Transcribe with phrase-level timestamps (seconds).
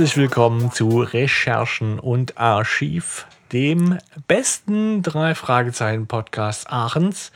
[0.00, 7.32] Herzlich willkommen zu Recherchen und Archiv, dem besten drei Fragezeichen Podcast Aachens.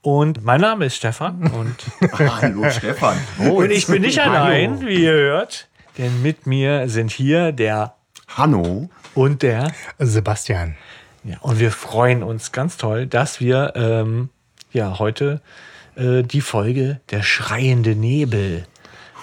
[0.00, 1.76] Und mein Name ist Stefan und,
[2.18, 3.18] Hallo Stefan.
[3.38, 5.68] und ich bin nicht allein, wie ihr hört,
[5.98, 7.92] denn mit mir sind hier der
[8.26, 8.88] Hanno.
[9.14, 9.70] und der.
[9.98, 10.76] Sebastian.
[11.24, 14.30] Ja, und wir freuen uns ganz toll, dass wir ähm,
[14.72, 15.42] ja heute
[15.94, 18.64] äh, die Folge Der schreiende Nebel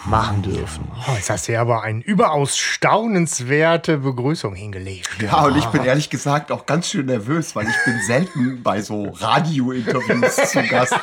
[0.05, 0.87] machen dürfen.
[1.07, 5.09] Oh, jetzt hast du ja aber eine überaus staunenswerte Begrüßung hingelegt.
[5.21, 8.81] Ja, und ich bin ehrlich gesagt auch ganz schön nervös, weil ich bin selten bei
[8.81, 10.93] so Radio-Interviews zu Gast.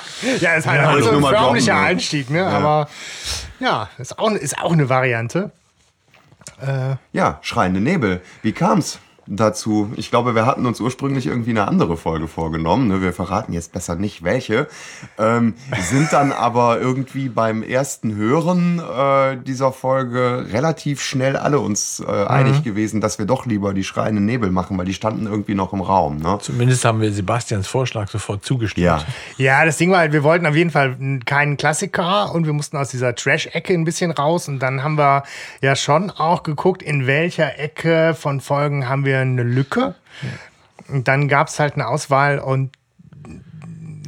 [0.40, 1.80] Ja, ist halt Ja, also ein förmlicher ne?
[1.80, 2.46] Einstieg, ne?
[2.46, 2.88] Aber
[3.60, 5.50] ja, ist auch, ist auch eine Variante.
[7.12, 8.20] Ja, schreiende Nebel.
[8.42, 9.90] Wie kam's dazu?
[9.96, 12.88] Ich glaube, wir hatten uns ursprünglich irgendwie eine andere Folge vorgenommen.
[12.88, 13.02] Ne?
[13.02, 14.68] Wir verraten jetzt besser nicht welche.
[15.18, 22.02] Ähm, sind dann aber irgendwie beim ersten Hören äh, dieser Folge relativ schnell alle uns
[22.06, 25.54] äh, einig gewesen, dass wir doch lieber die schreiende Nebel machen, weil die standen irgendwie
[25.54, 26.18] noch im Raum.
[26.18, 26.38] Ne?
[26.40, 28.84] Zumindest haben wir Sebastians Vorschlag sofort zugestimmt.
[28.84, 29.04] Ja.
[29.36, 32.76] Ja, das Ding war halt, wir wollten auf jeden Fall keinen Klassiker und wir mussten
[32.76, 34.48] aus dieser Trash-Ecke ein bisschen raus.
[34.48, 35.22] Und dann haben wir
[35.60, 39.94] ja schon auch geguckt, in welcher Ecke von Folgen haben wir eine Lücke.
[40.88, 42.70] Und dann gab es halt eine Auswahl und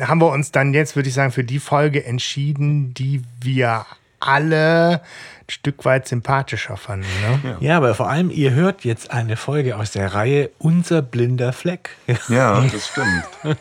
[0.01, 3.87] haben wir uns dann jetzt, würde ich sagen, für die Folge entschieden, die wir
[4.21, 7.07] alle ein Stück weit sympathischer fanden.
[7.43, 7.57] Ne?
[7.61, 11.91] Ja, aber vor allem, ihr hört jetzt eine Folge aus der Reihe Unser blinder Fleck.
[12.29, 13.59] Ja, das stimmt.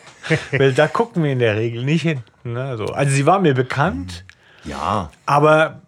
[0.52, 2.22] Weil da gucken wir in der Regel nicht hin.
[2.42, 2.76] Ne?
[2.78, 2.86] So.
[2.86, 4.24] Also sie war mir bekannt,
[4.64, 5.10] Ja.
[5.26, 5.82] aber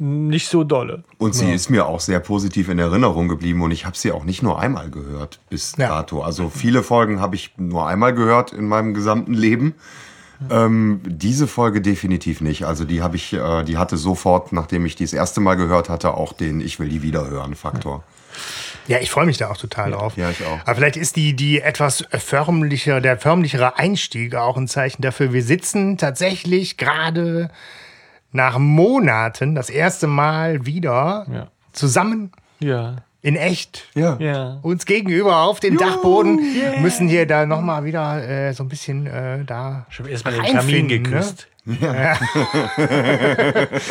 [0.00, 1.04] nicht so dolle.
[1.18, 4.24] Und sie ist mir auch sehr positiv in Erinnerung geblieben und ich habe sie auch
[4.24, 5.88] nicht nur einmal gehört bis Ja.
[5.88, 6.22] dato.
[6.22, 9.74] Also viele Folgen habe ich nur einmal gehört in meinem gesamten Leben.
[10.50, 12.64] Ähm, diese Folge definitiv nicht.
[12.64, 15.90] Also die habe ich, äh, die hatte sofort, nachdem ich die das erste Mal gehört
[15.90, 18.02] hatte, auch den Ich will die wiederhören Faktor.
[18.88, 20.16] Ja, ich freue mich da auch total drauf.
[20.16, 20.58] Ja, ich auch.
[20.64, 25.34] Aber vielleicht ist die, die etwas förmliche, der förmlichere Einstieg auch ein Zeichen dafür.
[25.34, 27.50] Wir sitzen tatsächlich gerade
[28.32, 31.46] nach Monaten das erste Mal wieder Ja.
[31.72, 32.30] zusammen
[32.60, 32.96] Ja.
[33.22, 33.86] in echt.
[33.94, 34.16] Ja.
[34.18, 34.58] Ja.
[34.62, 36.40] Uns gegenüber auf den Dachboden
[36.80, 39.86] müssen hier da nochmal wieder äh, so ein bisschen äh, da.
[39.90, 41.48] Ich habe erstmal den Kamin reinfinden, geküsst.
[41.80, 42.16] Ja,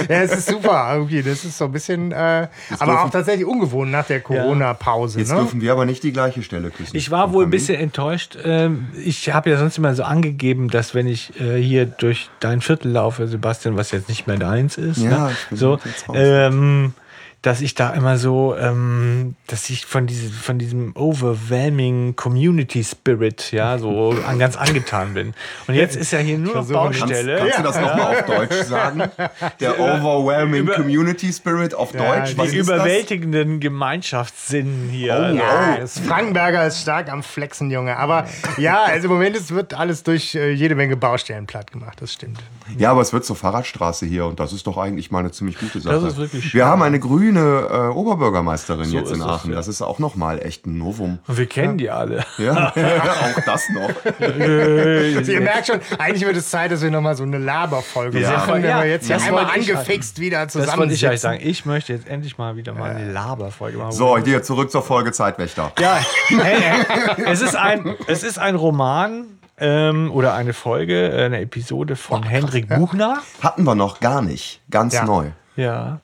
[0.07, 1.21] es ist super irgendwie.
[1.23, 2.47] Das ist so ein bisschen, äh,
[2.79, 5.19] aber auch tatsächlich ungewohnt nach der Corona-Pause.
[5.19, 5.37] Jetzt Ne?
[5.37, 6.95] dürfen wir aber nicht die gleiche Stelle küssen.
[6.95, 8.37] Ich war wohl ein bisschen enttäuscht.
[8.43, 12.61] Ähm, Ich habe ja sonst immer so angegeben, dass wenn ich äh, hier durch dein
[12.61, 15.31] Viertel laufe, Sebastian, was jetzt nicht mehr deins ist, Ja, ne?
[15.31, 15.79] ich bin so,
[16.13, 16.93] ähm,
[17.41, 23.51] dass ich da immer so, ähm, dass ich von, diese, von diesem overwhelming Community Spirit,
[23.53, 25.33] ja, so an, ganz angetan bin.
[25.67, 27.37] Und jetzt ist ja hier nur noch versuche, Kannst, Baustelle.
[27.39, 29.03] kannst du das nochmal auf Deutsch sagen?
[29.61, 32.31] Der overwhelming Über- Community Spirit auf Deutsch.
[32.33, 32.75] die Was Die ist das?
[32.75, 35.29] überwältigenden Gemeinschaftssinn hier.
[35.31, 35.79] Oh, Ja, oh.
[35.79, 37.95] das Frankenberger ist stark am Flexen, Junge.
[37.97, 38.25] Aber
[38.57, 42.01] ja, also im Moment es wird alles durch äh, jede Menge Baustellen platt gemacht.
[42.01, 42.39] Das stimmt.
[42.77, 45.57] Ja, aber es wird zur Fahrradstraße hier und das ist doch eigentlich mal eine ziemlich
[45.57, 45.95] gute Sache.
[45.95, 46.53] Das ist wirklich schön.
[46.59, 49.51] Wir haben eine grüne äh, Oberbürgermeisterin So jetzt in Aachen.
[49.51, 49.57] ja.
[49.57, 51.19] Das ist auch nochmal echt ein Novum.
[51.27, 52.25] Und wir kennen die alle.
[52.37, 53.89] Ja, auch das noch.
[54.19, 58.31] Also ihr merkt schon, eigentlich wird es Zeit, dass wir nochmal so eine Laberfolge Ja.
[58.33, 61.39] machen, wenn Ja, wir jetzt hier das einmal angefixt wieder Das wollte ich euch sagen.
[61.43, 63.91] Ich möchte jetzt endlich mal wieder mal eine Laberfolge machen.
[63.91, 65.71] So, hier zurück zur Folge Zeitwächter.
[65.79, 65.97] Ja,
[66.27, 69.25] hey, hey, es, ist ein, es ist ein Roman
[69.57, 73.17] ähm, oder eine Folge, äh, eine Episode von Hendrik Buchner.
[73.41, 74.61] Hatten wir noch gar nicht.
[74.71, 75.05] Ganz Ja.
[75.05, 75.99] neu Ja.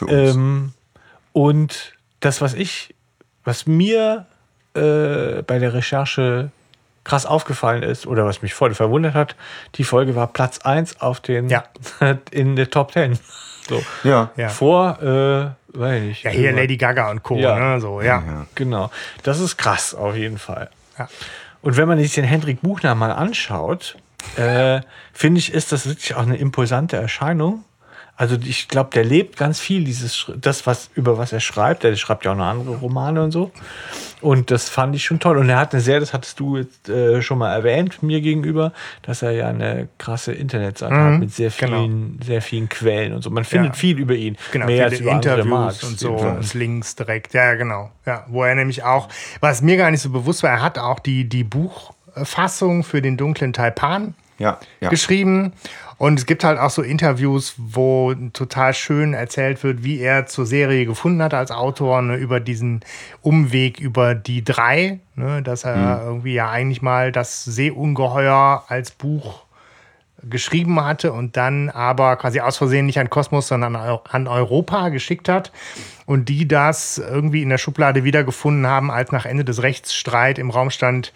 [0.00, 0.34] Für uns.
[0.34, 0.72] Ähm,
[1.32, 2.94] und das, was ich,
[3.44, 4.26] was mir
[4.74, 6.50] äh, bei der Recherche
[7.04, 9.36] krass aufgefallen ist oder was mich voll verwundert hat,
[9.76, 11.64] die Folge war Platz 1 auf den Ja.
[12.30, 13.18] in der Top 10.
[13.68, 13.82] So.
[14.04, 14.30] ja.
[14.36, 14.48] Ja.
[14.48, 16.24] Vor, äh, weiß ich nicht.
[16.24, 17.36] Ja, hier Lady Gaga und Co.
[17.36, 17.58] Ja.
[17.58, 17.80] Ne?
[17.80, 18.46] So, ja.
[18.54, 18.90] Genau.
[19.22, 20.70] Das ist krass, auf jeden Fall.
[20.98, 21.08] Ja.
[21.62, 23.96] Und wenn man sich den Hendrik Buchner mal anschaut,
[24.36, 24.80] äh,
[25.12, 27.64] finde ich, ist das wirklich auch eine imposante Erscheinung.
[28.20, 31.84] Also ich glaube, der lebt ganz viel, dieses, das, was, über was er schreibt.
[31.84, 33.50] Er schreibt ja auch noch andere Romane und so.
[34.20, 35.38] Und das fand ich schon toll.
[35.38, 38.74] Und er hat eine sehr, das hattest du jetzt äh, schon mal erwähnt, mir gegenüber,
[39.00, 41.84] dass er ja eine krasse Internetseite hat mit sehr genau.
[41.84, 43.30] vielen, sehr vielen Quellen und so.
[43.30, 43.78] Man findet Ja.
[43.78, 44.36] viel über ihn.
[44.52, 45.84] Genau, mehr als über andere Interviews Marks.
[45.84, 47.32] und so und Links direkt.
[47.32, 47.90] Ja, ja, genau.
[48.04, 49.08] Ja, wo er nämlich auch,
[49.40, 53.16] was mir gar nicht so bewusst war, er hat auch die, die Buchfassung für den
[53.16, 54.88] dunklen Taipan Ja, ja.
[54.88, 55.52] geschrieben.
[55.98, 60.46] Und es gibt halt auch so Interviews, wo total schön erzählt wird, wie er zur
[60.46, 62.80] Serie gefunden hat als Autor, ne, über diesen
[63.20, 69.44] Umweg über die drei, ne, dass er irgendwie ja eigentlich mal das Seeungeheuer als Buch
[70.22, 75.28] geschrieben hatte und dann aber quasi aus Versehen nicht an Kosmos, sondern an Europa geschickt
[75.28, 75.52] hat
[76.06, 80.50] und die das irgendwie in der Schublade wiedergefunden haben, als nach Ende des Rechtsstreit im
[80.50, 81.12] Raum stand,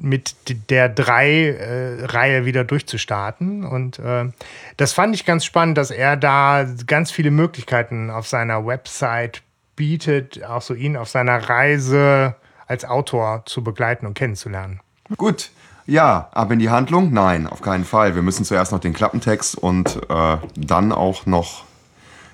[0.00, 0.34] mit
[0.70, 3.64] der drei-Reihe äh, wieder durchzustarten.
[3.64, 4.30] Und äh,
[4.76, 9.42] das fand ich ganz spannend, dass er da ganz viele Möglichkeiten auf seiner Website
[9.76, 12.34] bietet, auch so ihn auf seiner Reise
[12.66, 14.80] als Autor zu begleiten und kennenzulernen.
[15.16, 15.50] Gut.
[15.86, 17.14] Ja, ab in die Handlung?
[17.14, 18.14] Nein, auf keinen Fall.
[18.14, 21.64] Wir müssen zuerst noch den Klappentext und äh, dann auch noch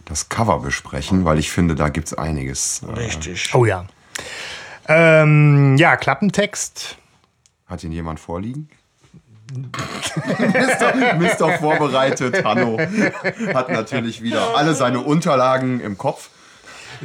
[0.07, 2.83] das Cover besprechen, weil ich finde, da gibt es einiges.
[2.83, 3.55] Äh, Richtig.
[3.55, 3.85] Oh ja.
[4.89, 6.99] Ähm, ja, Klappentext
[7.67, 8.69] hat ihn jemand vorliegen?
[9.55, 16.31] Mister, Mister vorbereitet, Hanno hat natürlich wieder alle seine Unterlagen im Kopf.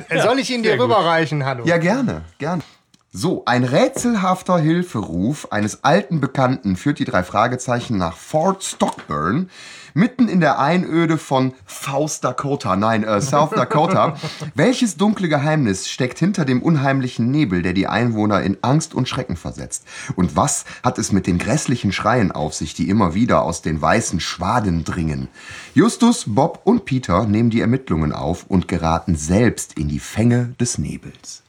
[0.09, 1.65] Soll ich ihn dir rüberreichen, Hanno?
[1.65, 2.63] Ja, gerne, gerne.
[3.11, 9.49] So, ein rätselhafter Hilferuf eines alten Bekannten führt die drei Fragezeichen nach Fort Stockburn,
[9.93, 14.15] mitten in der Einöde von South Dakota, nein, äh, South Dakota.
[14.55, 19.37] Welches dunkle Geheimnis steckt hinter dem unheimlichen Nebel, der die Einwohner in Angst und Schrecken
[19.37, 19.85] versetzt?
[20.15, 23.81] Und was hat es mit den grässlichen Schreien auf sich, die immer wieder aus den
[23.81, 25.27] weißen Schwaden dringen?
[25.73, 30.77] Justus, Bob und Peter nehmen die Ermittlungen auf und geraten selbst in die Fänge des
[30.77, 31.43] Nebels.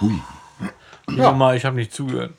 [0.00, 0.20] Hui.
[1.10, 1.32] Ja.
[1.32, 2.32] Mal, ich habe nicht zugehört.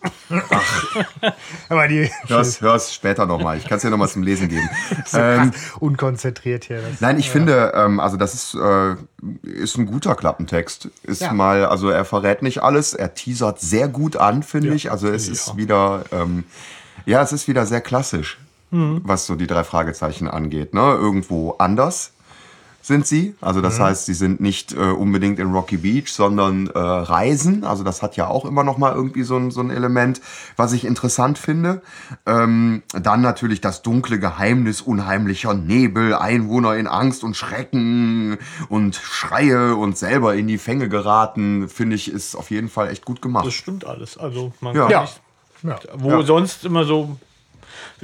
[1.70, 3.58] Aber die hör's, hör's später nochmal.
[3.58, 4.70] Ich kann es dir nochmal zum Lesen geben.
[5.06, 6.82] so ähm, unkonzentriert hier.
[6.82, 7.32] Das, nein, ich ja.
[7.34, 8.96] finde, ähm, also das ist, äh,
[9.44, 10.90] ist ein guter Klappentext.
[11.04, 11.34] Ist ja.
[11.34, 12.94] mal, also er verrät nicht alles.
[12.94, 14.74] Er teasert sehr gut an, finde ja.
[14.76, 14.92] ich.
[14.92, 16.46] Also es ist wieder, ähm,
[17.06, 18.40] ja, es ist wieder sehr klassisch,
[18.72, 19.02] mhm.
[19.04, 20.74] was so die drei Fragezeichen angeht.
[20.74, 20.82] Ne?
[20.82, 22.13] Irgendwo anders
[22.84, 23.34] sind sie.
[23.40, 23.84] Also das mhm.
[23.84, 27.64] heißt, sie sind nicht äh, unbedingt in Rocky Beach, sondern äh, reisen.
[27.64, 30.22] Also das hat ja auch immer noch mal irgendwie so ein, so ein Element,
[30.58, 31.82] was ich interessant finde.
[32.26, 38.38] Ähm, dann natürlich das dunkle Geheimnis unheimlicher Nebel, Einwohner in Angst und Schrecken
[38.68, 43.06] und Schreie und selber in die Fänge geraten, finde ich, ist auf jeden Fall echt
[43.06, 43.46] gut gemacht.
[43.46, 44.18] Das stimmt alles.
[44.18, 44.90] Also man ja.
[44.90, 45.08] kann
[45.62, 45.90] nicht, ja.
[45.96, 46.22] wo ja.
[46.24, 47.18] sonst immer so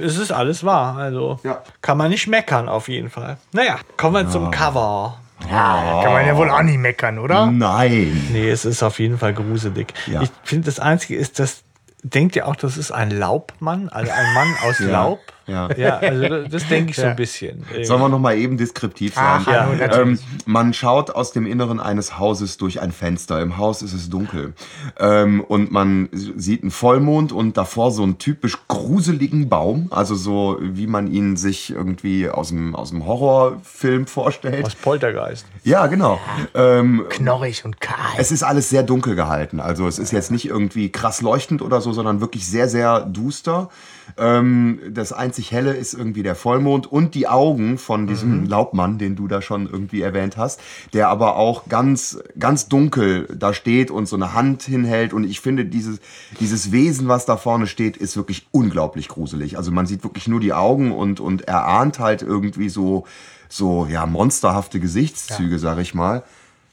[0.02, 0.96] es ist alles wahr.
[0.96, 1.62] Also ja.
[1.82, 3.38] kann man nicht meckern, auf jeden Fall.
[3.52, 4.28] Naja, kommen wir ja.
[4.28, 5.18] zum Cover.
[5.48, 7.46] Ja, kann man ja wohl auch nicht meckern, oder?
[7.46, 8.28] Nein.
[8.30, 9.94] Nee, es ist auf jeden Fall gruselig.
[10.06, 10.20] Ja.
[10.22, 11.62] Ich finde, das Einzige ist, dass
[12.02, 15.20] denkt ihr auch, das ist ein Laubmann, also ein Mann aus ja, Laub?
[15.46, 15.68] Ja.
[15.76, 17.64] ja, also das, denke ich so ein bisschen.
[17.82, 19.24] Sollen wir noch mal eben deskriptiv sein?
[19.24, 23.40] Ach, ja, ähm, man schaut aus dem Inneren eines Hauses durch ein Fenster.
[23.40, 24.54] Im Haus ist es dunkel.
[24.98, 29.88] Ähm, und man sieht einen Vollmond und davor so einen typisch gruseligen Baum.
[29.90, 34.64] Also so, wie man ihn sich irgendwie aus dem, aus dem Horrorfilm vorstellt.
[34.66, 35.46] Aus Poltergeist.
[35.64, 36.20] Ja, genau.
[36.54, 37.96] Ähm, Knorrig und kahl.
[38.18, 39.60] Es ist alles sehr dunkel gehalten.
[39.60, 43.70] Also es ist jetzt nicht irgendwie krass leuchtend oder so, sondern wirklich sehr, sehr duster.
[44.18, 48.46] Ähm, das einzig Helle ist irgendwie der Vollmond und die Augen von diesem mhm.
[48.46, 50.60] Laubmann, den du da schon irgendwie erwähnt hast,
[50.92, 55.14] der aber auch ganz, ganz dunkel da steht und so eine Hand hinhält.
[55.14, 56.00] Und ich finde, dieses,
[56.40, 59.56] dieses Wesen, was da vorne steht, ist wirklich unglaublich gruselig.
[59.56, 63.06] Also man sieht wirklich nur die Augen und, und er ahnt halt irgendwie so,
[63.48, 65.58] so ja, monsterhafte Gesichtszüge, ja.
[65.58, 66.22] sag ich mal.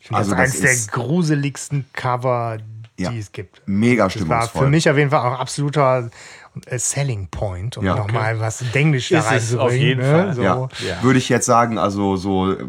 [0.01, 2.57] Ich also das ist eines der gruseligsten Cover,
[2.97, 3.62] die ja, es gibt.
[3.65, 4.39] Mega stimmungsvoll.
[4.39, 6.09] Das war für mich auf jeden Fall auch absoluter
[6.77, 8.41] Selling Point, um ja, nochmal okay.
[8.41, 9.67] was Englisch da reinzubringen.
[9.67, 10.11] Auf jeden ne?
[10.11, 10.33] Fall.
[10.33, 10.41] So.
[10.41, 10.67] Ja.
[10.87, 11.03] Ja.
[11.03, 12.65] Würde ich jetzt sagen, also so äh,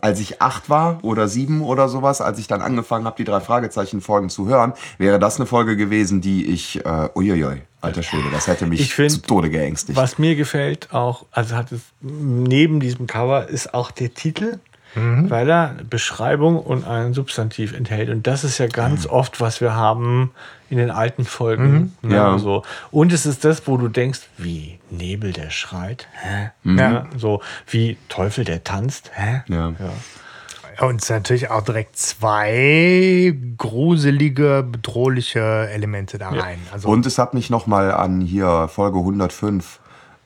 [0.00, 3.40] als ich acht war oder sieben oder sowas, als ich dann angefangen habe, die drei
[3.40, 8.46] Fragezeichen-Folgen zu hören, wäre das eine Folge gewesen, die ich, äh, uiuiui, alter Schwede, das
[8.46, 9.96] hätte mich find, zu Tode geängstigt.
[9.96, 14.58] Was mir gefällt auch, also hat es neben diesem Cover, ist auch der Titel
[14.94, 15.30] mhm.
[15.30, 18.10] weil er Beschreibung und ein Substantiv enthält.
[18.10, 19.10] Und das ist ja ganz mhm.
[19.10, 20.30] oft, was wir haben
[20.72, 21.92] in den alten Folgen.
[22.00, 22.08] Mhm.
[22.08, 22.38] Ne, ja.
[22.38, 22.62] So.
[22.90, 26.08] Und es ist das, wo du denkst, wie Nebel, der schreit.
[26.12, 26.50] Hä?
[26.62, 26.78] Mhm.
[26.78, 27.06] Ja.
[27.16, 29.10] So wie Teufel, der tanzt.
[29.14, 29.42] Hä?
[29.48, 29.74] Ja.
[29.78, 30.86] ja.
[30.86, 36.58] Und es sind natürlich auch direkt zwei gruselige, bedrohliche Elemente da rein.
[36.72, 39.78] Also und es hat mich nochmal an hier Folge 105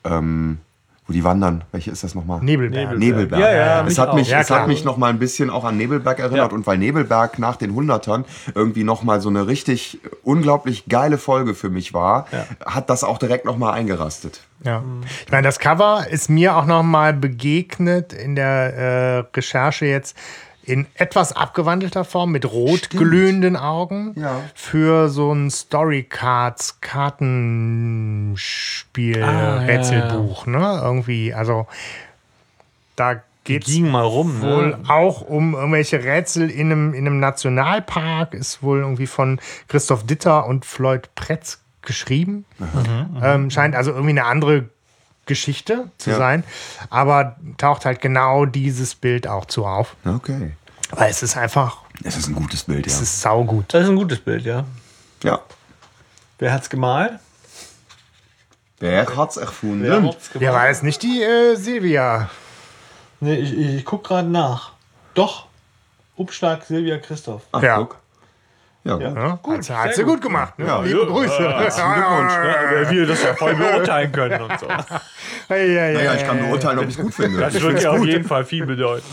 [0.05, 0.59] ähm,
[1.07, 1.63] wo die wandern.
[1.71, 2.41] Welche ist das nochmal?
[2.41, 2.97] Nebelberg.
[2.97, 3.41] Nebelberg.
[3.41, 5.77] Ja, ja, es hat mich, ja, es hat mich noch mal ein bisschen auch an
[5.77, 6.51] Nebelberg erinnert.
[6.51, 6.55] Ja.
[6.55, 11.53] Und weil Nebelberg nach den Hundertern irgendwie noch mal so eine richtig unglaublich geile Folge
[11.53, 12.45] für mich war, ja.
[12.65, 14.41] hat das auch direkt noch mal eingerastet.
[14.63, 14.83] Ja.
[15.25, 20.17] Ich meine, das Cover ist mir auch noch mal begegnet in der äh, Recherche jetzt
[20.67, 23.03] in etwas abgewandelter Form mit rot Stimmt.
[23.03, 24.41] glühenden Augen ja.
[24.53, 30.51] für so ein Storycards Kartenspiel ah, Rätselbuch, ja.
[30.51, 30.81] ne?
[30.83, 31.67] Irgendwie, also
[32.97, 34.45] da geht es mal rum, ne?
[34.45, 34.79] wohl ne?
[34.89, 40.45] auch um irgendwelche Rätsel in einem, in einem Nationalpark, ist wohl irgendwie von Christoph Ditter
[40.45, 42.43] und Floyd Pretz geschrieben.
[42.59, 44.65] Mhm, ähm, scheint also irgendwie eine andere
[45.27, 46.17] Geschichte zu Ja.
[46.17, 46.43] sein.
[46.89, 49.95] Aber taucht halt genau dieses Bild auch zu auf.
[50.05, 50.53] Okay.
[50.91, 52.91] Weil es ist einfach, Es ist ein gutes Bild, ja.
[52.93, 53.65] es ist saugut.
[53.73, 54.63] Das ist ein gutes Bild, ja.
[55.23, 55.39] ja.
[56.39, 57.13] Wer hat's gemalt?
[58.79, 59.83] Wer hat's erfunden?
[59.83, 60.53] Wer hat's Ja, gemalt?
[60.55, 62.29] war es nicht die äh, Silvia?
[63.19, 64.71] Nee, ich, ich, ich guck gerade nach.
[65.15, 65.47] Doch.
[66.15, 67.41] Umschlag Silvia Christoph.
[67.51, 67.77] Ach, Ja.
[67.77, 67.97] guck.
[68.87, 69.15] Ja, gut.
[69.15, 70.13] Ja, Gut, hat, sie- hat sie gut.
[70.13, 70.57] gut gemacht.
[70.57, 70.65] Ne?
[70.65, 71.43] Ja, Liebe ja, Grüße.
[71.43, 72.33] ja, herzlichen Glückwunsch.
[72.71, 74.67] Wer wir das ja voll beurteilen können und so.
[75.49, 77.39] Hey, hey, Naja, ich kann beurteilen, ob ich es gut finde.
[77.39, 79.05] Das würde ja auf jeden Fall viel bedeuten.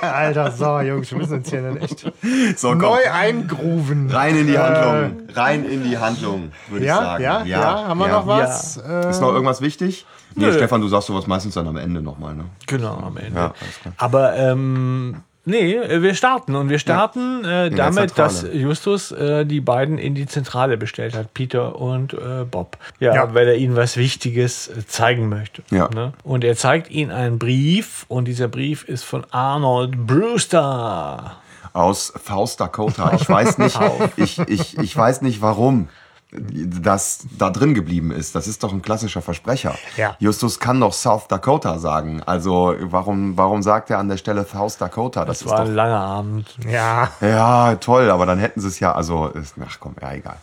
[0.00, 2.12] Alter, so, Jungs, wir müssen uns hier dann echt
[2.56, 4.08] So, neu eingrooven.
[4.10, 5.22] Rein in die Handlung.
[5.34, 7.22] Rein in die Handlung, würde ich Ja, sagen.
[7.24, 8.12] ja, ja, haben wir ja.
[8.12, 8.76] noch was?
[8.76, 10.06] Äh, Ist noch irgendwas wichtig?
[10.34, 10.52] Nee, Nö.
[10.52, 12.44] Stefan, du sagst sowas meistens dann am Ende nochmal, ne?
[12.66, 13.36] Genau, am Ende.
[13.38, 13.94] Ja, alles klar.
[13.96, 16.54] Aber ähm, nee, wir starten.
[16.54, 18.44] Und wir starten äh, der damit, dass.
[18.52, 22.76] Justus äh, die beiden in die Zentrale bestellt hat, Peter und äh, Bob.
[23.00, 23.34] Ja, Ja.
[23.34, 25.62] weil er ihnen was Wichtiges äh, zeigen möchte.
[25.70, 25.88] Ja.
[25.94, 26.12] Ne?
[26.22, 31.36] Und er zeigt ihnen einen Brief und dieser Brief ist von Arnold Brewster.
[31.72, 33.12] Aus Faust Dakota.
[33.14, 33.78] Ich weiß nicht,
[34.16, 35.88] ich, ich, ich weiß nicht, warum
[36.32, 38.34] das da drin geblieben ist.
[38.34, 39.74] Das ist doch ein klassischer Versprecher.
[39.96, 40.16] Ja.
[40.18, 42.22] Justus kann doch South Dakota sagen.
[42.26, 45.24] Also warum, warum sagt er an der Stelle South Dakota?
[45.24, 46.56] Das, Das ist war doch ein langer Abend.
[46.68, 49.32] ja, Ja, toll, aber dann hätten sie es ja, also,
[49.64, 50.36] ach komm, ja, egal.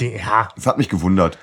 [0.00, 1.38] ja, Es hat mich gewundert.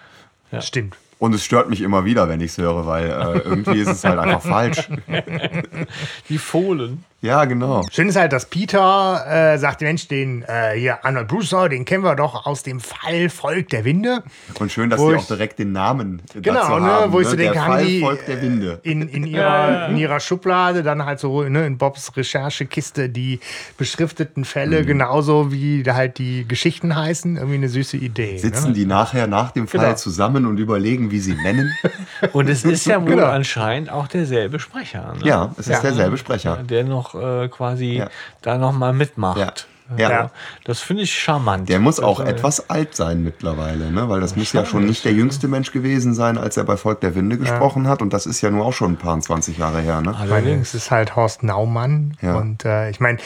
[0.60, 0.96] stimmt.
[1.20, 4.04] Und es stört mich immer wieder, wenn ich es höre, weil äh, irgendwie ist es
[4.06, 4.90] halt einfach falsch.
[6.30, 7.04] Die Fohlen.
[7.22, 7.86] Ja, genau.
[7.92, 12.02] Schön ist halt, dass Peter äh, sagt, Mensch, den äh, hier Arnold Brewster, den kennen
[12.04, 14.24] wir doch aus dem Fall Volk der Winde.
[14.58, 17.12] Und schön, dass sie auch direkt den Namen Genau, dazu ne, haben.
[17.12, 17.32] wo ich ne?
[17.32, 18.80] so denke, haben Fall die folgt der Winde.
[18.84, 23.42] in, in, ihrer, in ihrer Schublade dann halt so ne, in Bobs Recherchekiste die
[23.78, 27.36] beschrifteten Fälle, genauso wie halt die Geschichten heißen.
[27.36, 28.38] Irgendwie eine süße Idee.
[28.38, 28.74] Sitzen ne?
[28.74, 29.94] die nachher nach dem Fall Genau.
[29.96, 31.70] zusammen und überlegen, wie sie nennen?
[32.34, 33.26] Und es ist ja wohl Genau.
[33.26, 35.16] anscheinend auch derselbe Sprecher.
[35.20, 35.26] Ne?
[35.28, 35.82] ja, es ist Ja.
[35.82, 36.58] derselbe Sprecher.
[36.64, 38.10] Der noch äh, quasi Ja.
[38.42, 39.38] da noch mal mitmacht.
[39.40, 39.54] Ja.
[39.98, 40.10] Ja.
[40.12, 40.32] Ja.
[40.66, 41.68] Das finde ich charmant.
[41.68, 44.08] Der muss auch Also, etwas alt sein mittlerweile, ne?
[44.08, 47.02] weil das muss ja schon nicht der jüngste Mensch gewesen sein, als er bei Volk
[47.02, 48.04] der Winde gesprochen hat.
[48.04, 50.02] Und das ist ja nur auch schon ein paar 20 Jahre her.
[50.02, 50.12] Ne?
[50.12, 50.68] Ich meine, Allerdings.
[50.70, 52.16] es ist halt Horst Naumann.
[52.22, 52.36] Ja.
[52.36, 53.18] Und äh, ich meine,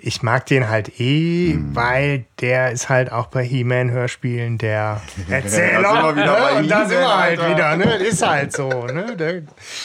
[0.00, 1.76] ich mag den halt eh, Hm.
[1.76, 5.82] weil der ist halt auch bei He-Man-Hörspielen der Erzähler.
[5.82, 6.66] Da sind wir wieder ne?
[6.68, 7.50] da sind wir halt Alter.
[7.54, 7.76] wieder.
[7.76, 7.94] Ne?
[7.98, 8.68] Ist halt so.
[8.86, 9.14] Ne?
[9.16, 9.42] Der,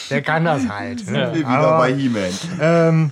[0.10, 1.08] der kann das halt.
[1.12, 1.30] Ne?
[1.32, 2.32] Wir wieder Aber, bei He-Man.
[2.60, 3.12] ähm,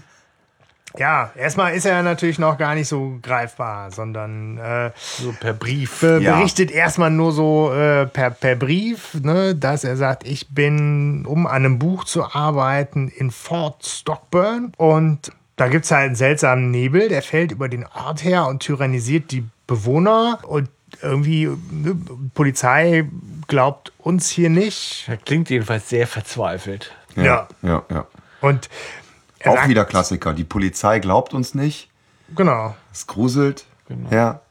[0.97, 6.01] ja, erstmal ist er natürlich noch gar nicht so greifbar, sondern äh, So per Brief.
[6.01, 6.37] be Ja.
[6.37, 11.47] berichtet erstmal nur so äh, per, per Brief, ne, dass er sagt, ich bin, um
[11.47, 14.73] an einem Buch zu arbeiten, in Fort Stockburn.
[14.77, 18.59] Und da gibt es halt einen seltsamen Nebel, der fällt über den Ort her und
[18.61, 20.39] tyrannisiert die Bewohner.
[20.43, 20.69] Und
[21.01, 21.95] irgendwie, ne,
[22.33, 23.05] Polizei
[23.47, 25.05] glaubt uns hier nicht.
[25.07, 26.91] Er klingt jedenfalls sehr verzweifelt.
[27.15, 27.47] Ja.
[27.61, 28.05] ja, ja.
[28.41, 29.00] Und er
[29.45, 30.33] Auch sagt- wieder Klassiker.
[30.33, 31.89] Die Polizei glaubt uns nicht.
[32.35, 32.75] Genau.
[32.91, 33.65] Es gruselt.
[33.87, 34.09] Genau.
[34.09, 34.41] Ja.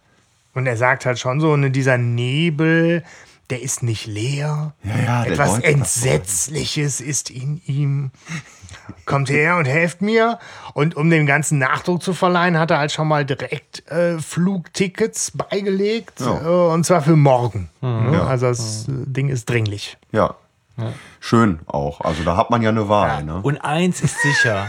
[0.55, 3.05] Und er sagt halt schon so, ne, dieser Nebel,
[3.51, 4.75] der ist nicht leer.
[4.83, 8.11] Ja, ja, der Etwas Entsetzliches ist in ihm.
[9.07, 10.39] Kommt her und helft mir.
[10.75, 15.33] Und um dem ganzen Nachdruck zu verleihen, hat er halt schon mal direkt äh, Flugtickets
[15.33, 16.21] beigelegt.
[16.21, 16.41] Ja.
[16.43, 17.71] Äh, und zwar für morgen.
[17.81, 18.13] Mhm.
[18.13, 18.27] Ja.
[18.27, 19.97] Also das äh, Ding ist dringlich.
[20.13, 20.35] Ja.
[21.21, 22.01] Schön auch.
[22.01, 23.23] Also da hat man ja eine Wahl.
[23.25, 23.41] Ne?
[23.43, 24.69] Und eins ist sicher: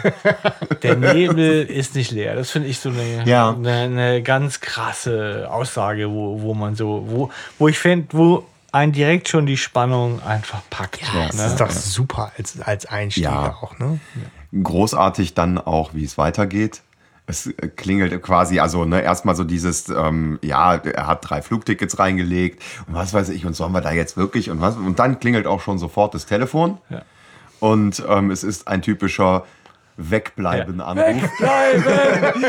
[0.83, 2.35] Der Nebel ist nicht leer.
[2.35, 3.51] Das finde ich so eine, Ja.
[3.51, 8.91] eine, eine ganz krasse Aussage, wo, wo man so, wo, wo ich finde, wo einen
[8.91, 11.01] direkt schon die Spannung einfach packt.
[11.13, 11.45] Das ne?
[11.45, 13.57] ist doch super als, als Einstieg Ja.
[13.61, 13.77] auch.
[13.79, 13.99] Ne?
[14.63, 16.81] Großartig dann auch, wie es weitergeht.
[17.27, 21.99] Es äh, klingelt quasi, also ne, erstmal so dieses, ähm, ja, er hat drei Flugtickets
[21.99, 24.75] reingelegt und was weiß ich, und sollen wir da jetzt wirklich und was?
[24.77, 26.77] Und dann klingelt auch schon sofort das Telefon.
[26.89, 27.03] Ja.
[27.59, 29.45] Und ähm, es ist ein typischer
[30.09, 31.29] Wegbleiben-Anruf.
[31.37, 31.83] Bleiben!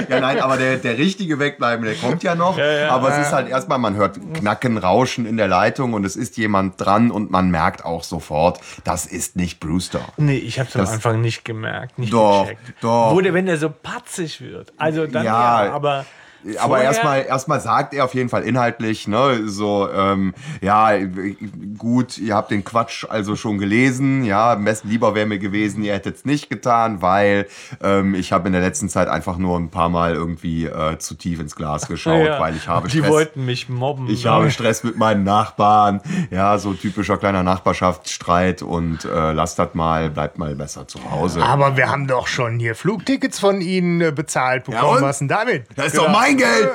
[0.08, 2.58] Ja, nein, aber der, der richtige Wegbleiben, der kommt ja noch.
[2.58, 6.36] aber es ist halt erstmal, man hört Knacken, Rauschen in der Leitung und es ist
[6.36, 10.00] jemand dran und man merkt auch sofort, das ist nicht Brewster.
[10.16, 12.74] Nee, ich habe es am Anfang nicht gemerkt, nicht Doch, gecheckt.
[12.80, 13.20] doch.
[13.22, 14.72] Der, wenn der so patzig wird.
[14.76, 16.04] Also dann Ja, ja, aber.
[16.58, 20.90] Aber erstmal erstmal sagt er auf jeden Fall inhaltlich, ne, so, ähm, ja,
[21.78, 25.82] gut, ihr habt den Quatsch also schon gelesen, ja, am besten lieber wäre mir gewesen,
[25.82, 27.46] ihr hättet es nicht getan, weil
[27.82, 31.14] ähm, ich habe in der letzten Zeit einfach nur ein paar Mal irgendwie äh, zu
[31.14, 33.10] tief ins Glas geschaut, Ja, weil ich habe Die Stress.
[33.10, 34.08] wollten mich mobben.
[34.08, 34.30] Ich ne?
[34.30, 40.10] habe Stress mit meinen Nachbarn, ja, so typischer kleiner Nachbarschaftsstreit und äh, lasst das mal,
[40.10, 41.42] bleibt mal besser zu Hause.
[41.42, 44.96] Aber wir haben doch schon hier Flugtickets von Ihnen äh, bezahlt bekommen.
[44.96, 45.02] und?
[45.02, 45.66] Was denn damit?
[45.76, 46.70] Das ist doch mein mein Geld!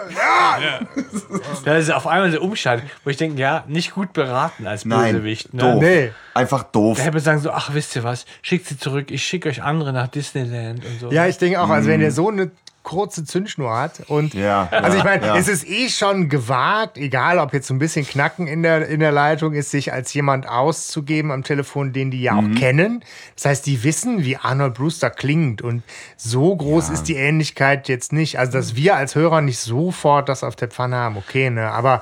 [1.66, 5.16] Da ist auf einmal so Umstand, wo ich denke, ja, nicht gut beraten als Nein,
[5.16, 5.54] Bösewicht.
[5.54, 5.62] Ne?
[5.62, 5.82] doof.
[5.82, 6.12] Nee.
[6.34, 6.98] Einfach doof.
[6.98, 9.62] Da hätte man sagen so, ach, wisst ihr was, schickt sie zurück, ich schicke euch
[9.64, 11.12] andere nach Disneyland und so.
[11.12, 12.52] Ja, ich denke auch, also wenn der so eine
[12.88, 15.36] kurze Zündschnur hat und Ja, also ja, ich meine, ja.
[15.36, 19.02] es ist eh schon gewagt, egal ob jetzt so ein bisschen Knacken in der, in
[19.02, 22.56] der Leitung ist, sich als jemand auszugeben am Telefon, den die ja Mhm.
[22.56, 23.04] auch kennen.
[23.36, 25.84] Das heißt, die wissen, wie Arnold Brewster klingt und
[26.16, 28.40] so groß ist die Ähnlichkeit jetzt nicht.
[28.40, 32.02] Also, dass wir als Hörer nicht sofort das auf der Pfanne haben, okay, ne, aber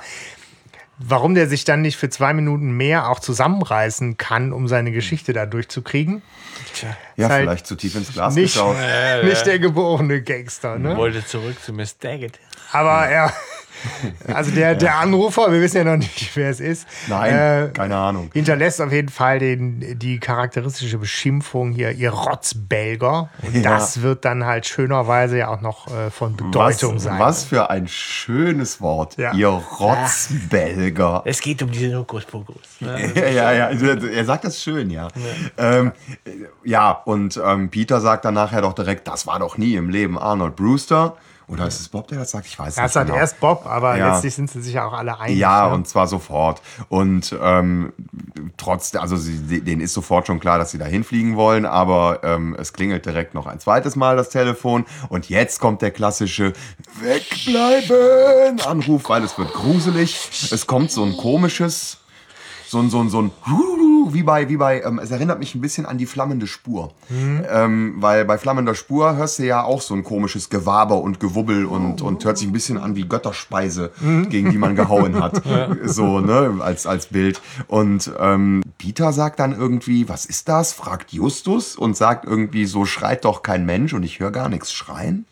[0.98, 5.32] warum der sich dann nicht für zwei Minuten mehr auch zusammenreißen kann, um seine Geschichte
[5.32, 6.22] da durchzukriegen?
[7.16, 8.76] ja, ist halt vielleicht zu tief ins Glas Nicht, geschaut.
[9.24, 10.96] nicht der geborene Gangster, ne?
[10.96, 12.38] Wollte zurück zu Miss Daggett.
[12.72, 13.32] Aber er,
[14.32, 16.86] also der, der Anrufer, wir wissen ja noch nicht, wer es ist.
[17.08, 18.30] Nein, äh, keine Ahnung.
[18.32, 23.28] Hinterlässt auf jeden Fall den, die charakteristische Beschimpfung hier, ihr Rotzbelger.
[23.42, 23.70] Und Ja.
[23.76, 27.18] das wird dann halt schönerweise ja auch noch äh, von Bedeutung was, sein.
[27.18, 29.16] was für ein schönes Wort.
[29.16, 29.32] Ja.
[29.32, 31.22] Ihr Rotzbelger.
[31.24, 32.80] Es geht um diese Hokuspokus.
[32.80, 33.12] Ne?
[33.16, 33.66] Ja, ja, ja.
[33.66, 35.08] Also, Er sagt das schön, ja.
[35.58, 35.92] Ja, ähm,
[36.64, 40.18] ja und ähm, Peter sagt dann nachher doch direkt, das war doch nie im Leben
[40.18, 41.16] Arnold Brewster.
[41.48, 42.46] Oder ist es Bob, der das sagt?
[42.46, 42.92] Ich weiß Das nicht.
[42.92, 43.18] sagt genau.
[43.20, 44.12] erst Bob, aber Ja.
[44.14, 45.38] letztlich sind sie sich ja auch alle einig.
[45.38, 45.74] Ja, ne?
[45.74, 46.60] und zwar sofort.
[46.88, 47.92] Und ähm,
[48.56, 52.56] trotz, also sie, denen ist sofort schon klar, dass sie da hinfliegen wollen, aber ähm,
[52.58, 56.52] es klingelt direkt noch ein zweites Mal das Telefon und jetzt kommt der klassische
[57.00, 60.16] Wegbleiben Anruf, weil es wird gruselig.
[60.50, 61.98] Es kommt so ein komisches,
[62.68, 63.30] so ein, so ein, so ein
[64.12, 66.92] wie bei, wie bei, ähm, es erinnert mich ein bisschen an die flammende Spur.
[67.50, 71.66] Ähm, weil bei flammender Spur hörst du ja auch so ein komisches Gewaber und Gewubbel
[71.66, 73.90] und, und hört sich ein bisschen an wie Götterspeise,
[74.30, 75.42] gegen die man gehauen hat.
[75.84, 77.40] So, ne, als, als Bild.
[77.68, 80.72] Und ähm, Peter sagt dann irgendwie, was ist das?
[80.72, 84.72] Fragt Justus und sagt irgendwie, so schreit doch kein Mensch und ich höre gar nichts
[84.72, 85.26] schreien.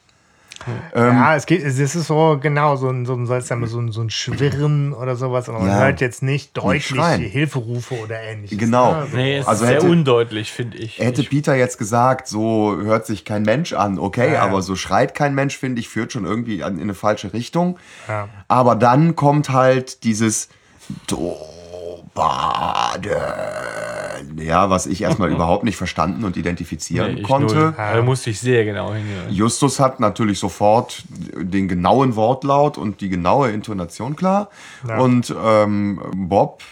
[0.95, 4.11] Ja, es geht, es ist so genau so ein, so ein, so ein, so ein
[4.11, 5.49] Schwirren oder sowas.
[5.49, 5.79] Aber man Ja.
[5.81, 6.87] hört jetzt nicht deutlich.
[7.33, 8.59] Hilferufe oder ähnliches.
[8.59, 8.93] Genau.
[8.95, 9.07] ne?
[9.11, 9.17] So.
[9.17, 10.99] Nee, es Also ist sehr hätte- undeutlich, finde ich.
[10.99, 14.43] Hätte ich Peter jetzt gesagt, so hört sich kein Mensch an, okay, Ja, ja.
[14.43, 17.79] aber so schreit kein Mensch, finde ich, führt schon irgendwie an, in eine falsche Richtung.
[18.09, 18.29] Ja.
[18.49, 20.49] Aber dann kommt halt dieses
[22.15, 23.13] Baden.
[24.39, 27.55] Ja, was ich erstmal überhaupt nicht verstanden und identifizieren nee, konnte.
[27.55, 27.75] null.
[27.77, 29.31] Da musste ich sehr genau hinhören.
[29.31, 34.49] Justus hat natürlich sofort den genauen Wortlaut und die genaue Intonation klar.
[34.99, 36.63] Und ähm, Bob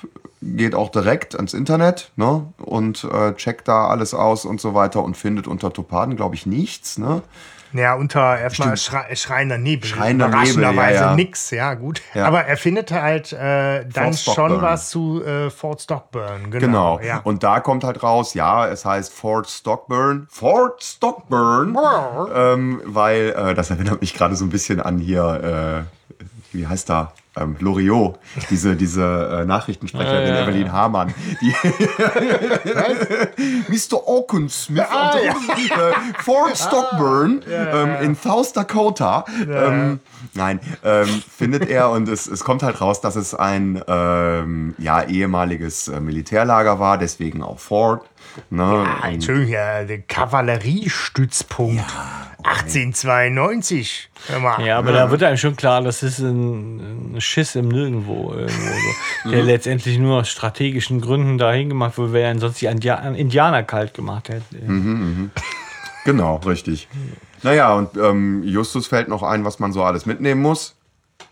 [0.43, 2.47] geht auch direkt ans Internet ne?
[2.59, 6.47] und äh, checkt da alles aus und so weiter und findet unter Topaden, glaube ich,
[6.47, 6.99] nichts.
[6.99, 7.23] Ne?
[7.73, 9.89] Ja, unter erstmal schrei schreiender Nebel.
[9.89, 11.15] Schreiender Nebel, Überraschenderweise ja, ja.
[11.15, 12.03] nix, ja, gut.
[12.15, 12.27] Ja.
[12.27, 16.51] Aber er findet halt äh, dann schon was zu äh, Fort Stockburn.
[16.51, 16.61] Genau.
[16.61, 17.01] Genau.
[17.01, 17.21] Ja.
[17.25, 20.27] Und da kommt halt raus, ja, es heißt Fort Stockburn.
[20.31, 21.77] Fort Stockburn.
[22.35, 25.87] ähm, weil, äh, das erinnert mich gerade so ein bisschen an hier,
[26.21, 27.13] äh, wie heißt da?
[27.35, 28.19] Ähm, Loriot,
[28.51, 31.15] diese, diese äh, Nachrichtensprecherin Evelyn Hamann.
[31.41, 31.55] Die
[33.69, 34.07] Mr.
[34.07, 35.33] Oakensmith Ah, ja.
[35.33, 35.93] äh,
[36.23, 39.25] Fort Stockburn ähm, in South Dakota.
[39.49, 40.01] Ähm,
[40.35, 45.03] nein, ähm, findet er und es, es kommt halt raus, dass es ein ähm, ja,
[45.03, 48.05] ehemaliges äh, Militärlager war, deswegen auch Fort.
[48.51, 48.75] Ne?
[48.81, 51.85] Und- Entschuldigung, ja, der Kavalleriestützpunkt.
[52.45, 54.11] 1892.
[54.29, 54.65] Hör mal.
[54.67, 58.33] Ja, aber da wird einem schon klar, das ist ein, ein Schiss im Nirgendwo.
[58.33, 58.71] Irgendwo
[59.25, 63.63] so, der letztendlich nur aus strategischen Gründen dahin gemacht wurde, weil er sonst die Indianer,
[63.63, 64.45] kalt gemacht hätte.
[66.05, 66.89] Genau, richtig.
[67.43, 70.75] Naja, und ähm, Justus fällt noch ein, was man so alles mitnehmen muss.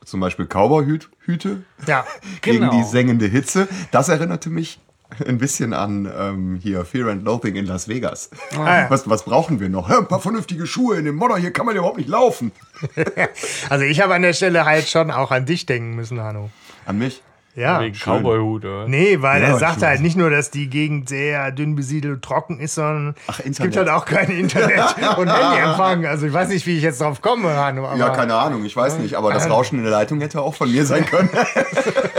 [0.05, 2.05] Zum Beispiel Cowboy-Hüte Ja.
[2.41, 2.73] gegen Genau.
[2.73, 3.69] die sengende Hitze.
[3.91, 4.79] Das erinnerte mich
[5.27, 8.31] ein bisschen an ähm, hier Fear and Loathing in Las Vegas.
[8.53, 8.89] ja.
[8.89, 9.89] was, was brauchen wir noch?
[9.89, 12.53] Hä, Ein paar vernünftige Schuhe in dem Modder, hier kann man ja überhaupt nicht laufen.
[13.69, 16.51] Also ich habe an der Stelle halt schon auch an dich denken müssen, Hanno.
[16.87, 17.23] An mich?
[17.57, 17.81] Ja.
[17.81, 18.13] Wegen schön.
[18.23, 18.65] Cowboy-Hut.
[18.65, 18.87] oder?
[18.89, 22.23] Nee, weil Ja, er sagt halt nicht nur, dass die Gegend sehr dünn besiedelt und
[22.23, 26.07] trocken ist, sondern Ach, es gibt halt auch kein Internet und Handyempfang.
[26.07, 27.87] Also ich weiß nicht, wie ich jetzt drauf komme, Hanno.
[27.87, 30.55] Aber Ja, keine Ahnung, ich weiß nicht, aber das Rauschen in der Leitung hätte auch
[30.55, 31.29] von mir sein können.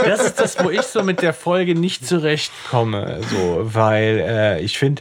[0.04, 3.20] Das ist das, wo ich so mit der Folge nicht zurechtkomme.
[3.30, 5.00] So, weil äh, ich finde,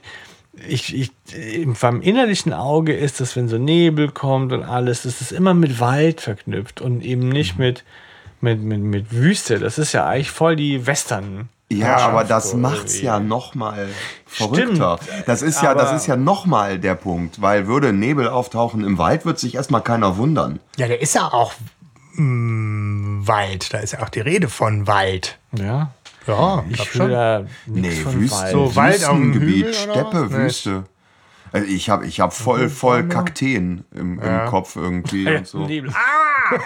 [0.67, 5.19] ich, ich, im- beim innerlichen Auge ist das, wenn so Nebel kommt und alles, das
[5.21, 7.83] ist immer mit Wald verknüpft und eben nicht mit,
[8.41, 9.59] mit, mit, mit Wüste.
[9.59, 11.49] Das ist ja eigentlich voll die Western.
[11.71, 13.05] Ja, aber das macht's irgendwie.
[13.05, 13.87] ja noch mal
[14.25, 14.99] verrückter.
[15.25, 18.97] Das ist ja, das ist ja noch mal der Punkt, weil würde Nebel auftauchen im
[18.97, 20.59] Wald, wird sich erstmal keiner wundern.
[20.75, 21.53] Ja, der ist ja auch
[22.15, 23.73] mm, Wald.
[23.73, 25.37] Da ist ja auch die Rede von Wald.
[25.53, 25.91] Ja.
[26.27, 28.51] Ja, Ich glaub will da Nee, Wüste, Wald.
[28.51, 30.31] So Wald oder Steppe.
[30.31, 30.83] Wüste.
[31.53, 35.65] Also ich habe ich hab voll, voll Kakteen im, im Kopf irgendwie und so.
[35.65, 35.91] Nebel.
[35.93, 36.59] Ah,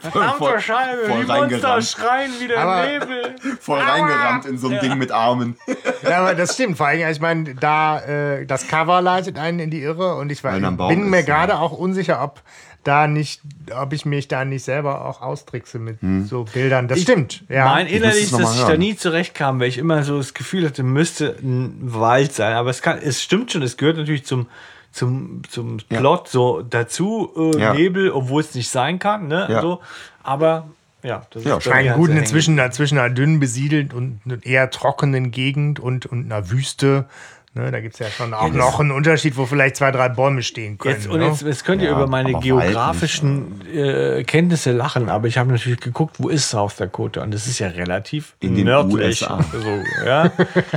[0.00, 3.36] Verdammte Scheibe, voll die Monster schreien wieder Aber- im Nebel.
[3.60, 5.56] Voll reingerannt in so ein Ding mit Armen.
[6.02, 6.76] Ja, aber das stimmt.
[6.76, 10.42] Vor allem, ich meine, da äh, das Cover leitet einen in die Irre und ich
[10.42, 11.22] war, bin mir ja.
[11.22, 12.42] gerade auch unsicher, ob
[12.84, 13.40] da nicht,
[13.74, 16.88] ob ich mich da nicht selber auch austrickse mit so Bildern.
[16.88, 17.44] Das stimmt.
[17.48, 17.66] Ja.
[17.66, 20.82] Mein innerlich, mal dass ich da nie zurechtkam, weil ich immer so das Gefühl hatte,
[20.82, 22.54] müsste ein Wald sein.
[22.54, 24.46] Aber es kann, es stimmt schon, es gehört natürlich zum,
[24.90, 27.74] zum, zum Plot so dazu, äh, Ja.
[27.74, 29.46] Nebel, obwohl es nicht sein kann, ne?
[29.48, 29.60] Ja.
[29.62, 29.80] So.
[30.22, 30.68] Aber
[31.02, 34.20] ja, das Ja, ist bei Ich gut, halt so inzwischen dazwischen einer dünn besiedelten und
[34.24, 37.06] einer eher trockenen Gegend und, und einer Wüste.
[37.54, 40.42] Ne, da gibt es ja schon auch noch einen Unterschied, wo vielleicht zwei, drei Bäume
[40.42, 40.94] stehen können.
[40.94, 41.26] Jetzt, und ne?
[41.26, 45.80] jetzt, jetzt könnt ihr Ja, über meine geografischen äh, Kenntnisse lachen, aber ich habe natürlich
[45.80, 47.22] geguckt, wo ist South Dakota?
[47.22, 49.20] Und das ist ja relativ In den nördlich.
[49.20, 49.38] USA.
[49.52, 50.32] So, ja?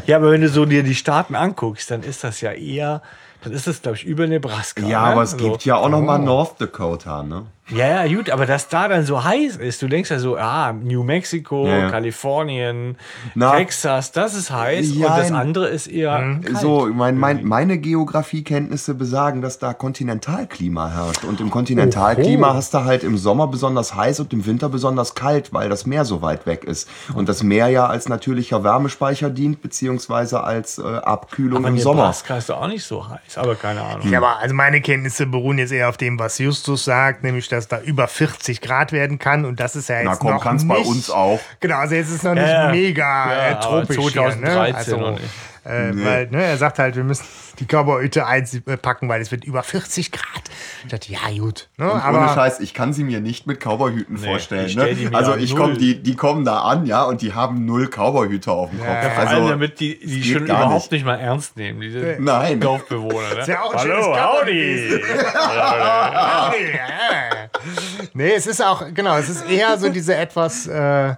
[0.05, 3.01] ja, aber wenn du so dir die Staaten anguckst, dann ist das ja eher,
[3.45, 4.81] dann ist das, glaube ich, über Nebraska.
[4.81, 5.11] Ja, ne?
[5.13, 5.37] aber es so.
[5.37, 7.45] gibt ja auch noch mal North Dakota, ne?
[7.69, 10.71] Ja, ja, gut, aber dass da dann so heiß ist, du denkst ja so, ah,
[10.71, 11.89] New Mexico, Ja, ja.
[11.89, 12.95] Kalifornien,
[13.33, 16.57] Na, Texas, das ist heiß ja, und das andere ist eher kalt.
[16.59, 21.23] So, mein, mein, meine Geografiekenntnisse besagen, dass da Kontinentalklima herrscht.
[21.23, 25.51] Und im Kontinentalklima hast du halt im Sommer besonders heiß und im Winter besonders kalt,
[25.51, 26.87] weil das Meer so weit weg ist.
[27.15, 32.03] Und das Meer ja als natürlicher Wärmespeicher dient, beziehungsweise als äh, Abkühlung aber im Sommer.
[32.03, 34.07] Nebraska ist auch nicht so heiß, aber keine Ahnung.
[34.11, 37.67] Ja, aber also meine Kenntnisse beruhen jetzt eher auf dem, was Justus sagt, nämlich, dass
[37.67, 40.63] da über 40 Grad werden kann und das ist ja jetzt Na komm, noch kann's
[40.63, 41.39] nicht, bei uns auch.
[41.59, 44.55] Genau, also jetzt ist es noch nicht Ja, mega ja, äh, aber tropisch 2013 hier,
[44.55, 44.75] ne?
[44.75, 45.17] Also,
[45.65, 47.25] äh, weil, ne, er sagt halt, wir müssen
[47.59, 50.43] die Cowboyhütte einpacken, weil es wird über 40 Grad.
[50.83, 51.91] Ich dachte, ja gut, ne?
[51.91, 54.67] Und aber ohne Scheiß, ich kann sie mir nicht mit Cowboyhüten vorstellen.
[54.67, 55.17] ich stell Ne?
[55.17, 58.69] Also ich komm, die, die kommen da an, ja, und die haben null Cowboyhüte auf
[58.69, 58.87] dem Kopf.
[58.87, 60.91] Vor allem also, damit die, die schon überhaupt nicht.
[60.91, 61.05] nicht.
[61.05, 62.59] mal ernst nehmen, diese Nein.
[62.59, 63.35] Dorfbewohner.
[63.35, 63.43] Ne?
[63.47, 65.01] ja auch ein schönes Hallo, howdy.
[66.75, 67.49] Ja.
[68.13, 71.15] Nee, es ist auch, genau, es ist eher so diese etwas äh,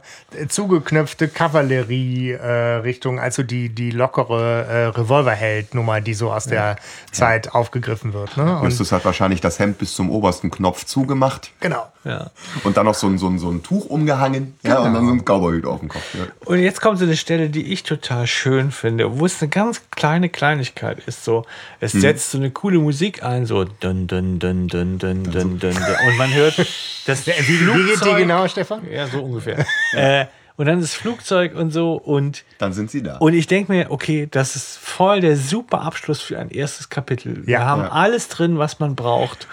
[0.48, 6.78] zugeknöpfte Kavallerie-Richtung, also die, die lockere äh, Revolverheld-Nummer, die so aus der
[7.12, 8.38] Zeit aufgegriffen wird.
[8.38, 8.60] Ne?
[8.60, 11.88] Und, Justus hat wahrscheinlich das Hemd bis zum obersten Knopf zugemacht genau.
[12.04, 12.30] Ja.
[12.64, 15.12] und dann noch so ein, so ein, so ein Tuch umgehangen ja, und dann so
[15.14, 16.04] ein Cowboyhüte auf dem Kopf.
[16.14, 16.26] Ja.
[16.46, 19.82] Und jetzt kommt so eine Stelle, die ich total schön finde, wo es eine ganz
[19.92, 21.24] kleine Kleinigkeit ist.
[21.26, 21.46] So,
[21.80, 22.02] es Mhm.
[22.02, 25.76] setzt so eine coole Musik ein, so dun dun dun dun dun dun dun, dun.
[26.08, 26.58] und man hört
[27.06, 28.82] das Wie, wie geht die genau, Stefan?
[28.90, 29.66] Ja, so ungefähr.
[29.94, 30.26] äh,
[30.58, 33.18] und dann das Flugzeug und so und Dann sind sie da.
[33.18, 37.48] Und ich denke mir, okay, das ist voll der super Abschluss für ein erstes Kapitel.
[37.48, 37.66] Wir Ja.
[37.66, 37.92] haben Ja.
[37.92, 39.48] alles drin, was man braucht.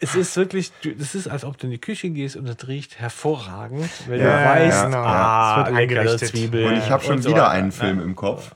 [0.00, 2.68] Es ist wirklich, du- es ist, als ob du in die Küche gehst und es
[2.68, 4.98] riecht hervorragend, weil du Ja, weißt, ja, genau.
[5.02, 6.28] ah, Es wird eingerichtet.
[6.28, 6.66] Zwiebeln.
[6.68, 8.52] und ich habe schon so wieder einen Film im Kopf.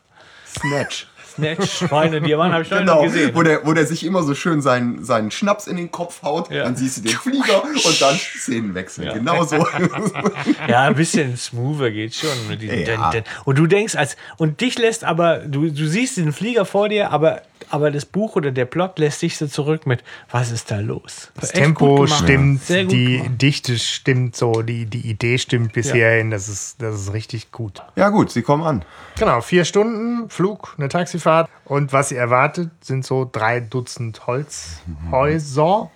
[0.47, 1.09] Snatch.
[1.37, 3.31] Snatch, Schweine, Diamant habe ich Genau, nicht gesehen.
[3.35, 6.51] wo der, wo der sich immer so schön seinen, seinen Schnaps in den Kopf haut,
[6.51, 6.65] Ja.
[6.65, 9.07] dann siehst du den Flieger und dann Szenenwechsel.
[9.07, 9.13] Ja.
[9.15, 9.57] Genau so.
[10.69, 12.31] Ja, ein bisschen smoother geht schon.
[12.61, 13.13] Ja.
[13.45, 17.11] Und du denkst, als und dich lässt aber, du, du siehst den Flieger vor dir,
[17.11, 20.79] aber, aber das Buch oder der Plot lässt dich so zurück mit, was ist da
[20.81, 21.31] los?
[21.35, 23.43] Das Echt Tempo stimmt, gut die gemacht.
[23.43, 25.95] Dichte stimmt so, die, die Idee stimmt bis Ja.
[25.95, 26.31] hierhin.
[26.31, 27.83] Das ist, das ist richtig gut.
[27.97, 28.85] ja gut, sie kommen an.
[29.19, 31.49] Genau, vier Stunden Flug, eine Taxifahrt.
[31.65, 35.91] Und was sie erwartet, sind so drei Dutzend Holzhäuser.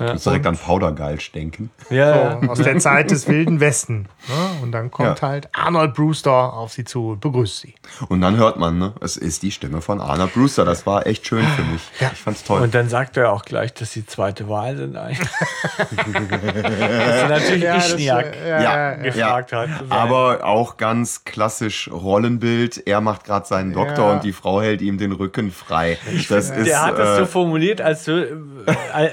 [0.00, 1.70] Ich muss direkt an Powdergeilsch denken.
[1.90, 4.08] Ja, So, aus der Zeit des Wilden Westen.
[4.28, 4.62] Ne?
[4.62, 5.28] Und dann kommt Ja.
[5.28, 7.74] halt Arnold Brewster auf sie zu und begrüßt sie.
[8.08, 10.64] Und dann hört man, ne, es ist die Stimme von Arnold Brewster.
[10.64, 11.82] Das war echt schön für mich.
[12.00, 12.60] Ich fand's toll.
[12.62, 15.28] Und dann sagt er auch gleich, dass sie zweite Wahl sind eigentlich.
[15.90, 18.94] das ist natürlich Ja, Ischniak äh, ja, ja, ja.
[18.96, 19.68] gefragt hat.
[19.88, 22.86] Aber auch ganz klassisch Rollenbild.
[22.86, 24.12] Er macht gerade seinen Doktor Ja.
[24.14, 25.98] und die Frau hält ihm den Rücken frei.
[26.28, 28.26] Das ist, Der hat das so äh, formuliert, als so, äh,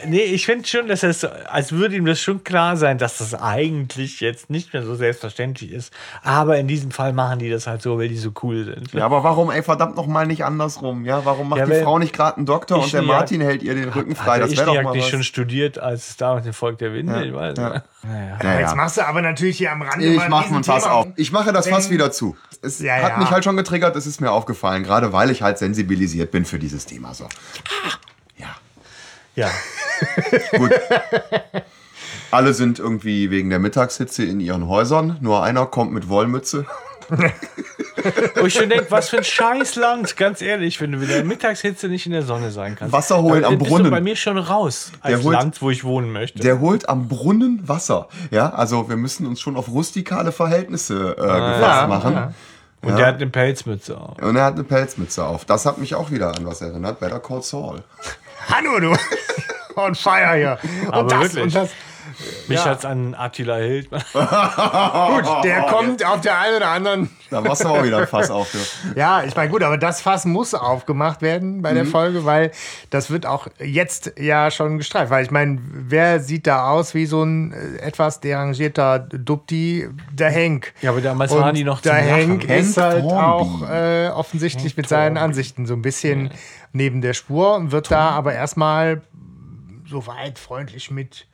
[0.06, 3.34] nee, ich finde schon, dass es, als würde ihm das schon klar sein, dass das
[3.34, 5.94] eigentlich jetzt nicht mehr so selbstverständlich ist.
[6.24, 8.94] Aber in diesem Fall machen die das halt so, weil die so cool sind.
[8.94, 11.06] ja, aber warum, ey, verdammt nochmal nicht andersrum?
[11.06, 13.76] Ja, warum macht Ja, die Frau nicht gerade einen Doktor und der Martin hält ihr
[13.76, 14.40] den Rücken frei?
[14.40, 15.08] Das wäre doch mal was.
[15.08, 17.26] schon studiert, als es damals den Volk der Winde?
[17.26, 17.70] Ich weiß ja.
[17.70, 17.82] nicht.
[18.04, 18.38] Naja.
[18.42, 18.76] Ja, Jetzt ja.
[18.76, 21.08] machst du aber natürlich hier am Rande Ich mache ein Fass auf.
[21.16, 22.38] Ich mache das Fass wieder zu.
[22.62, 23.18] Es Ja, hat ja.
[23.18, 26.60] mich halt schon getriggert, es ist mir aufgefallen, gerade weil ich halt sensibilisiert bin für
[26.60, 27.14] dieses Thema.
[27.14, 27.26] So.
[27.26, 27.30] Ja.
[29.38, 29.50] Ja.
[30.58, 30.72] Gut.
[32.32, 35.18] Alle sind irgendwie wegen der Mittagshitze in ihren Häusern.
[35.22, 36.66] Nur einer kommt mit Wollmütze.
[38.36, 41.88] Wo ich schon denke, was für ein Scheißland, ganz ehrlich, wenn du in der Mittagshitze
[41.88, 42.92] nicht in der Sonne sein kannst.
[42.92, 43.86] Wasser holen Dann am bist Brunnen.
[43.86, 46.40] Du bei mir schon raus als Der holt- Land, wo ich wohnen möchte.
[46.40, 48.10] Der holt am Brunnen Wasser.
[48.32, 52.14] Ja, also wir müssen uns schon auf rustikale Verhältnisse äh, gefasst ja, machen.
[52.14, 52.34] ja.
[52.82, 54.18] Und der hat eine Pelzmütze auf.
[54.22, 55.46] Und er hat eine Pelzmütze auf.
[55.46, 57.00] Das hat mich auch wieder an was erinnert.
[57.00, 57.84] Better Call Saul.
[58.50, 58.96] Hanno, du.
[59.76, 60.58] On fire hier.
[60.92, 61.70] Und das und das.
[62.48, 64.04] Mich hat's an Attila Hildmann.
[64.14, 67.10] Gut, der kommt auf der einen oder anderen.
[67.30, 68.48] Da machst du auch wieder ein Fass auf.
[68.96, 71.90] Ja, ich meine, gut, aber das Fass muss aufgemacht werden bei der Mhm.
[71.90, 72.52] Folge, weil
[72.90, 75.12] das wird auch jetzt ja schon gestreift.
[75.12, 79.88] Weil ich meine, wer sieht da aus wie so ein äh, etwas derangierter Dupti?
[80.14, 80.74] Der Henk.
[80.82, 81.94] Ja, aber damals Und waren die noch Der.
[81.96, 83.66] Henk ist halt Thornby.
[83.66, 86.32] auch äh, offensichtlich mit seinen Ansichten so ein bisschen
[86.72, 89.02] neben der Spur und wird da aber erstmal
[89.86, 91.28] soweit freundlich mit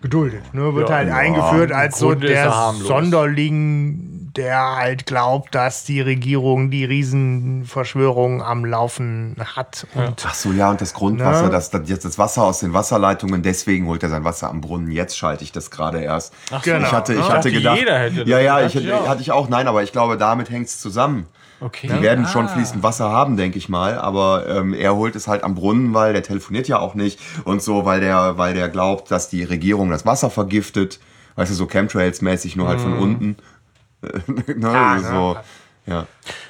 [0.00, 0.42] geduldet.
[0.54, 0.74] Ne?
[0.74, 2.74] Wird Ja, halt ja, eingeführt als so er der.
[2.84, 9.86] Sonderling, der halt glaubt, dass die Regierung die Riesenverschwörung am Laufen hat.
[9.94, 11.50] Und Ach so, ja, und das Grundwasser, Ne?
[11.50, 14.90] das, das, jetzt das Wasser aus den Wasserleitungen, deswegen holt er sein Wasser am Brunnen.
[14.90, 16.32] Jetzt schalte ich das gerade erst.
[16.52, 16.70] Ach so.
[16.70, 17.18] Genau, ich hatte, ne?
[17.18, 17.78] ich Ich hatte dachte, gedacht.
[17.78, 18.28] jeder hätte das.
[18.28, 19.48] ja, ja, ich, hatte ich auch.
[19.48, 21.26] Nein, aber ich glaube, damit hängt es zusammen.
[21.60, 21.88] Okay.
[21.88, 22.28] Die werden Ah.
[22.28, 25.92] schon fließend Wasser haben, denke ich mal, aber ähm, er holt es halt am Brunnen,
[25.94, 29.42] weil der telefoniert ja auch nicht und so, weil der, weil der glaubt, dass die
[29.42, 31.00] Regierung das Wasser vergiftet,
[31.36, 32.98] weißt du, so Chemtrails-mäßig, nur halt von Mhm.
[33.00, 33.36] unten.
[34.56, 35.44] ne, Ah, so, ja.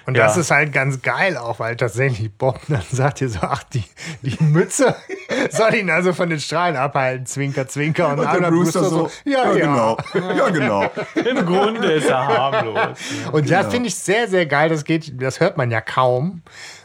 [0.07, 0.25] Und Ja.
[0.25, 3.85] das ist halt ganz geil auch, weil tatsächlich Bob dann sagt hier so, ach, die,
[4.23, 4.95] die Mütze
[5.51, 8.07] soll ihn also von den Strahlen abhalten, zwinker, zwinker.
[8.09, 9.55] Und, Und der Arnold Brewster so, ja, ja.
[9.55, 9.97] genau,
[10.37, 10.91] ja, genau.
[11.15, 12.97] Im Grunde ist er harmlos.
[13.33, 14.69] Und das finde ich sehr, sehr geil.
[14.69, 16.43] Das geht, das hört man ja kaum.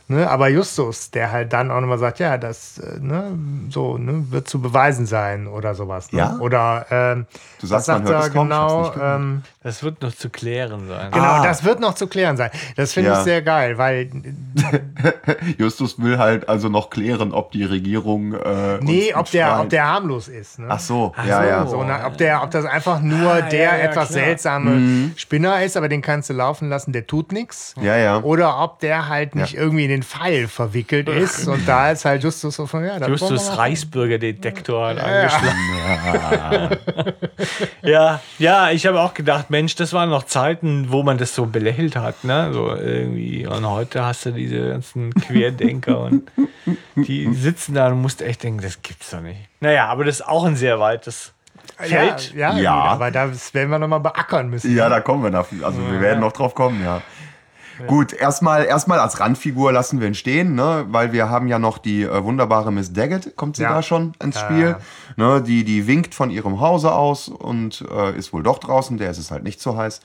[0.09, 0.29] Ne?
[0.29, 3.31] Aber Justus, der halt dann auch nochmal sagt, ja, das äh, ne,
[3.69, 6.11] so, ne, wird zu beweisen sein oder sowas.
[6.11, 6.19] Ne?
[6.19, 6.37] Ja?
[6.39, 7.25] Oder ähm,
[7.61, 8.81] Du sagst, was man hört er es kaum, genau?
[8.81, 9.19] nicht gehört.
[9.21, 11.11] Ähm, Das wird noch zu klären sein.
[11.11, 11.43] genau, Ah.
[11.43, 12.51] das wird noch zu klären sein.
[12.75, 13.17] Das finde Ja.
[13.19, 14.09] ich sehr geil, weil
[15.57, 18.33] Justus will halt also noch klären, ob die Regierung.
[18.33, 20.59] Äh, Nee, uns ob der, ob der harmlos ist.
[20.59, 20.67] Ne?
[20.69, 21.65] Ach so, ja, ja.
[21.67, 24.23] So, ne, ob, der, ob das einfach nur Ah, der ja, ja, etwas klar.
[24.25, 27.73] seltsame Spinner ist, aber den kannst du laufen lassen, der tut nichts.
[27.81, 28.21] Ja, ja.
[28.21, 31.47] Oder ob der halt nicht irgendwie in den Pfeil verwickelt ist.
[31.47, 36.77] Und da ist halt Justus so von, ja, Justus Reichsbürgerdetektor hat angeschlagen.
[37.81, 41.45] Ja, ja, ich habe auch gedacht, Mensch, das waren noch Zeiten, wo man das so
[41.45, 42.49] belächelt hat, ne?
[42.53, 43.45] So irgendwie.
[43.45, 46.23] Und heute hast du diese ganzen Querdenker und
[46.95, 49.39] die sitzen da und musst echt denken, das gibt's doch nicht.
[49.59, 51.33] Naja, aber das ist auch ein sehr weites
[51.79, 52.33] Ja, Feld.
[52.35, 52.81] ja, Ja.
[52.81, 54.75] Gut, aber das werden wir nochmal beackern müssen.
[54.75, 55.65] Ja, da kommen wir dafür.
[55.67, 57.01] Also wir werden noch drauf kommen, ja.
[57.87, 60.85] Gut, erstmal erstmal als Randfigur lassen wir ihn stehen, ne?
[60.89, 63.73] weil wir haben ja noch die äh, wunderbare Miss Daggett, kommt sie Ja.
[63.73, 64.77] da schon ins Spiel.
[65.15, 65.41] Ne?
[65.41, 69.17] Die, die winkt von ihrem Hause aus und äh, ist wohl doch draußen, der ist
[69.17, 70.01] es halt nicht so heiß.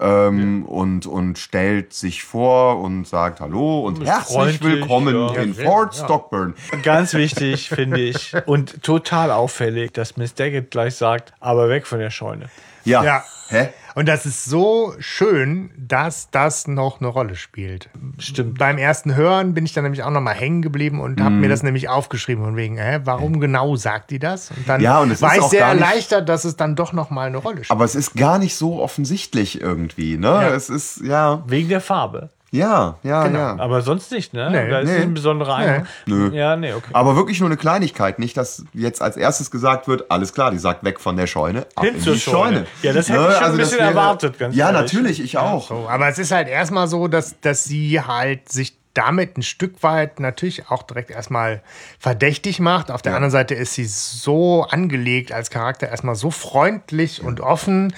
[0.00, 5.42] Ähm, und, und stellt sich vor und sagt Hallo und herzlich freundlich, willkommen ja.
[5.42, 6.04] in Fort ja.
[6.04, 6.54] Stockburn.
[6.84, 8.32] Ganz wichtig, finde ich.
[8.46, 12.48] Und total auffällig, dass Miss Daggett gleich sagt, aber weg von der Scheune.
[12.84, 13.02] Ja.
[13.02, 13.24] Ja.
[13.50, 13.68] Hä?
[13.94, 17.88] Und das ist so schön, dass das noch eine Rolle spielt.
[18.18, 18.58] Stimmt.
[18.58, 21.40] Beim ersten Hören bin ich dann nämlich auch noch mal hängen geblieben und habe Mhm.
[21.40, 24.50] mir das nämlich aufgeschrieben von wegen, hä, warum genau sagt die das?
[24.50, 26.92] Und dann Ja, und es war ist ich auch sehr erleichtert, dass es dann doch
[26.92, 27.70] noch mal eine Rolle spielt.
[27.70, 30.26] Aber es ist gar nicht so offensichtlich irgendwie, ne?
[30.28, 30.48] Ja.
[30.50, 32.30] Es ist, ja, Wegen der Farbe.
[32.50, 33.38] Ja, ja, Genau.
[33.38, 33.56] ja.
[33.58, 34.48] Aber sonst nicht, ne?
[34.50, 34.70] Nee.
[34.70, 35.02] da ist Nee.
[35.02, 35.86] ein besonderer Eindruck.
[36.06, 36.30] Nö.
[36.34, 36.90] Ja, nee, okay.
[36.94, 38.18] Aber wirklich nur eine Kleinigkeit.
[38.18, 41.66] Nicht, dass jetzt als erstes gesagt wird, alles klar, die sagt weg von der Scheune,
[41.74, 42.38] ab Hin in zur die Scheune.
[42.38, 42.60] Scheune.
[42.60, 42.66] Ne?
[42.82, 44.80] Ja, das hätte ich schon ein das bisschen erwartet, ganz Ja, ehrlich.
[44.80, 45.68] natürlich, ich auch.
[45.68, 49.82] So, aber es ist halt erstmal so, dass, dass sie halt sich damit ein Stück
[49.84, 51.62] weit natürlich auch direkt erstmal
[52.00, 52.90] verdächtig macht.
[52.90, 57.94] Auf der anderen Seite ist sie so angelegt als Charakter erstmal so freundlich und offen.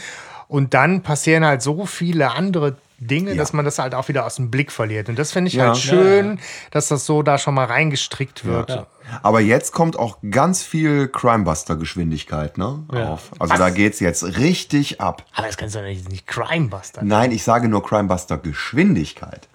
[0.49, 4.37] Und dann passieren halt so viele andere Dinge, dass man das halt auch wieder aus
[4.37, 5.09] dem Blick verliert.
[5.09, 5.69] Und das finde ich Ja.
[5.69, 6.39] halt schön,
[6.71, 8.87] dass das so da schon mal reingestrickt wird.
[9.23, 13.09] Aber jetzt kommt auch ganz viel Crimebuster-Geschwindigkeit ne, Ja.
[13.09, 13.31] auf.
[13.39, 15.25] Also da geht's jetzt richtig ab.
[15.35, 17.03] Aber das kannst du nicht, nicht Crimebuster.
[17.03, 19.49] Nein, ich sage nur Crimebuster-Geschwindigkeit.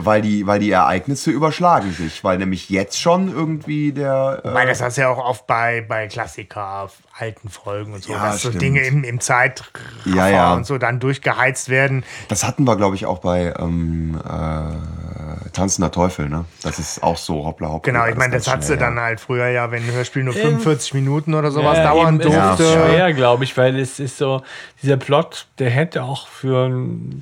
[0.00, 4.40] Weil die, weil die Ereignisse überschlagen sich, weil nämlich jetzt schon irgendwie der.
[4.44, 8.12] Äh, Weil das hast du ja auch oft bei, bei Klassiker, alten Folgen und so,
[8.12, 8.62] Ja, dass so stimmt.
[8.62, 9.70] Dinge im, im Zeitraffer
[10.04, 10.54] Ja, ja.
[10.54, 12.04] und so dann durchgeheizt werden.
[12.28, 16.44] Das hatten wir, glaube ich, auch bei ähm, äh, Tanzender Teufel, ne?
[16.62, 17.92] Das ist auch so hoppla hoppla.
[17.92, 19.02] Genau, ich meine, das hat sie schnell, dann ja.
[19.02, 22.64] halt früher ja, wenn ein Hörspiel nur 45 Minuten oder sowas Ja, dauern eben, durfte.
[22.64, 24.42] schwer, glaube ich, weil es ist so,
[24.82, 26.70] dieser Plot, der hätte auch für,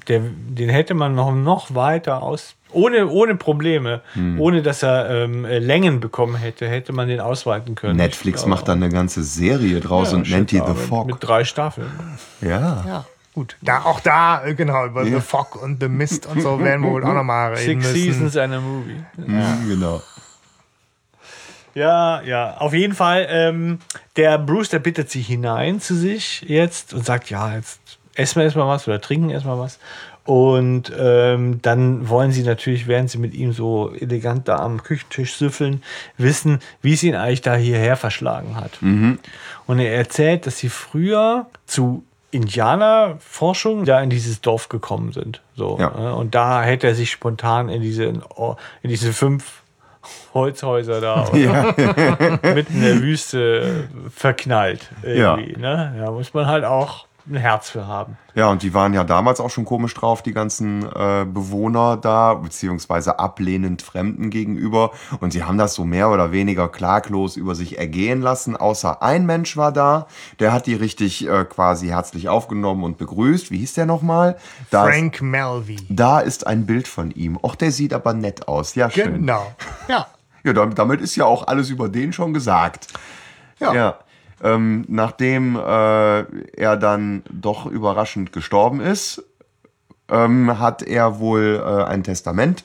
[0.08, 4.40] der, den hätte man noch, noch weiter aus, ohne, ohne Probleme, Hm.
[4.40, 7.96] ohne dass er ähm, äh, Längen bekommen hätte, hätte man den ausweiten können.
[7.96, 11.06] Netflix glaube macht dann eine ganze Serie draus Ja, und nennt die The Fog.
[11.06, 11.90] Mit drei Staffeln.
[12.40, 12.84] ja.
[12.86, 13.56] Ja, gut.
[13.62, 16.90] Da, auch da, äh, genau, über The Fog und The Mist und so werden wir
[16.90, 18.12] wohl auch nochmal reden Six müssen.
[18.12, 19.04] Seasons and a Movie.
[19.16, 20.02] Mhm, genau.
[21.74, 23.26] Ja, ja, auf jeden Fall.
[23.28, 23.78] Ähm,
[24.16, 27.80] der Bruce, der bittet sie hinein zu sich jetzt und sagt, ja, jetzt
[28.14, 29.78] essen wir erstmal was oder trinken erstmal was.
[30.26, 35.36] Und ähm, dann wollen sie natürlich, während sie mit ihm so elegant da am Küchentisch
[35.36, 35.82] süffeln,
[36.18, 38.72] wissen, wie es ihn eigentlich da hierher verschlagen hat.
[38.82, 45.40] Und er erzählt, dass sie früher zu Indianerforschung da in dieses Dorf gekommen sind.
[45.54, 45.90] So, Ja.
[45.96, 46.14] ne?
[46.14, 48.20] Und da hätte er sich spontan in diese, in
[48.84, 49.62] diese fünf
[50.34, 51.28] Holzhäuser da
[52.54, 54.90] mitten in der Wüste verknallt.
[55.02, 55.94] Irgendwie, ne?
[55.98, 58.16] Da muss man halt auch ein Herz für haben.
[58.34, 62.34] Ja, und die waren ja damals auch schon komisch drauf, die ganzen äh, Bewohner da,
[62.34, 64.92] beziehungsweise ablehnend Fremden gegenüber.
[65.20, 68.56] Und sie haben das so mehr oder weniger klaglos über sich ergehen lassen.
[68.56, 70.06] Außer ein Mensch war da,
[70.38, 73.50] der hat die richtig äh, quasi herzlich aufgenommen und begrüßt.
[73.50, 74.36] Wie hieß der nochmal?
[74.70, 75.78] Da Frank Melvey.
[75.88, 77.38] da ist ein Bild von ihm.
[77.42, 78.74] Och, der sieht aber nett aus.
[78.74, 79.14] Ja, schön.
[79.14, 79.46] Genau.
[79.88, 80.06] Ja.
[80.42, 82.86] Ja, damit, damit ist ja auch alles über den schon gesagt.
[83.58, 83.74] Ja.
[83.74, 83.98] Ja.
[84.42, 89.22] Ähm, nachdem äh, er dann doch überraschend gestorben ist,
[90.08, 92.64] ähm, hat er wohl äh, ein Testament,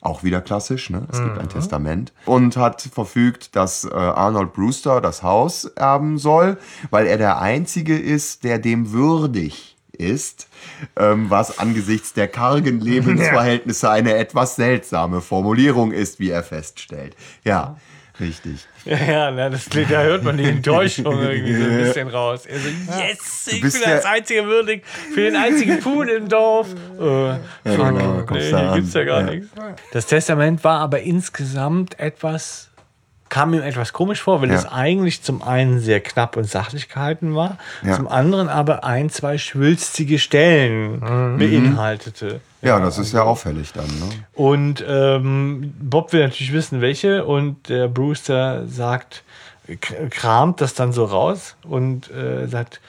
[0.00, 1.06] auch wieder klassisch, ne?
[1.10, 6.58] es gibt ein Testament, und hat verfügt, dass äh, Arnold Brewster das Haus erben soll,
[6.90, 10.48] weil er der Einzige ist, der dem würdig ist,
[10.96, 17.16] ähm, was angesichts der kargen Lebensverhältnisse eine etwas seltsame Formulierung ist, wie er feststellt.
[17.44, 17.76] Ja,
[18.20, 18.66] richtig.
[18.86, 22.46] Ja, ja na, das, da hört man die Enttäuschung irgendwie so ein bisschen raus.
[22.46, 26.68] Er so, yes, ich bin als Einziger würdig für den einzigen Puhn im Dorf.
[26.94, 26.98] Äh,
[27.64, 29.30] genau, nee, kommst da hier gibt's ja gar Ja.
[29.32, 29.48] nichts.
[29.92, 32.65] Das Testament war aber insgesamt etwas,
[33.28, 34.54] kam ihm etwas komisch vor, weil Ja.
[34.56, 37.96] es eigentlich zum einen sehr knapp und sachlich gehalten war, Ja.
[37.96, 41.00] zum anderen aber ein, zwei schwülstige Stellen
[41.38, 42.40] beinhaltete.
[42.62, 43.86] Ja, das ist ja auffällig dann.
[43.86, 44.08] Ne?
[44.34, 47.24] Und ähm, Bob will natürlich wissen, welche.
[47.24, 49.22] Und der Brewster sagt,
[50.10, 52.80] kramt das dann so raus und äh, sagt,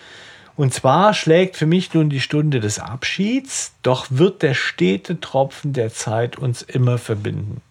[0.56, 5.74] und zwar schlägt für mich nun die Stunde des Abschieds, doch wird der stete Tropfen
[5.74, 7.62] der Zeit uns immer verbinden.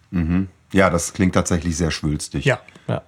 [0.73, 2.45] Ja, das klingt tatsächlich sehr schwülstig.
[2.45, 2.59] Ja.
[2.87, 3.01] Ja.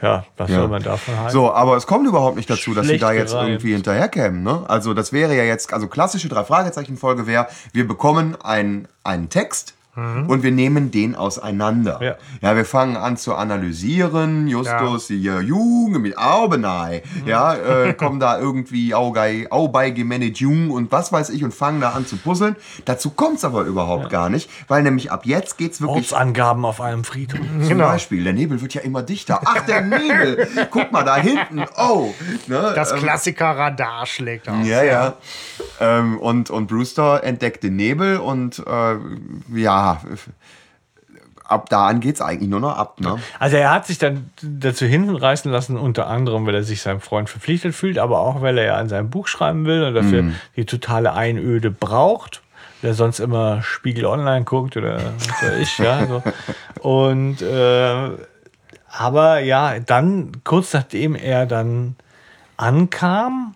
[0.00, 0.56] Ja, was Ja.
[0.60, 1.30] soll man davon halten?
[1.30, 3.50] So, aber es kommt überhaupt nicht dazu, dass sie Schlecht da jetzt gereimt.
[3.50, 4.42] irgendwie hinterherkämen.
[4.42, 4.64] Ne?
[4.68, 9.28] Also das wäre ja jetzt, also klassische drei Fragezeichen Folge wäre, wir bekommen ein, einen
[9.28, 11.98] Text und wir nehmen den auseinander.
[12.02, 12.14] Ja.
[12.40, 18.38] ja, wir fangen an zu analysieren, Justus, hier, Junge mit Aubenei, ja, äh, kommen da
[18.38, 22.56] irgendwie Augei, Aubei gemanagt Jung und was weiß ich und fangen da an zu puzzeln.
[22.86, 26.80] Dazu kommt es aber überhaupt gar nicht, weil nämlich ab jetzt geht's wirklich Ortsangaben auf
[26.80, 27.40] einem Friedhof.
[27.40, 27.84] zum Genau.
[27.88, 29.40] Beispiel, der Nebel wird ja immer dichter.
[29.44, 30.48] Ach, der Nebel!
[30.70, 31.64] Guck mal da hinten.
[31.76, 32.14] Oh!
[32.46, 34.66] Ne, Das ähm, Klassiker-Radar schlägt aus.
[34.66, 35.14] ja, ja.
[35.80, 38.96] Ähm, und, und Brewster entdeckt den Nebel und äh,
[39.58, 39.81] ja,
[41.44, 43.00] ab da an geht's eigentlich nur noch ab.
[43.00, 43.18] Ne?
[43.38, 47.28] Also er hat sich dann dazu hinreißen lassen, unter anderem, weil er sich seinem Freund
[47.28, 50.24] verpflichtet fühlt, aber auch, weil er ja an seinem Buch schreiben will und dafür
[50.56, 52.42] die totale Einöde braucht.
[52.82, 56.04] Der sonst immer Spiegel Online guckt oder was weiß ich, ja.
[56.06, 56.22] So.
[56.80, 58.10] Und äh,
[58.88, 61.94] aber ja, dann, kurz nachdem er dann
[62.56, 63.54] ankam,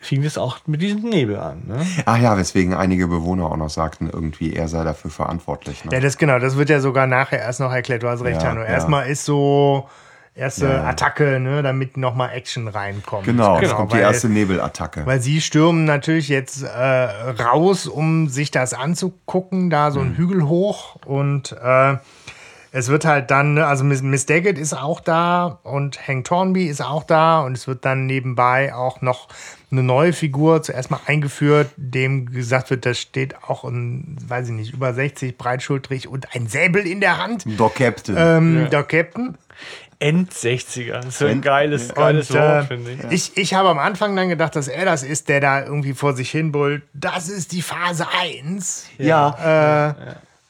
[0.00, 1.64] fing es auch mit diesem Nebel an.
[1.66, 1.84] Ne?
[2.06, 5.84] Ach ja, weswegen einige Bewohner auch noch sagten, irgendwie er sei dafür verantwortlich.
[5.84, 5.92] Ne?
[5.92, 8.02] Ja, das genau, das wird ja sogar nachher erst noch erklärt.
[8.04, 8.60] Du hast recht, Ja, Hanno.
[8.60, 8.66] ja.
[8.68, 9.88] Erstmal ist so
[10.36, 10.84] erste Ja, ja.
[10.84, 13.24] Attacke, ne, damit nochmal Action reinkommt.
[13.24, 15.04] Genau, es Genau, kommt die weil- erste Nebelattacke.
[15.04, 20.46] Weil sie stürmen natürlich jetzt äh, raus, um sich das anzugucken, da so ein Hügel
[20.46, 20.94] hoch.
[21.06, 21.96] Und äh,
[22.70, 26.66] es wird halt dann, ne, also Miss, Miss Daggett ist auch da und Hank Thornby
[26.66, 27.40] ist auch da.
[27.40, 29.26] Und es wird dann nebenbei auch noch
[29.70, 34.54] eine neue Figur zuerst mal eingeführt, dem gesagt wird, da steht auch ein, weiß ich
[34.54, 37.44] nicht, über 60, breitschultrig und ein Säbel in der Hand.
[37.58, 38.14] Doc Captain.
[38.18, 39.36] Ähm, Der Captain.
[40.00, 40.92] End-60er.
[40.92, 43.10] Das ist so ein geiles, geiles Und, äh, Wort, finde ich.
[43.10, 46.14] ich, ich habe am Anfang dann gedacht, dass er das ist, der da irgendwie vor
[46.14, 46.82] sich hin brüllt.
[46.94, 48.86] Das ist die Phase 1.
[48.98, 49.96] ja,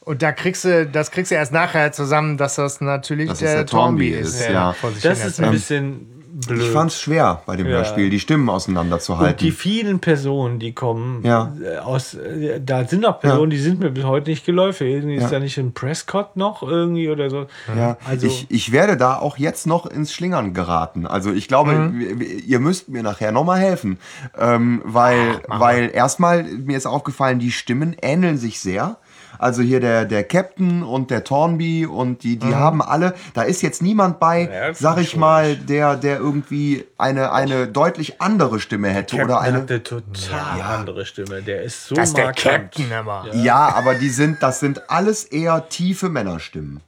[0.01, 3.55] Und da kriegst du, das kriegst du erst nachher zusammen, dass das natürlich Dass der,
[3.55, 4.41] der Thornby ist, ist.
[4.43, 4.73] der ja.
[4.73, 5.51] vor sich Das ist ein erzählt.
[5.51, 6.61] bisschen blöd.
[6.61, 7.73] ich fand's schwer bei dem Ja.
[7.77, 9.33] Hörspiel, die Stimmen auseinanderzuhalten.
[9.33, 11.53] Und die vielen Personen, die kommen, Ja.
[11.63, 14.87] äh, aus, äh, da sind auch Personen, die sind mir bis heute nicht geläufig.
[14.93, 15.29] Irgendwie Ist Ja.
[15.31, 17.47] da nicht ein Prescott noch irgendwie oder so?
[17.75, 21.05] Ja, Also- ich, ich werde da auch jetzt noch ins Schlingern geraten.
[21.05, 22.21] Also ich glaube, Mhm.
[22.45, 23.97] ihr müsst mir nachher nochmal helfen.
[24.37, 28.97] Ähm, weil, weil erstmal, mir ist aufgefallen, die Stimmen ähneln sich sehr.
[29.39, 33.61] Also hier der, der Captain und der Thornby und die, die haben alle, da ist
[33.61, 34.51] jetzt niemand bei, Mhm.
[34.53, 39.25] Ja, sag ist ich mal, der, der irgendwie eine, eine deutlich andere Stimme hätte Captain
[39.25, 39.57] oder eine.
[39.61, 41.41] hat eine total andere Stimme.
[41.41, 42.73] Der ist so Das ist der markant.
[42.75, 43.25] Captain immer.
[43.33, 46.81] Ja, aber die sind, das sind alles eher tiefe Männerstimmen.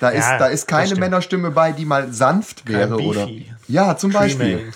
[0.00, 0.94] Da ist, Ja, da ist keine.
[0.96, 3.26] Männerstimme bei, die mal sanft wäre oder.
[3.26, 3.52] Beefy.
[3.68, 4.72] Ja, zum Beispiel.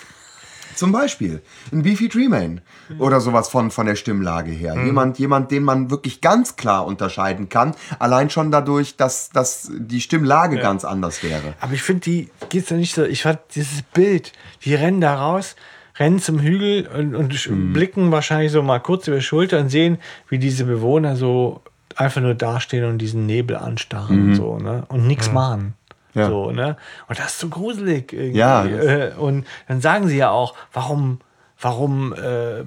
[0.83, 2.61] Zum Beispiel ein Beefy Tremaine
[2.99, 4.74] oder sowas von, von der Stimmlage her.
[4.85, 7.76] Jemand, jemand, den man wirklich ganz klar unterscheiden kann.
[8.01, 11.55] Allein schon dadurch, dass, dass die Stimmlage ganz anders wäre.
[11.61, 13.05] Aber ich finde, die geht's ja nicht so.
[13.05, 14.33] Ich fand dieses Bild,
[14.64, 15.55] die rennen da raus,
[16.01, 17.72] rennen zum Hügel und, und Mhm.
[17.72, 21.61] blicken wahrscheinlich so mal kurz über die Schulter und sehen, wie diese Bewohner so
[21.95, 24.85] einfach nur dastehen und diesen Nebel anstarren und so, ne?
[24.89, 25.74] Und nichts machen.
[26.15, 26.21] Mhm.
[26.21, 26.29] Ja.
[26.29, 26.77] So, ne?
[27.09, 28.39] Und das ist so gruselig irgendwie.
[28.39, 28.63] Ja,
[29.19, 31.21] und dann sagen sie ja auch, warum,
[31.61, 32.65] warum äh,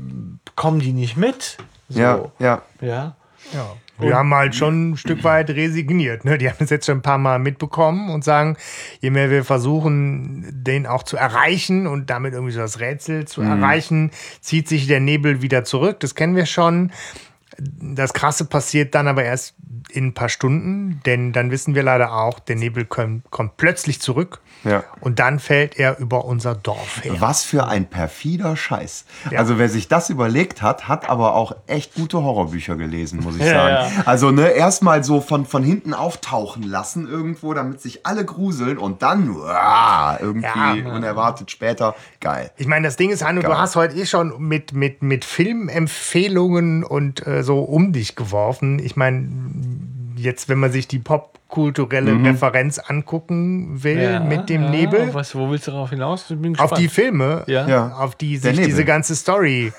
[0.56, 1.58] kommen die nicht mit?
[1.90, 2.00] So.
[2.00, 2.62] Ja, ja.
[2.82, 3.16] Ja.
[3.54, 3.76] Ja.
[3.98, 6.26] Wir haben halt schon ein Stück weit resigniert.
[6.26, 6.38] Ne?
[6.38, 8.58] Die haben es jetzt schon ein paar Mal mitbekommen und sagen,
[9.00, 13.42] je mehr wir versuchen, den auch zu erreichen und damit irgendwie so das Rätsel zu
[13.42, 16.02] erreichen, zieht sich der Nebel wieder zurück.
[16.02, 16.92] Das kennen wir schon.
[17.58, 19.56] Das Krasse passiert dann aber erst
[19.90, 23.24] in ein paar Stunden, denn dann wissen wir leider auch, der Nebel kommt,
[23.58, 24.84] plötzlich zurück Ja.
[25.00, 27.14] und dann fällt er über unser Dorf her.
[27.20, 29.06] Was für ein perfider Scheiß.
[29.32, 29.40] Ja.
[29.40, 33.44] Also wer sich das überlegt hat, hat aber auch echt gute Horrorbücher gelesen, muss ich
[33.46, 33.92] sagen.
[33.96, 34.04] ja.
[34.06, 39.02] Also ne, erstmal so von, von hinten auftauchen lassen irgendwo, damit sich alle gruseln und
[39.02, 41.96] dann uah, irgendwie unerwartet später.
[42.20, 42.52] Geil.
[42.58, 43.58] Ich meine, das Ding ist, Hanno, du Geil.
[43.58, 48.80] hast heute eh schon mit, mit, mit Filmempfehlungen und äh, so um dich geworfen.
[48.80, 49.30] Ich meine,
[50.16, 52.26] jetzt, wenn man sich die popkulturelle Mhm.
[52.26, 54.70] Referenz angucken will ja mit dem ja.
[54.70, 56.34] Nebel, Was, wo willst du darauf hinaus?
[56.58, 56.88] Auf die.
[56.88, 57.94] Filme, Ja.
[57.98, 58.66] Auf die sich Nebel.
[58.66, 59.72] diese ganze Story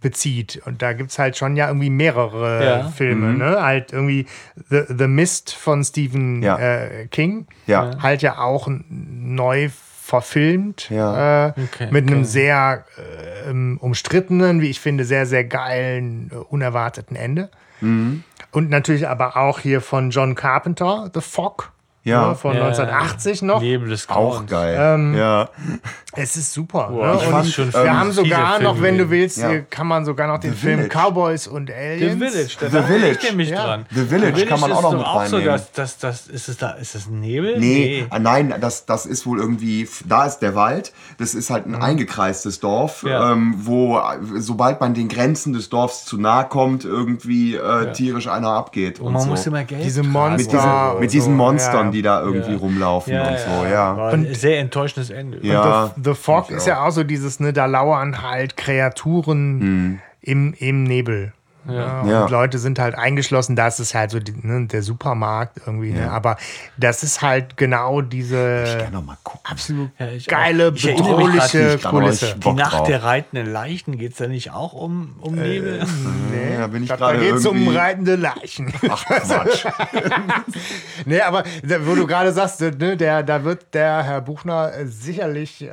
[0.00, 0.60] bezieht.
[0.66, 2.88] Und da gibt es halt schon ja irgendwie mehrere Ja.
[2.88, 3.62] Filme, ne?
[3.62, 4.26] Halt irgendwie
[4.68, 6.42] The, The Mist von Stephen Mhm.
[6.42, 6.58] Ja.
[6.58, 7.46] äh, King.
[7.66, 7.90] Ja.
[8.02, 9.70] Halt ja auch neu
[10.02, 10.88] verfilmt.
[10.90, 11.48] Ja.
[11.48, 12.28] Äh, Okay, mit einem okay.
[12.28, 12.84] sehr
[13.48, 13.50] äh,
[13.80, 17.50] umstrittenen, wie ich finde, sehr, sehr geilen, äh, unerwarteten Ende.
[17.80, 18.22] Mhm.
[18.50, 21.72] Und natürlich aber auch hier von John Carpenter, The Fog.
[22.06, 22.28] Ja.
[22.28, 22.66] ne, von Ja.
[22.68, 23.60] 1980 noch.
[23.60, 24.76] Nebel des Auch geil.
[24.78, 25.48] Ähm, ja.
[26.18, 26.88] Es ist super.
[26.90, 27.18] Boah, ne?
[27.20, 29.48] ich fand schon wir ähm, haben sogar noch, wenn du willst, Ja.
[29.50, 30.94] hier kann man sogar noch den The Film Village.
[30.96, 32.18] Cowboys und The Aliens.
[32.32, 33.18] Village, da The Village.
[33.20, 33.64] ich nämlich Ja.
[33.66, 33.86] dran.
[33.90, 35.46] The Village kann man auch noch mit auch so, reinnehmen.
[35.46, 37.58] dass, dass, dass, ist, es da, ist das ein Nebel?
[37.58, 41.66] Nee, äh, nein, das, das ist wohl irgendwie, da ist der Wald, das ist halt
[41.66, 43.32] ein eingekreistes Dorf, Ja.
[43.32, 44.00] ähm, wo,
[44.38, 49.00] sobald man den Grenzen des Dorfs zu nahe kommt, irgendwie äh, tierisch einer abgeht.
[49.00, 49.28] Und Und, man so.
[49.28, 50.02] muss immer Geld Diese.
[50.02, 50.36] Monster.
[50.36, 51.90] mit diesen, so, mit diesen so, Monstern, ja.
[51.96, 52.58] Die da irgendwie Ja.
[52.58, 54.08] rumlaufen ja, und so, ja.
[54.08, 55.38] Ein sehr enttäuschendes Ende.
[55.42, 55.92] Ja.
[55.96, 60.84] The, The Fog ist ja auch so dieses, ne, da lauern halt Kreaturen im, im
[60.84, 61.32] Nebel.
[61.68, 62.00] Ja.
[62.00, 62.26] und Ja.
[62.28, 65.92] Leute sind halt eingeschlossen, das ist halt so die, ne, der Supermarkt irgendwie.
[65.92, 66.10] Ne?
[66.10, 66.36] Aber
[66.76, 68.88] das ist halt genau diese
[69.44, 70.74] absolut Ja, ich geile, auch.
[70.74, 72.36] Ich bedrohliche Kulisse.
[72.36, 72.86] Die Nacht drauf.
[72.88, 75.84] der reitenden Leichen geht es da nicht auch um, um Nebel?
[76.30, 78.72] Nee, da bin ich Da gerade geht es um reitende Leichen.
[78.88, 79.64] Ach Quatsch.
[81.06, 84.86] nee, aber da, wo du gerade sagst, ne, der, da wird der Herr Buchner äh,
[84.86, 85.66] sicherlich äh,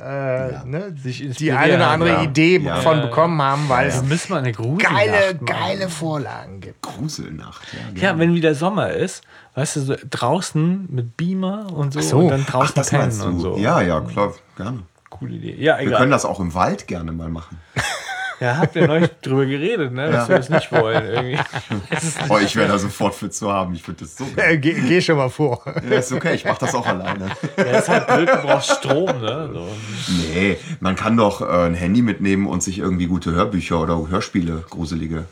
[0.64, 2.22] ne, Sich die eine oder andere ja.
[2.22, 2.76] Idee Ja.
[2.76, 5.46] von bekommen haben, weil es müssen wir eine Gruselnacht geile, machen.
[5.84, 6.82] Geile Vorlagen gibt.
[6.82, 7.62] Gruselnacht,
[7.94, 8.10] ja.
[8.10, 9.22] Ja, wenn wieder Sommer ist,
[9.54, 12.18] weißt du, so draußen mit Beamer und so, so.
[12.18, 13.56] und dann Ach, draußen das pennen und so.
[13.56, 14.82] Ja, ja, klar, gerne.
[15.10, 15.56] Coole Idee.
[15.58, 15.98] Ja, Wir egal.
[16.00, 17.60] können das auch im Wald gerne mal machen.
[18.40, 20.10] ja, habt ihr neulich drüber geredet, ne?
[20.10, 21.04] Dass wir das nicht wollen.
[21.04, 21.38] Irgendwie.
[22.28, 23.74] Oh, ich wäre da sofort für zu haben.
[23.74, 24.24] Ich finde das so.
[24.36, 25.62] Äh, geh, geh schon mal vor.
[25.88, 27.30] Ja, ist okay, ich mache das auch alleine.
[27.56, 29.50] Ja, ist halt blöd, du brauchst Strom, ne?
[29.52, 29.68] So.
[30.32, 34.64] Nee, man kann doch äh, ein Handy mitnehmen und sich irgendwie gute Hörbücher oder Hörspiele,
[34.68, 35.26] gruselige.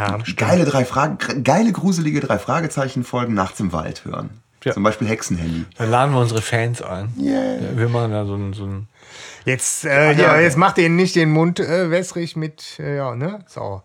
[0.00, 4.30] Ja, Geile drei Fragen, geile gruselige drei Fragezeichen Folgen nachts im Wald hören.
[4.64, 4.72] Ja.
[4.72, 5.64] Zum Beispiel Hexenhandy.
[5.78, 7.14] Dann laden wir unsere Fans ein.
[7.18, 7.60] Yeah.
[7.60, 8.88] Ja, wir machen da so ein, so ein
[9.44, 13.14] Jetzt, äh, ja, ja, jetzt macht ihr nicht den Mund äh, wässrig mit, äh, ja,
[13.14, 13.40] ne?
[13.46, 13.82] So.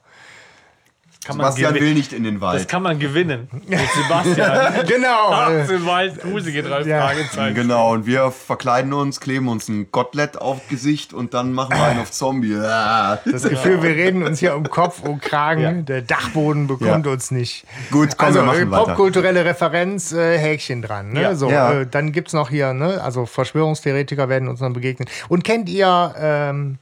[1.25, 2.67] Kann Sebastian will nicht in den Das Wald.
[2.67, 3.47] kann man gewinnen.
[3.67, 4.85] Mit Sebastian.
[4.87, 5.31] genau.
[5.31, 7.07] Nachts im Wald, gruselige drei Ja.
[7.07, 7.55] Fragezeichen.
[7.55, 11.83] Genau, und wir verkleiden uns, kleben uns ein Kotelett auf Gesicht und dann machen wir
[11.83, 12.55] einen auf Zombie.
[12.55, 15.61] Das Gefühl, wir reden uns hier um Kopf und Kragen.
[15.61, 15.71] Ja.
[15.71, 17.11] Der Dachboden bekommt Ja.
[17.11, 17.65] uns nicht.
[17.91, 18.83] Gut, komm, also wir machen weiter.
[18.85, 21.11] popkulturelle Referenz, äh, Häkchen dran.
[21.13, 21.21] Ne?
[21.21, 21.35] Ja.
[21.35, 21.81] So, Ja.
[21.81, 23.01] Äh, dann gibt es noch hier, ne?
[23.03, 25.07] also Verschwörungstheoretiker werden uns noch begegnen.
[25.29, 26.77] Und kennt ihr ähm,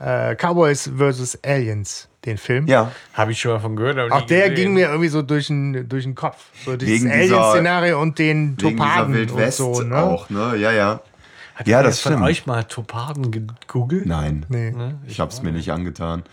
[0.00, 1.38] äh, Cowboys vs.
[1.44, 2.66] Aliens, den Film?
[2.66, 3.98] Ja, Habe ich schon mal von gehört.
[4.12, 4.54] Auch der gesehen.
[4.54, 6.46] ging mir irgendwie so durch den, durch den Kopf.
[6.64, 9.80] So dieses Alien-Szenario und den Topaden Wild und West so.
[9.82, 9.96] Ne?
[9.96, 10.56] auch, ne?
[10.56, 11.00] Ja, ja.
[11.54, 12.26] Hat Ja, das von stimmt.
[12.26, 14.06] euch mal Topaden gegoogelt?
[14.06, 14.72] Nein, Nee.
[15.06, 16.24] ich hab's mir nicht angetan.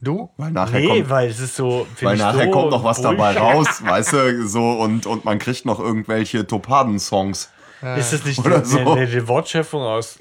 [0.00, 0.30] Du?
[0.36, 1.86] Weil nachher Nee, kommt, weil es ist so.
[2.00, 5.38] weil ich nachher so kommt noch was dabei raus, weißt du, so und, und man
[5.40, 7.50] kriegt noch irgendwelche Topaden-Songs.
[7.96, 8.94] Ist das nicht Oder die, so.
[8.94, 10.18] die, die Wortschöpfung aus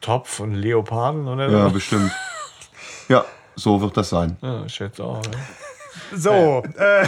[0.00, 1.70] Topf und Leoparden oder Ja, so?
[1.74, 2.10] bestimmt.
[3.08, 3.24] Ja,
[3.58, 4.36] so wird das sein.
[4.40, 5.22] Ja, ich schätze auch.
[5.22, 5.30] Ne?
[6.14, 7.06] So, äh,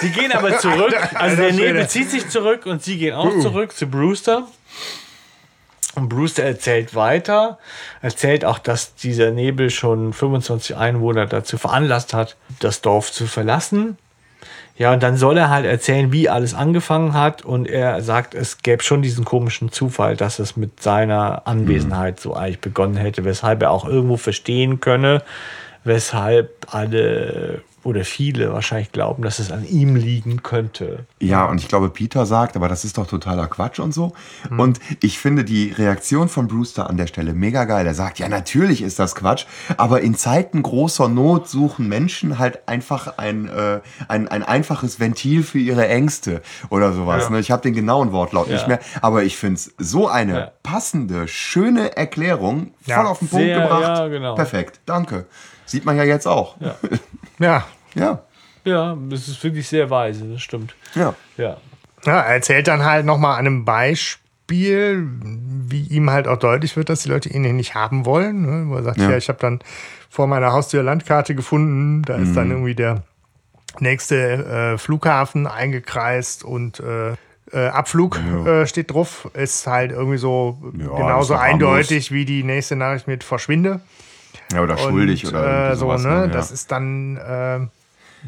[0.00, 0.94] Sie gehen aber zurück.
[1.14, 4.46] Also der Nebel zieht sich zurück und sie gehen auch zurück zu Brewster.
[5.96, 7.58] Und Brewster erzählt weiter,
[8.00, 13.98] erzählt auch, dass dieser Nebel schon 25 Einwohner dazu veranlasst hat, das Dorf zu verlassen.
[14.76, 17.44] Ja, und dann soll er halt erzählen, wie alles angefangen hat.
[17.44, 22.34] Und er sagt, es gäbe schon diesen komischen Zufall, dass es mit seiner Anwesenheit so
[22.34, 25.24] eigentlich begonnen hätte, weshalb er auch irgendwo verstehen könne,
[25.84, 31.06] weshalb alle oder viele wahrscheinlich glauben, dass es an ihm liegen könnte.
[31.20, 34.12] Ja, und ich glaube, Peter sagt, aber das ist doch totaler Quatsch und so.
[34.50, 34.60] Mhm.
[34.60, 37.86] Und ich finde die Reaktion von Brewster an der Stelle mega geil.
[37.86, 42.68] Er sagt, ja, natürlich ist das Quatsch, aber in Zeiten großer Not suchen Menschen halt
[42.68, 47.24] einfach ein, äh, ein, ein einfaches Ventil für ihre Ängste oder sowas.
[47.24, 47.30] Ja.
[47.30, 47.40] Ne?
[47.40, 48.54] Ich habe den genauen Wortlaut ja.
[48.54, 50.52] nicht mehr, aber ich finde es so eine ja.
[50.62, 54.10] passende, schöne Erklärung, voll auf den Punkt Sehr, gebracht.
[54.10, 54.34] Genau.
[54.34, 55.26] Perfekt, danke.
[55.68, 56.56] Sieht man ja jetzt auch.
[56.60, 56.76] Ja.
[57.38, 57.66] ja.
[57.94, 58.22] Ja.
[58.64, 60.74] Ja, das ist wirklich sehr weise, das stimmt.
[60.94, 61.14] Ja.
[61.36, 61.56] Ja.
[62.04, 66.88] ja er erzählt dann halt nochmal an einem Beispiel, wie ihm halt auch deutlich wird,
[66.88, 68.42] dass die Leute ihn hier nicht haben wollen.
[68.42, 68.70] Ne?
[68.70, 69.60] Wo er sagt, ja, ja ich habe dann
[70.10, 72.34] vor meiner Haustür Landkarte gefunden, da ist mhm.
[72.34, 73.02] dann irgendwie der
[73.80, 77.12] nächste äh, Flughafen eingekreist und äh,
[77.52, 78.62] äh, Abflug ja.
[78.62, 79.30] äh, steht drauf.
[79.34, 83.80] Ist halt irgendwie so ja, genauso eindeutig wie die nächste Nachricht mit Verschwinde.
[84.52, 86.10] Ja, oder schuldig und, oder äh, so, sowas, ne?
[86.10, 86.26] Ja.
[86.26, 87.60] Das ist dann äh,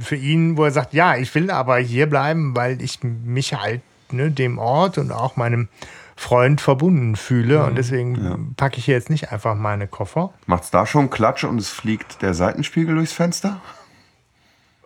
[0.02, 3.82] für ihn, wo er sagt, ja, ich will aber hier bleiben, weil ich mich halt
[4.10, 5.68] ne, dem Ort und auch meinem
[6.16, 7.60] Freund verbunden fühle.
[7.60, 7.64] Mhm.
[7.64, 8.36] Und deswegen ja.
[8.56, 10.32] packe ich hier jetzt nicht einfach meine Koffer.
[10.46, 13.60] Macht's da schon Klatsch und es fliegt der Seitenspiegel durchs Fenster?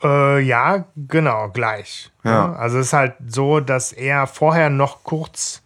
[0.02, 2.12] Äh, ja, genau, gleich.
[2.22, 2.52] Ja.
[2.52, 5.62] Also es ist halt so, dass er vorher noch kurz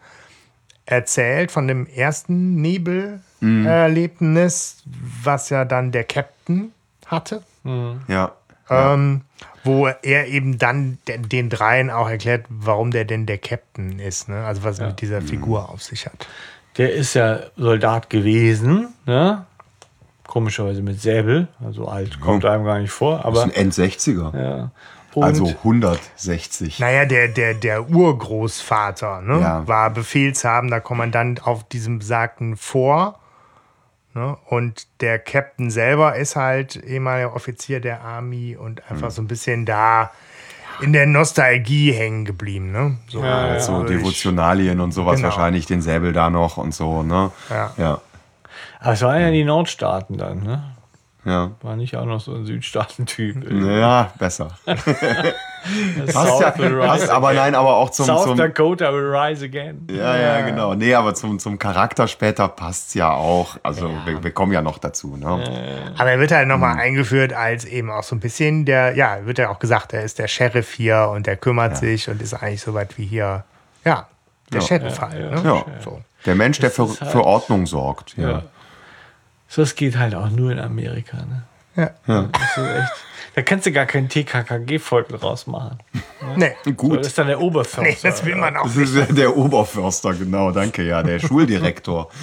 [0.89, 4.93] erzählt von dem ersten Nebelerlebnis, mhm.
[5.23, 6.73] was ja dann der Captain
[7.07, 7.43] hatte.
[7.63, 8.01] Mhm.
[8.09, 8.33] Ja.
[8.71, 9.23] Ähm,
[9.65, 14.29] wo er eben dann den, den, dreien auch erklärt, warum der denn der Captain ist,
[14.29, 14.45] ne?
[14.45, 14.87] Also was ja.
[14.89, 15.67] mit dieser Figur mhm.
[15.67, 16.27] auf sich hat.
[16.77, 19.47] Der ist ja Soldat gewesen, ne?
[20.27, 22.49] Komischerweise mit Säbel, also alt kommt oh.
[22.49, 23.25] einem gar nicht vor.
[23.25, 24.39] Aber, das ist ein End-60er.
[24.39, 24.71] Ja.
[25.15, 26.79] Und, also 160.
[26.79, 29.67] Naja, der, der, der Urgroßvater ne, ja.
[29.67, 33.19] war befehlshabender Kommandant auf diesem besagten Vor.
[34.15, 39.13] Ne, und der Captain selber ist halt ehemaliger Offizier der Army und einfach mhm.
[39.13, 40.11] so ein bisschen da
[40.81, 42.73] in der Nostalgie hängen geblieben.
[42.73, 42.99] Ne?
[43.09, 43.61] So, ja, ja.
[43.61, 45.29] so Devotionalien und sowas genau.
[45.29, 47.03] wahrscheinlich, den Säbel da noch und so.
[47.03, 47.31] Ne?
[47.51, 47.73] Ja.
[47.77, 48.01] ja.
[48.81, 50.78] Aber es waren ja die Nordstaaten dann, ne?
[51.29, 51.51] Ja.
[51.61, 53.51] War nicht auch noch so ein Südstaaten-Typ.
[53.51, 54.49] Ja, besser.
[54.65, 54.97] passt
[56.41, 58.07] ja, passt, aber nein, aber auch zum.
[58.07, 59.87] South zum, Dakota will rise again.
[59.91, 60.75] Ja, ja, genau.
[60.75, 63.59] Nee, aber zum, zum Charakter später passt es ja auch.
[63.63, 64.07] Also, ja.
[64.07, 65.19] Wir, wir, kommen ja noch dazu.
[65.19, 65.93] Ne?
[65.99, 66.81] Aber er wird halt nochmal mhm.
[66.81, 70.19] eingeführt als eben auch so ein bisschen der, ja, wird ja auch gesagt, er ist
[70.19, 71.77] der Sheriff hier und der kümmert ja.
[71.77, 73.45] sich und ist eigentlich so weit wie hier,
[73.85, 74.07] ja,
[74.51, 75.31] der Sheriff halt.
[75.31, 75.43] Ne?
[75.45, 75.65] Ja.
[75.85, 76.01] So.
[76.25, 78.17] Der Mensch, der für, halt, für Ordnung sorgt.
[78.17, 78.45] ja.
[79.49, 81.17] So, es geht halt auch nur in Amerika.
[81.17, 81.43] Ne?
[81.77, 81.91] Ja.
[82.07, 82.23] ja.
[82.25, 82.93] Echt,
[83.35, 85.79] da kannst du gar keinen TKKG-Folgen rausmachen.
[86.37, 86.55] Ne?
[86.65, 86.91] Nee, gut.
[86.91, 87.83] So, das ist dann der Oberförster.
[87.83, 89.17] Nee, das will man auch Das ist nicht.
[89.17, 92.11] der Oberförster, genau, danke, ja, der Schuldirektor.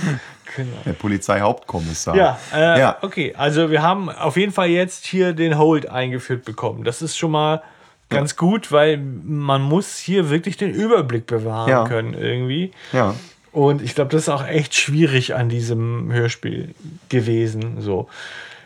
[0.55, 0.77] Genau.
[0.85, 2.15] Der Polizeihauptkommissar.
[2.15, 3.33] Ja, äh, ja, okay.
[3.35, 6.85] Also wir haben auf jeden Fall jetzt hier den Hold eingeführt bekommen.
[6.85, 7.61] Das ist schon mal
[8.09, 8.37] ganz ja.
[8.37, 11.83] gut, weil man muss hier wirklich den Überblick bewahren ja.
[11.85, 12.71] können irgendwie.
[12.93, 13.15] Ja.
[13.55, 16.75] Und ich glaube, das ist auch echt schwierig an diesem Hörspiel
[17.07, 17.79] gewesen.
[17.79, 18.09] So.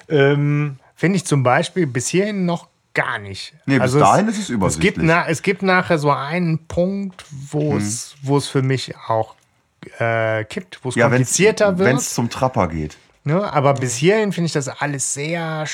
[0.09, 3.53] Ähm, Finde ich zum Beispiel bis hierhin noch gar nicht.
[3.67, 4.89] Nee, bis also dahin es, ist es übersichtlich.
[4.89, 7.77] Es gibt, na, es gibt nachher so einen Punkt, wo hm.
[7.77, 9.35] es, wo es für mich auch
[9.99, 11.87] äh, kippt, wo es ja, komplizierter wird.
[11.87, 12.97] Wenn es zum Trapper geht.
[13.25, 15.67] Ne, aber bis hierhin finde ich das alles sehr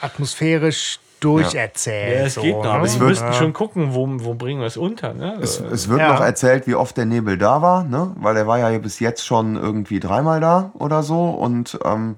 [0.00, 2.18] atmosphärisch durcherzählt.
[2.18, 2.88] Ja, es geht noch, aber ne?
[2.88, 5.14] sie müssten schon gucken, wo, wo bringen wir es unter.
[5.14, 5.38] Ne?
[5.40, 6.12] Es, es wird ja.
[6.12, 8.12] noch erzählt, wie oft der Nebel da war, ne?
[8.16, 12.16] weil er war ja bis jetzt schon irgendwie dreimal da oder so und ähm,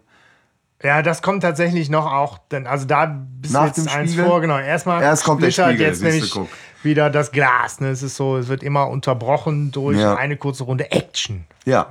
[0.82, 3.06] ja, das kommt tatsächlich noch auch, denn also da
[3.40, 4.26] bist Nach jetzt eins Spiegel?
[4.26, 4.58] vor, genau.
[4.58, 6.32] Erstmal Erst kommt der Spiegel, jetzt nämlich
[6.84, 7.80] wieder das Glas.
[7.80, 7.88] Ne?
[7.88, 10.14] Es ist so, es wird immer unterbrochen durch ja.
[10.14, 11.46] eine kurze Runde Action.
[11.64, 11.88] Ja.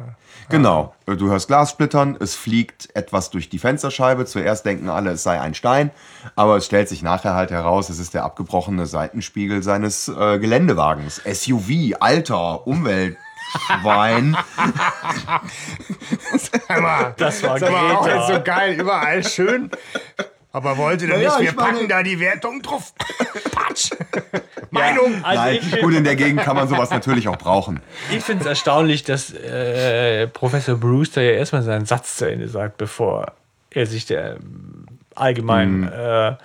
[0.49, 0.93] Genau.
[1.05, 4.25] Du hörst Glas splittern, es fliegt etwas durch die Fensterscheibe.
[4.25, 5.91] Zuerst denken alle, es sei ein Stein,
[6.35, 11.21] aber es stellt sich nachher halt heraus, es ist der abgebrochene Seitenspiegel seines äh, Geländewagens.
[11.25, 13.17] SUV, alter, Umwelt.
[13.49, 14.37] Schwein.
[16.31, 19.71] das war, das war auch jetzt so geil, überall schön.
[20.57, 22.93] Aber wollte der ja, nicht, wir packen da die Wertung drauf.
[23.51, 23.91] Patsch.
[24.71, 25.13] Meinung.
[25.21, 27.79] Ja, also Nein, gut, in der Gegend kann man sowas natürlich auch brauchen.
[28.11, 32.77] Ich finde es erstaunlich, dass äh, Professor Brewster ja erstmal seinen Satz zu Ende sagt,
[32.77, 33.33] bevor
[33.69, 34.37] er sich der
[35.13, 35.91] allgemein mm.
[35.93, 36.35] äh,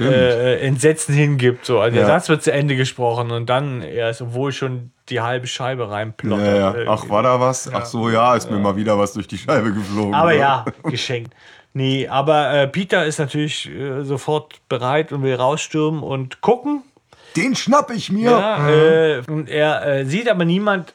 [0.00, 1.66] äh, Entsetzen hingibt.
[1.66, 1.80] So.
[1.80, 2.06] Also ja.
[2.06, 6.46] Der Satz wird zu Ende gesprochen und dann erst, obwohl schon die halbe Scheibe reinplottert.
[6.46, 6.90] Ja, ja.
[6.90, 7.70] Ach, war da was?
[7.72, 10.14] Ach so, ja, ist mir mal wieder was durch die Scheibe geflogen.
[10.14, 11.34] Aber ja, geschenkt.
[11.76, 16.82] Nee, aber äh, Peter ist natürlich äh, sofort bereit und will rausstürmen und gucken.
[17.36, 18.30] Den schnapp ich mir.
[18.30, 20.94] Ja, äh, und er äh, sieht aber niemand,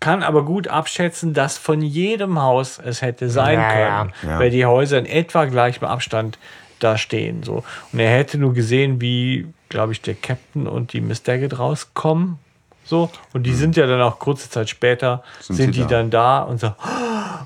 [0.00, 3.68] kann aber gut abschätzen, dass von jedem Haus es hätte sein ja.
[3.70, 4.38] können, Ja.
[4.38, 6.38] weil die Häuser in etwa gleichem Abstand
[6.78, 7.42] da stehen.
[7.42, 7.64] So.
[7.92, 12.38] Und er hätte nur gesehen, wie, glaube ich, der Captain und die Miss Daggett rauskommen.
[12.88, 13.10] So.
[13.34, 15.88] Und die sind ja dann auch kurze Zeit später, sind, Sind sie die da.
[15.98, 16.72] dann da und so,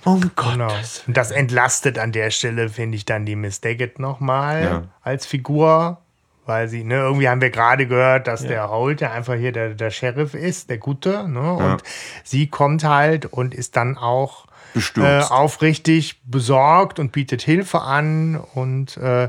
[0.05, 0.53] oh Gott.
[0.53, 0.73] Genau.
[1.09, 4.83] Und das entlastet an der Stelle, finde ich, dann die Miss Daggett nochmal Ja.
[5.03, 5.99] als Figur.
[6.45, 9.75] Weil sie, ne, irgendwie haben wir gerade gehört, dass der Holt ja einfach hier der,
[9.75, 11.53] der Sheriff ist, der Gute, ne?
[11.53, 11.85] Und
[12.25, 14.47] sie kommt halt und ist dann auch
[14.97, 18.43] äh, aufrichtig besorgt und bietet Hilfe an.
[18.55, 19.29] Und äh,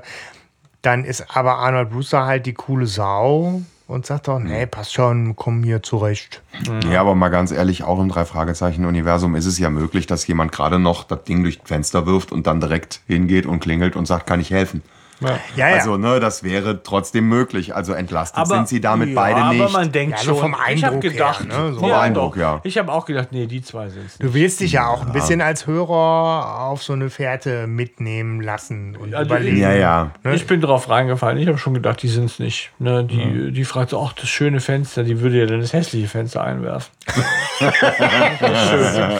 [0.82, 5.36] dann ist aber Arnold Brewster halt die coole Sau und sagt doch, nee, passt schon,
[5.36, 6.42] komm hier zurecht.
[6.90, 10.80] Ja, aber mal ganz ehrlich, auch im Drei-Fragezeichen-Universum ist es ja möglich, dass jemand gerade
[10.80, 14.40] noch das Ding durch Fenster wirft und dann direkt hingeht und klingelt und sagt, kann
[14.40, 14.82] ich helfen?
[15.24, 15.40] Ja.
[15.56, 15.76] Ja, ja.
[15.76, 17.76] Also, ne, das wäre trotzdem möglich.
[17.76, 19.74] Also entlastet sind sie damit ja, beide aber nicht.
[19.74, 21.80] man denkt Ja, schon, vom ich habe Eindruck gedacht, her, ne, so.
[21.80, 22.40] Vom Eindruck, doch.
[22.42, 22.62] ja.
[22.64, 24.18] Ich habe auch gedacht, nee, die zwei sind es.
[24.18, 28.96] Du willst dich ja auch ein bisschen als Hörer auf so eine Fährte mitnehmen lassen
[28.96, 29.58] und Also überlegen.
[29.58, 30.12] ja, ja.
[30.32, 31.38] Ich bin drauf reingefallen.
[31.38, 32.72] Ich habe schon gedacht, die sind es nicht.
[32.80, 36.08] Ne, die, die fragt so, ach, das schöne Fenster, die würde ja dann das hässliche
[36.08, 36.92] Fenster einwerfen.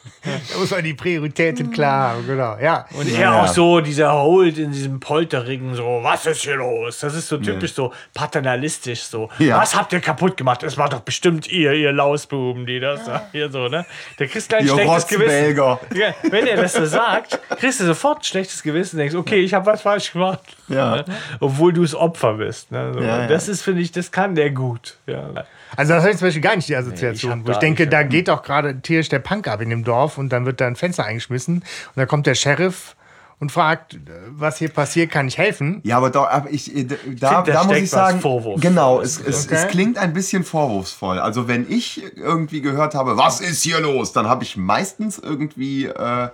[0.22, 2.56] Da muss man die Prioritäten klar haben, genau.
[2.60, 2.86] Ja.
[2.92, 7.00] Und er auch so, dieser Holt in diesem Polterring, so, was ist hier los?
[7.00, 9.30] Das ist so typisch so paternalistisch, so.
[9.38, 9.58] Ja.
[9.58, 10.62] Was habt ihr kaputt gemacht?
[10.62, 13.86] Es war doch bestimmt ihr, ihr Lausbuben, die das da hier so, ne?
[14.18, 15.56] Der kriegst gleich ein Ihr schlechtes Gewissen.
[15.94, 19.40] Ja, wenn er das so sagt, kriegst du sofort ein schlechtes Gewissen und denkst, okay,
[19.40, 20.40] ich habe was falsch gemacht.
[20.68, 20.96] Ja.
[20.96, 21.04] Ne?
[21.40, 22.70] Obwohl du das Opfer bist.
[22.70, 22.92] Ne?
[22.94, 23.00] So.
[23.00, 23.26] Ja, ja.
[23.26, 24.96] Das ist, finde ich, das kann der gut.
[25.06, 25.44] Ja.
[25.76, 27.60] Also das habe ich zum Beispiel gar nicht die ich Assoziation, hab wo ich da-
[27.60, 30.46] denke, ich da geht doch gerade tierisch der Punk ab in dem Dorf und dann
[30.46, 31.64] wird da ein Fenster eingeschmissen und
[31.96, 32.96] dann kommt der Sheriff
[33.38, 33.98] und fragt, äh,
[34.32, 35.80] was hier passiert, kann ich helfen?
[35.84, 36.96] Ja, aber da, aber ich, äh, da,
[37.40, 38.20] da da muss ich sagen,
[38.60, 39.54] genau, es, es, Okay.
[39.54, 41.18] es klingt ein bisschen vorwurfsvoll.
[41.18, 45.86] Also wenn ich irgendwie gehört habe, was ist hier los, dann habe ich meistens irgendwie
[45.86, 46.28] äh,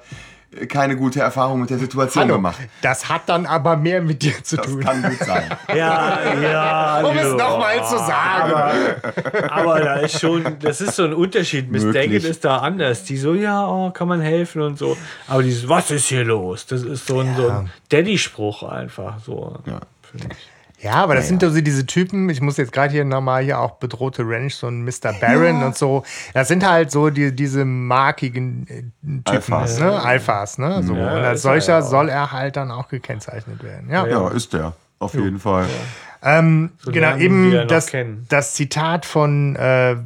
[0.68, 2.58] keine gute Erfahrung mit der Situation gemacht.
[2.82, 4.80] das hat dann aber mehr mit dir zu Das tun.
[4.80, 5.44] kann gut sein.
[5.74, 7.00] Ja, ja.
[7.02, 7.34] Um es ja.
[7.34, 9.00] nochmal zu sagen.
[9.50, 11.70] Aber da ist schon, das ist so ein Unterschied.
[11.70, 11.84] Miss.
[11.84, 13.04] Daggett ist da anders.
[13.04, 14.96] Die so, ja, oh, kann man helfen und so.
[15.28, 16.66] Aber dieses, was ist hier los?
[16.66, 19.18] Das ist so ein, so ein Daddy-Spruch einfach.
[19.20, 19.58] So.
[19.66, 19.80] Ja.
[20.10, 20.55] finde ich.
[20.78, 23.58] Ja, aber das sind doch so diese Typen, ich muss jetzt gerade hier nochmal hier
[23.58, 25.14] auch bedrohte Ranch, so ein Mr.
[25.20, 26.02] Baron und so.
[26.34, 28.82] Das sind halt so die, diese markigen äh,
[29.24, 29.80] Typen, Alphas.
[29.80, 30.02] ne?
[30.02, 30.82] Alphas, ne?
[30.82, 30.94] So.
[30.94, 31.90] Ja, und als er solcher ja auch.
[31.90, 33.88] soll er halt dann auch gekennzeichnet werden.
[33.90, 34.06] Ja.
[34.06, 34.74] Ja, ist der.
[34.98, 35.66] Auf jeden Fall.
[36.26, 37.92] Ähm, genau, eben das,
[38.28, 39.96] das Zitat von, äh,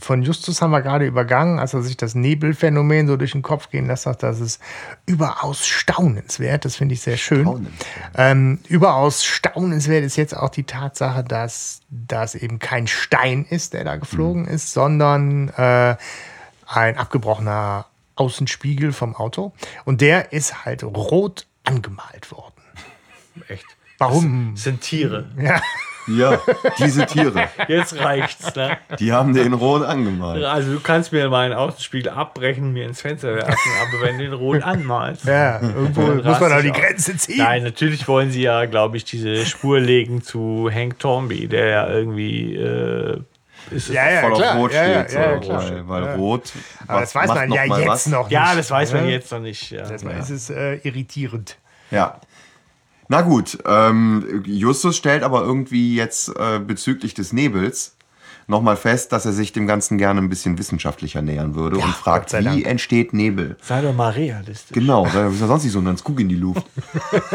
[0.00, 3.68] von Justus haben wir gerade übergangen, als er sich das Nebelphänomen so durch den Kopf
[3.68, 4.62] gehen lässt, sagt, das ist
[5.04, 6.64] überaus staunenswert.
[6.64, 7.66] Das finde ich sehr schön.
[8.16, 13.84] Ähm, überaus staunenswert ist jetzt auch die Tatsache, dass das eben kein Stein ist, der
[13.84, 14.48] da geflogen Mhm.
[14.48, 15.96] ist, sondern äh,
[16.66, 17.84] ein abgebrochener
[18.16, 19.52] Außenspiegel vom Auto.
[19.84, 22.54] Und der ist halt rot angemalt worden.
[23.48, 23.66] Echt.
[23.98, 24.52] Warum?
[24.54, 25.26] Das sind Tiere.
[25.40, 25.60] Ja.
[26.10, 26.40] Ja,
[26.78, 28.78] diese Tiere, Jetzt reicht's, ne?
[28.98, 30.42] die haben den rot angemalt.
[30.42, 34.32] Also du kannst mir meinen Außenspiegel abbrechen, mir ins Fenster werfen, aber wenn du den
[34.32, 35.26] rot anmalst.
[35.26, 36.72] Ja, irgendwo muss man auch die.
[36.72, 37.36] Grenze ziehen.
[37.36, 41.88] Nein, natürlich wollen sie ja, glaube ich, diese Spur legen zu Hank Tornby, der ja
[41.90, 43.20] irgendwie äh,
[43.70, 44.52] ist Ja, ja, Voll klar.
[44.54, 45.62] auf Rot ja, ja, steht, ja, ja, klar.
[45.70, 46.14] weil, weil Ja.
[46.14, 46.52] Rot.
[46.86, 48.06] Aber das weiß macht man ja jetzt was.
[48.06, 48.58] noch Ja, nicht.
[48.60, 49.70] das weiß man jetzt noch nicht.
[49.72, 49.90] Ja.
[49.90, 51.58] Erstmal ist es äh, irritierend.
[51.90, 52.18] Ja.
[53.08, 57.96] Na gut, ähm, Justus stellt aber irgendwie jetzt äh, bezüglich des Nebels
[58.48, 62.32] nochmal fest, dass er sich dem Ganzen gerne ein bisschen wissenschaftlicher nähern würde und fragt,
[62.32, 62.66] wie Dank.
[62.66, 63.56] entsteht Nebel?
[63.62, 64.72] Sei doch mal realistisch.
[64.72, 66.64] Genau, weil ist ja sonst nicht so, dann Skug in die Luft.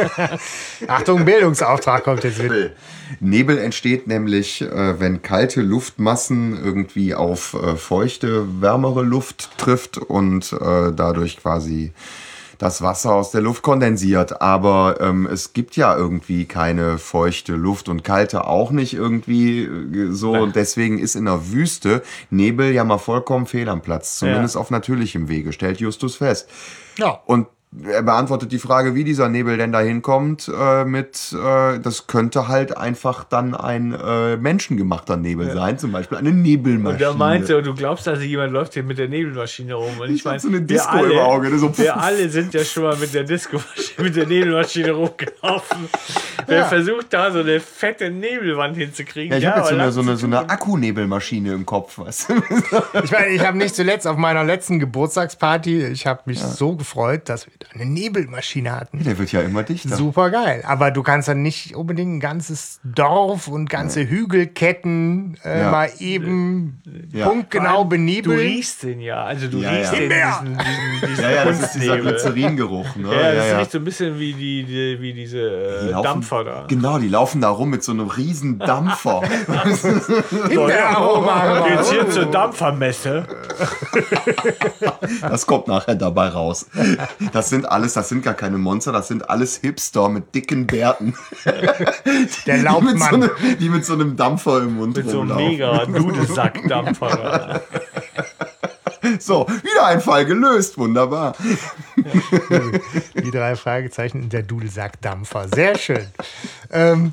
[0.87, 2.71] Achtung, Bildungsauftrag kommt jetzt wieder.
[3.19, 10.51] Nebel entsteht nämlich, äh, wenn kalte Luftmassen irgendwie auf äh, feuchte, wärmere Luft trifft und
[10.53, 11.93] äh, dadurch quasi
[12.63, 14.41] das Wasser aus der Luft kondensiert.
[14.41, 20.11] Aber ähm, es gibt ja irgendwie keine feuchte Luft und kalte auch nicht irgendwie äh,
[20.11, 20.31] so.
[20.31, 24.17] Und deswegen ist in der Wüste Nebel ja mal vollkommen fehl am Platz.
[24.17, 26.49] Zumindest auf natürlichem Wege, stellt Justus fest.
[26.97, 27.19] Ja.
[27.25, 27.47] Und
[27.85, 32.47] er beantwortet die Frage, wie dieser Nebel denn da hinkommt, äh, mit, äh, das könnte
[32.47, 37.09] halt einfach dann ein äh, menschengemachter Nebel sein, zum Beispiel eine Nebelmaschine.
[37.09, 39.99] Und er meinte, du glaubst also, jemand läuft hier mit der Nebelmaschine rum.
[39.99, 41.97] Und ich, Ich hab meine, so eine wir Disco alle, im Auge, ne, so wir
[41.97, 43.59] alle sind ja schon mal mit der Disco,
[43.97, 45.89] mit der Nebelmaschine rumgelaufen.
[46.45, 49.31] Wer versucht da so eine fette Nebelwand hinzukriegen?
[49.31, 52.29] ja, ich habe jetzt so eine, so, eine, so es eine Akkunebelmaschine im Kopf, weißt
[52.29, 52.33] du?
[53.03, 57.29] Ich meine, ich habe nicht zuletzt auf meiner letzten Geburtstagsparty, ich habe mich so gefreut,
[57.29, 59.03] dass wir da eine Nebelmaschine hatten.
[59.03, 59.95] Der wird ja immer dichter.
[59.95, 60.63] Super geil.
[60.65, 65.71] Aber du kannst dann nicht unbedingt ein ganzes Dorf und ganze Hügelketten äh, Ja.
[65.71, 67.27] mal eben Ja.
[67.27, 68.39] punktgenau Du benebeln.
[68.39, 69.23] riechst den ja.
[69.23, 69.99] Also du Ja, riechst ja.
[69.99, 72.21] den, diesen, diesen, diesen Ja, ja, das ist dieser Kunstnebel.
[72.33, 72.95] Glyceringeruch.
[72.95, 73.09] Ne?
[73.15, 76.43] Ja, das riecht so ein bisschen wie, die, die, wie diese Die äh, laufen- Dampfer
[76.43, 76.65] da.
[76.67, 79.21] Genau, die laufen da rum mit so einem riesen Dampfer.
[80.49, 81.67] Himbeeraroma.
[81.67, 83.25] Jetzt hier zur Dampfermesse.
[85.21, 86.65] Das kommt nachher dabei raus.
[87.31, 91.15] Das sind alles, das sind gar keine Monster, das sind alles Hipster mit dicken Bärten.
[91.45, 93.03] Der Die mit, so Laubmann.
[93.13, 93.29] einem,
[93.59, 95.47] die mit so einem Dampfer im Mund Mit so einem rumlaufen.
[95.51, 97.09] mega Dudelsack-Dampfer.
[97.09, 97.61] da.
[99.19, 100.77] So, wieder ein Fall gelöst.
[100.77, 101.35] Wunderbar.
[101.97, 105.49] Die drei Fragezeichen und der Dudelsackdampfer.
[105.53, 106.07] Sehr schön.
[106.71, 107.11] Ähm,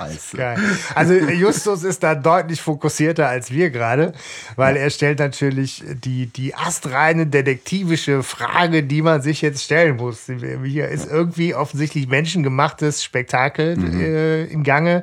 [0.00, 0.36] Scheiße.
[0.36, 0.58] Geil.
[0.94, 4.12] Also Justus ist da deutlich fokussierter als wir gerade,
[4.56, 10.26] weil er stellt natürlich die, die astreine detektivische Frage, die man sich jetzt stellen muss.
[10.64, 15.02] Hier ist irgendwie offensichtlich menschengemachtes Spektakel äh, im Gange,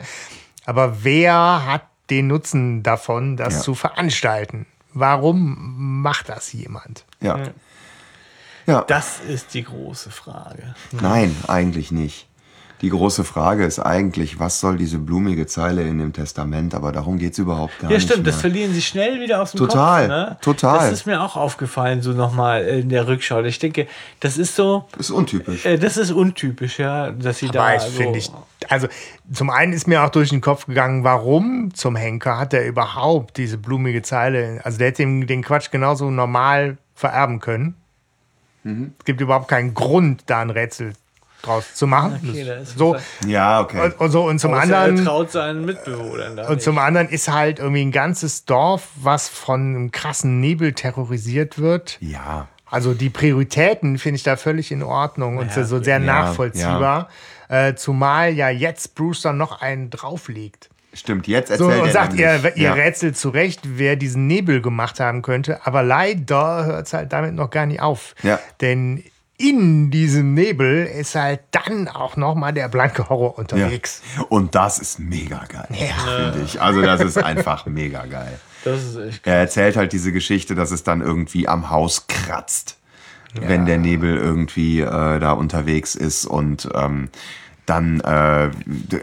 [0.65, 3.59] aber wer hat den Nutzen davon, das Ja.
[3.61, 4.65] zu veranstalten?
[4.93, 7.05] Warum macht das jemand?
[7.21, 7.39] Ja.
[8.65, 10.75] Ja, Das ist die große Frage.
[10.91, 12.27] nein, eigentlich nicht.
[12.81, 16.75] Die große Frage ist eigentlich, was soll diese blumige Zeile in dem Testament?
[16.75, 18.07] Aber darum geht es überhaupt gar Ja, nicht.
[18.07, 18.41] stimmt, das mehr.
[18.41, 20.09] verlieren sie schnell wieder aus dem Total, Kopf.
[20.09, 20.37] Ne?
[20.41, 20.77] total.
[20.77, 23.41] Das ist mir auch aufgefallen, so nochmal in der Rückschau.
[23.43, 23.87] Ich denke,
[24.19, 25.65] das ist so, ist untypisch.
[25.65, 28.29] äh, das ist untypisch, ja, dass sie da Dabei so, finde ich,
[28.69, 28.87] also
[29.31, 33.37] zum einen ist mir auch durch den Kopf gegangen, warum zum Henker hat er überhaupt
[33.37, 34.61] diese blumige Zeile?
[34.63, 37.75] Also der hätte ihm den Quatsch genauso normal vererben können.
[38.63, 38.93] Mhm.
[38.99, 40.93] Es gibt überhaupt keinen Grund, da ein Rätsel
[41.41, 42.19] draus zu machen.
[42.29, 43.81] Okay, so, Ja, okay.
[43.85, 46.63] und, und so und zum anderen Er traut seinen Mitbewohnern da und nicht.
[46.63, 51.97] zum anderen ist halt irgendwie ein ganzes Dorf, was von einem krassen Nebel terrorisiert wird.
[52.01, 52.47] Ja.
[52.69, 57.09] Also die Prioritäten finde ich da völlig in Ordnung und Ja, so sehr ja, nachvollziehbar.
[57.49, 60.69] Äh, zumal ja jetzt Brewster noch einen drauflegt.
[60.93, 62.73] Stimmt, jetzt So, erzählt und er sagt, ihr, ihr ja.
[62.73, 65.59] rätselt zurecht, wer diesen Nebel gemacht haben könnte.
[65.65, 68.15] Aber leider hört es halt damit noch gar nicht auf.
[68.23, 68.39] Ja.
[68.61, 69.03] Denn
[69.37, 73.37] in diesem Nebel ist halt dann auch noch mal der blanke Horror Ja.
[73.37, 74.01] unterwegs.
[74.29, 76.59] Und das ist mega geil, finde ich.
[76.61, 78.39] Also das ist einfach mega geil.
[78.63, 82.77] Das ist echt Er erzählt halt diese Geschichte, dass es dann irgendwie am Haus kratzt,
[83.39, 87.09] wenn der Nebel irgendwie äh, da unterwegs ist und ähm,
[87.67, 88.49] dann, äh,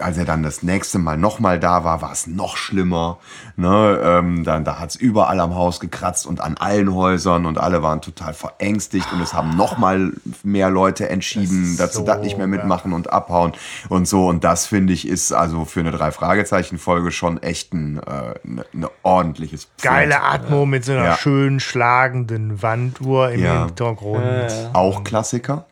[0.00, 3.18] als er dann das nächste Mal nochmal da war, war es noch schlimmer.
[3.56, 4.00] Ne?
[4.02, 7.82] Ähm, dann, da hat es überall am Haus gekratzt und an allen Häusern und alle
[7.82, 10.12] waren total verängstigt und es haben nochmal
[10.42, 13.52] mehr Leute entschieden, dass sie das nicht mehr mitmachen und abhauen
[13.90, 14.26] und so.
[14.28, 18.90] Und das finde ich ist also für eine Drei-Fragezeichen-Folge schon echt ein äh, ne, ne
[19.02, 19.82] ordentliches Pfund.
[19.82, 21.16] Geile Atmo mit so einer Ja.
[21.18, 23.66] schön schlagenden Wanduhr im Ja.
[23.66, 24.70] Hintergrund.
[24.72, 25.66] Auch Klassiker.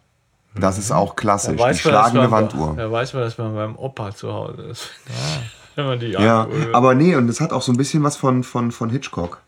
[0.54, 1.60] Das ist auch klassisch.
[1.60, 2.74] Die schlagende man, Wanduhr.
[2.76, 4.90] Da weiß man, dass man beim Opa zu Hause ist.
[5.74, 8.44] Wenn man die Ja, aber nee, und es hat auch so ein bisschen was von,
[8.44, 9.40] von, von Hitchcock.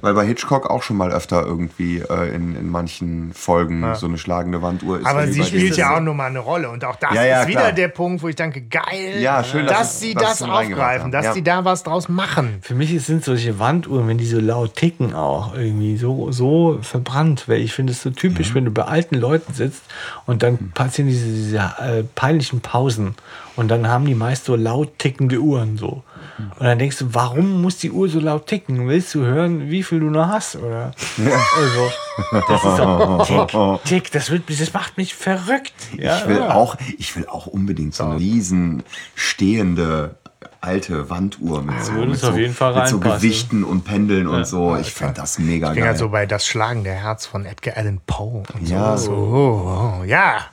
[0.00, 4.18] Weil bei Hitchcock auch schon mal öfter irgendwie äh, in, in manchen Folgen so eine
[4.18, 5.06] schlagende Wanduhr ist.
[5.06, 6.70] Aber sie spielt ja auch nur mal eine Rolle.
[6.70, 7.72] Und auch das Ja, ja, ist wieder klar.
[7.72, 11.24] der Punkt, wo ich denke, geil, Ja, schön, dass dass sie das reingebracht aufgreifen, dass
[11.26, 11.32] Ja.
[11.32, 12.58] sie da was draus machen.
[12.62, 17.44] Für mich sind solche Wanduhren, wenn die so laut ticken, auch irgendwie so, so verbrannt.
[17.48, 19.82] Weil ich finde es so typisch, wenn du bei alten Leuten sitzt
[20.26, 23.14] und dann passieren diese, diese äh, peinlichen Pausen.
[23.56, 26.02] Und dann haben die meist so laut tickende Uhren so.
[26.38, 28.86] Und dann denkst du, warum muss die Uhr so laut ticken?
[28.88, 30.56] Willst du hören, wie viel du noch hast?
[30.56, 30.92] Oder?
[31.16, 35.72] Also, das ist doch tick, tick, das, wird, das macht mich verrückt.
[35.96, 36.54] Ja, Ich will, ja.
[36.54, 38.82] auch, ich will auch unbedingt so eine riesen
[39.14, 40.14] stehende
[40.60, 42.98] alte Wanduhr mit so, würde mit so, auf jeden Fall mit so.
[42.98, 44.76] Gewichten und Pendeln und so.
[44.76, 45.88] Ich finde das mega Ich bin geil.
[45.90, 48.42] halt so bei Das Schlagen der Herz von Edgar Allan Poe.
[48.54, 48.96] Und Ja.
[48.96, 49.06] so.
[49.06, 50.00] so.
[50.00, 50.46] Oh, ja.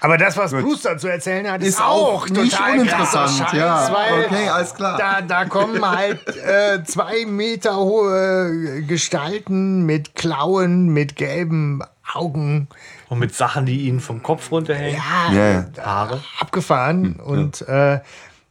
[0.00, 3.52] Aber das, was Brewster zu erzählen hat, ist, Ist auch auch nicht total uninteressant, Scheiß,
[3.52, 3.90] ja.
[3.92, 4.98] weil Okay, alles klar.
[4.98, 11.82] Da, da kommen halt äh, zwei Meter hohe Gestalten mit Klauen, mit gelben
[12.14, 12.68] Augen.
[13.08, 15.00] Und mit Sachen, die ihnen vom Kopf runterhängen.
[15.30, 15.66] Ja, Ja, ja.
[15.84, 16.22] Haare.
[16.40, 17.16] abgefahren.
[17.16, 18.00] Und äh,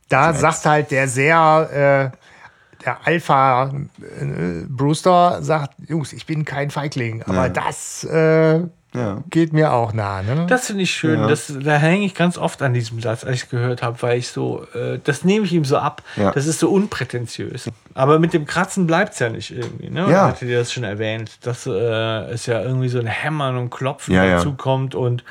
[0.09, 6.69] da sagt halt der sehr, äh, der Alpha äh, Brewster sagt, Jungs, ich bin kein
[6.69, 8.61] Feigling, aber das äh,
[8.95, 9.23] Ja.
[9.29, 10.21] geht mir auch nah.
[10.21, 10.45] Ne?
[10.47, 11.19] Das finde ich schön.
[11.19, 11.27] Ja.
[11.27, 14.29] Das, da hänge ich ganz oft an diesem Satz, als ich gehört habe, weil ich
[14.29, 16.01] so, äh, das nehme ich ihm so ab.
[16.15, 16.31] Ja.
[16.31, 17.69] Das ist so unprätentiös.
[17.93, 19.89] Aber mit dem Kratzen bleibt es ja nicht irgendwie.
[19.89, 20.09] Ne?
[20.09, 20.27] Ja.
[20.27, 24.13] Hatte dir das schon erwähnt, dass äh, es ja irgendwie so ein Hämmern und Klopfen
[24.13, 24.35] Ja, ja.
[24.37, 25.23] dazu kommt und,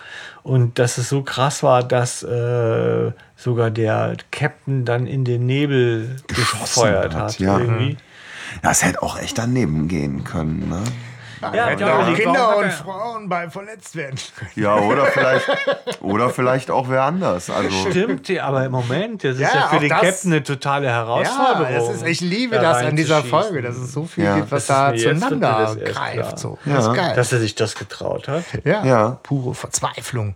[0.42, 6.16] und dass es so krass war, dass äh, sogar der Captain dann in den Nebel
[6.28, 7.38] Geschossen gefeuert hat, hat.
[7.38, 7.58] ja.
[7.58, 7.96] Irgendwie.
[8.62, 10.82] Das hätte auch echt daneben gehen können, ne?
[11.40, 14.16] Ja, hab auch überlegt, Kinder und Frauen bei verletzt werden.
[14.54, 15.46] Ja, oder vielleicht,
[16.00, 17.50] oder vielleicht auch wer anders.
[17.50, 20.42] Also, Stimmt, ja, aber im Moment, das ist Ja, ja, für den das- Captain eine
[20.42, 21.72] totale Herausforderung.
[21.72, 23.22] Ja, ist, ich liebe da das an dieser.
[23.24, 24.36] Folge, dass es so viel Ja.
[24.36, 26.38] gibt, was da zueinander greift.
[26.38, 26.58] So.
[26.64, 26.74] Ja.
[26.76, 27.12] Das ist geil.
[27.16, 28.44] Dass er sich das getraut hat.
[28.64, 28.84] ja.
[28.84, 29.18] Ja.
[29.22, 30.34] pure Verzweiflung.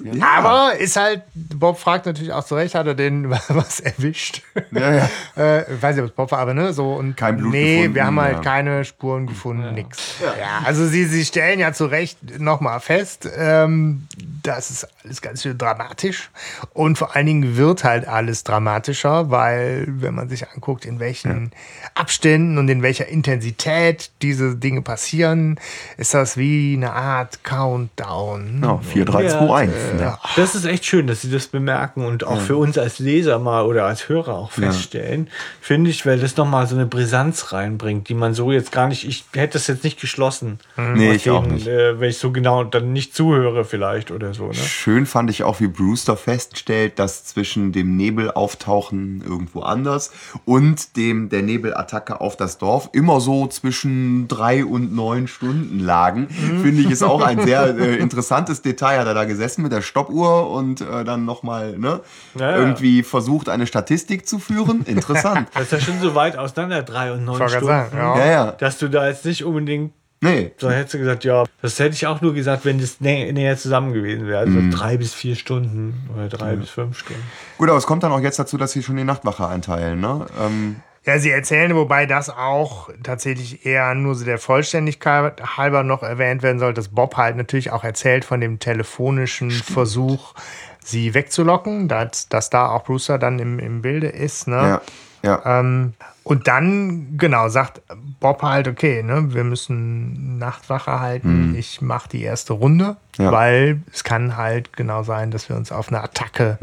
[0.00, 0.26] Ja.
[0.36, 4.42] Aber ist halt, Bob fragt natürlich auch zu Recht, hat er den was erwischt?
[4.70, 5.08] Ja, ja.
[5.36, 7.94] äh, weiß nicht, ob es Bob war, aber ne, so und Kein Blut nee, gefunden,
[7.94, 8.42] wir haben halt ja.
[8.42, 10.16] keine Spuren gefunden, nix.
[10.22, 14.06] Ja, also sie, sie stellen ja zu Recht nochmal fest, ähm,
[14.42, 16.30] das ist alles ganz schön dramatisch
[16.72, 21.52] und vor allen Dingen wird halt alles dramatischer, weil wenn man sich anguckt, in welchen
[21.94, 25.58] Abständen und in welcher Intensität diese Dinge passieren,
[25.96, 28.60] ist das wie eine Art Countdown.
[28.60, 29.72] Genau, 4, 3, Ja, 2, 1.
[29.84, 30.18] äh, ne?
[30.36, 33.64] Das ist echt schön, dass sie das bemerken und auch für uns als Leser mal
[33.64, 35.28] oder als Hörer auch feststellen,
[35.60, 39.06] finde ich, weil das nochmal so eine Brisanz reinbringt, die man so jetzt gar nicht,
[39.06, 40.58] ich hätte das jetzt nicht geschlossen.
[40.76, 41.66] Nee, aus ich auch nicht.
[41.66, 44.48] Äh, wenn ich so genau dann nicht zuhöre vielleicht oder so.
[44.48, 44.54] Ne?
[44.54, 50.10] Schön fand ich auch, wie Brewster feststellt, dass zwischen dem Nebelauftauchen irgendwo anders
[50.44, 56.28] und dem der Nebelattacke auf das Dorf immer so zwischen drei und neun Stunden lagen.
[56.28, 59.00] Finde ich ist auch ein sehr äh, interessantes Detail.
[59.00, 62.00] Hat er da gesessen mit der Stoppuhr und äh, dann nochmal ne,
[62.38, 62.56] Ja, ja.
[62.58, 64.82] irgendwie versucht, eine Statistik zu führen.
[64.86, 65.48] Interessant.
[65.54, 68.18] Das ist ja schon so weit auseinander, drei und neun Stunden, sagen, ja.
[68.18, 68.52] ja, ja.
[68.52, 69.92] dass du da jetzt nicht unbedingt
[70.24, 70.52] Nee.
[70.56, 73.58] so hättest du gesagt, ja, das hätte ich auch nur gesagt, wenn das nä näher
[73.58, 74.38] zusammen gewesen wäre.
[74.38, 77.22] Also drei bis vier Stunden oder drei bis fünf Stunden.
[77.58, 80.00] Gut, aber es kommt dann auch jetzt dazu, dass sie schon die Nachtwache einteilen.
[80.00, 80.24] Ne?
[80.40, 80.76] Ähm,
[81.06, 86.42] Ja, sie erzählen, wobei das auch tatsächlich eher nur so der Vollständigkeit halber noch erwähnt
[86.42, 90.34] werden soll, dass Bob halt natürlich auch erzählt von dem telefonischen Versuch,
[90.82, 94.48] sie wegzulocken, dass, dass da auch Brewster dann im, im Bilde ist.
[94.48, 94.56] Ne?
[94.56, 94.80] ja.
[95.22, 95.60] Ja.
[95.60, 97.80] Ähm, und dann, genau, sagt
[98.20, 101.54] Bob halt, okay, ne, wir müssen Nachtwache halten.
[101.58, 103.32] Ich mache die erste Runde, Ja.
[103.32, 106.58] weil es kann halt genau sein, dass wir uns auf eine Attacke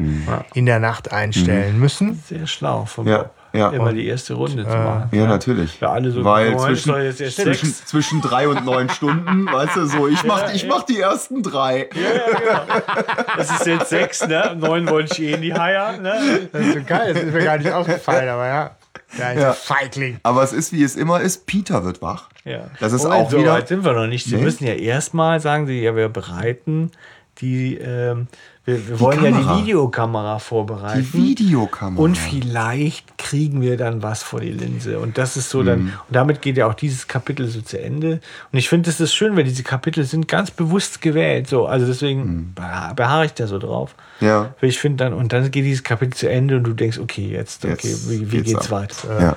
[0.53, 2.21] in der Nacht einstellen müssen.
[2.27, 3.33] Sehr schlau von Ja, Bob.
[3.53, 3.69] Ja.
[3.69, 5.09] Immer die erste Runde zu machen.
[5.11, 5.79] Ja, natürlich.
[5.79, 10.07] Ja, alle so, Weil Moment, zwischen, zwischen, zwischen drei und neun Stunden, weißt du, so,
[10.07, 10.69] ich mach, ich ja.
[10.69, 11.89] mach die ersten drei.
[13.37, 14.55] Das ist jetzt sechs, ne?
[14.57, 16.47] Neun wollte ich eh in die Haier, ne?
[16.51, 18.71] Das ist so geil, das ist mir gar nicht aufgefallen, aber ja.
[19.17, 19.51] Ja.
[19.53, 20.19] Feigling.
[20.23, 22.29] Aber es ist, wie es immer ist, Peter wird wach.
[22.45, 22.61] Ja.
[22.79, 24.25] Das ist Moment, auch so wieder- weit sind wir noch nicht.
[24.25, 24.41] Sie Nee.
[24.43, 26.91] müssen ja erstmal, sagen sie, ja, wir bereiten
[27.39, 28.27] die, ähm,
[28.63, 29.55] wir, wir wollen ja Kamera.
[29.55, 30.99] die Videokamera vorbereiten.
[31.01, 32.01] Die Videokamera.
[32.03, 34.99] Und vielleicht kriegen wir dann was vor die Linse.
[34.99, 35.87] Und das ist so dann, Mhm.
[36.07, 38.19] und damit geht ja auch dieses Kapitel so zu Ende.
[38.51, 41.47] Und ich finde, es ist schön, weil diese Kapitel sind ganz bewusst gewählt.
[41.47, 43.95] So, also deswegen beha- beharre ich da so drauf.
[44.19, 44.27] Mhm.
[44.27, 44.53] Ja.
[44.61, 47.27] Weil ich finde dann, und dann geht dieses Kapitel zu Ende und du denkst, okay,
[47.31, 49.19] jetzt, okay, Jetzt wie, wie geht's geht's, weiter?
[49.21, 49.35] Ja.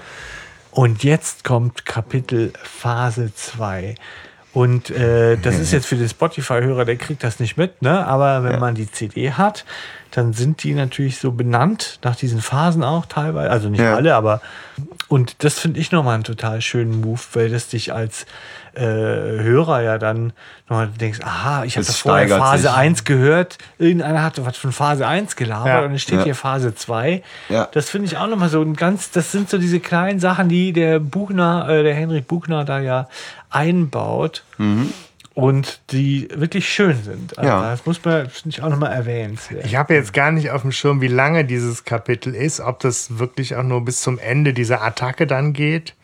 [0.70, 3.94] Und jetzt kommt Kapitel Phase 2.
[4.54, 8.06] Und äh, das ist jetzt für den Spotify-Hörer, der kriegt das nicht mit, ne?
[8.06, 8.58] Aber wenn Ja.
[8.60, 9.64] man die CD hat,
[10.12, 13.50] dann sind die natürlich so benannt, nach diesen Phasen auch teilweise.
[13.50, 13.96] Also nicht Ja.
[13.96, 14.40] alle, aber.
[15.08, 18.26] Und das finde ich nochmal einen total schönen Move, weil das dich als
[18.76, 18.82] äh,
[19.42, 20.32] Hörer ja dann
[20.68, 22.72] nochmal denkst, aha, ich habe das vorher Phase sich.
[22.72, 25.84] 1 gehört, irgendeiner hat was von Phase 1 gelabert Ja.
[25.84, 26.24] und es steht Ja.
[26.24, 27.22] hier Phase 2.
[27.48, 27.68] Ja.
[27.72, 30.72] Das finde ich auch nochmal so ein ganz, das sind so diese kleinen Sachen, die
[30.72, 33.08] der Buchner, äh, der Henrik Buchner da ja
[33.50, 34.44] einbaut
[35.34, 37.36] und die wirklich schön sind.
[37.38, 37.70] Also Ja.
[37.70, 39.40] Das muss man, finde ich, auch nochmal erwähnt.
[39.64, 43.18] Ich habe jetzt gar nicht auf dem Schirm, wie lange dieses Kapitel ist, ob das
[43.18, 45.94] wirklich auch nur bis zum Ende dieser Attacke dann geht.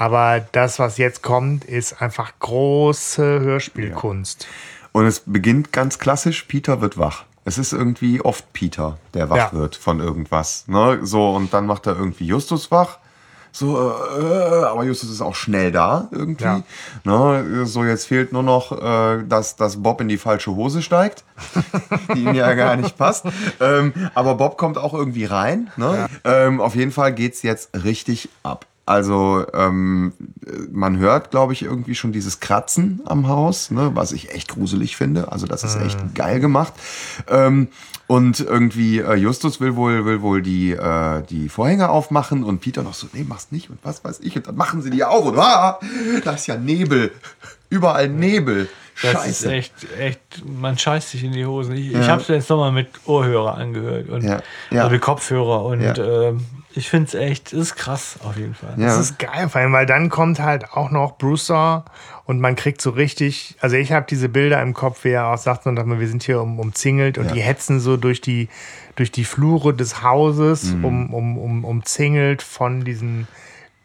[0.00, 4.46] Aber das, was jetzt kommt, ist einfach große Hörspielkunst.
[4.92, 7.24] Und es beginnt ganz klassisch, Peter wird wach.
[7.44, 9.52] Es ist irgendwie oft Peter, der wach Ja.
[9.52, 10.64] wird von irgendwas.
[10.68, 11.00] Ne?
[11.02, 12.96] So, und dann macht er irgendwie Justus wach.
[13.52, 16.44] So, äh, aber Justus ist auch schnell da irgendwie.
[16.44, 16.62] Ja.
[17.04, 17.66] Ne?
[17.66, 21.24] So, jetzt fehlt nur noch, äh, dass, dass Bob in die falsche Hose steigt,
[22.14, 23.26] die ihm ja gar nicht passt.
[23.60, 25.70] Ähm, aber Bob kommt auch irgendwie rein.
[25.76, 26.08] Ne?
[26.24, 28.64] Ähm, auf jeden Fall geht's jetzt richtig ab.
[28.86, 30.12] Also ähm,
[30.72, 34.96] man hört, glaube ich, irgendwie schon dieses Kratzen am Haus, ne, was ich echt gruselig
[34.96, 35.30] finde.
[35.30, 36.72] Also das ist echt geil gemacht.
[37.28, 37.68] Ähm,
[38.08, 42.82] und irgendwie äh, Justus will wohl, will wohl die, äh, die Vorhänge aufmachen und Peter
[42.82, 44.34] noch so, nee, mach's nicht und was weiß ich.
[44.36, 45.78] Und dann machen sie die auf und ah,
[46.24, 47.12] da ist ja Nebel.
[47.68, 48.68] Überall Nebel.
[49.02, 49.28] Das Scheiße.
[49.28, 51.74] ist echt, echt, man scheißt sich in die Hosen.
[51.76, 54.40] Ich, ich habe es jetzt nochmal mit Ohrhörer angehört und Ja,
[54.72, 54.86] ja.
[54.86, 55.94] oder Kopfhörer und Ja.
[55.96, 56.40] ähm,
[56.74, 58.74] ich finde es echt, ist krass auf jeden Fall.
[58.76, 58.86] Ja.
[58.86, 61.84] Das ist geil, vor allem, weil dann kommt halt auch noch Brewster
[62.24, 65.38] und man kriegt so richtig, also ich habe diese Bilder im Kopf, wie er auch
[65.38, 67.32] sagt, und wir sind hier um, umzingelt und Ja.
[67.32, 68.48] die hetzen so durch die,
[68.96, 70.84] durch die Flure des Hauses, Mhm.
[70.84, 73.26] um, um, um, umzingelt von diesen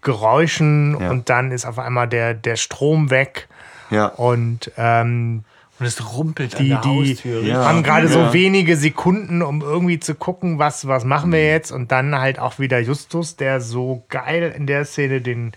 [0.02, 1.10] Geräuschen Ja.
[1.10, 3.48] und dann ist auf einmal der, der Strom weg
[3.90, 4.08] Ja.
[4.08, 5.44] und ähm,
[5.80, 7.44] Und es rumpelt die, an der die Haustür.
[7.44, 7.66] Ja.
[7.66, 8.12] haben gerade Ja.
[8.14, 11.72] so wenige Sekunden, um irgendwie zu gucken, was, was machen wir jetzt.
[11.72, 15.52] Und dann halt auch wieder Justus, der so geil in der Szene den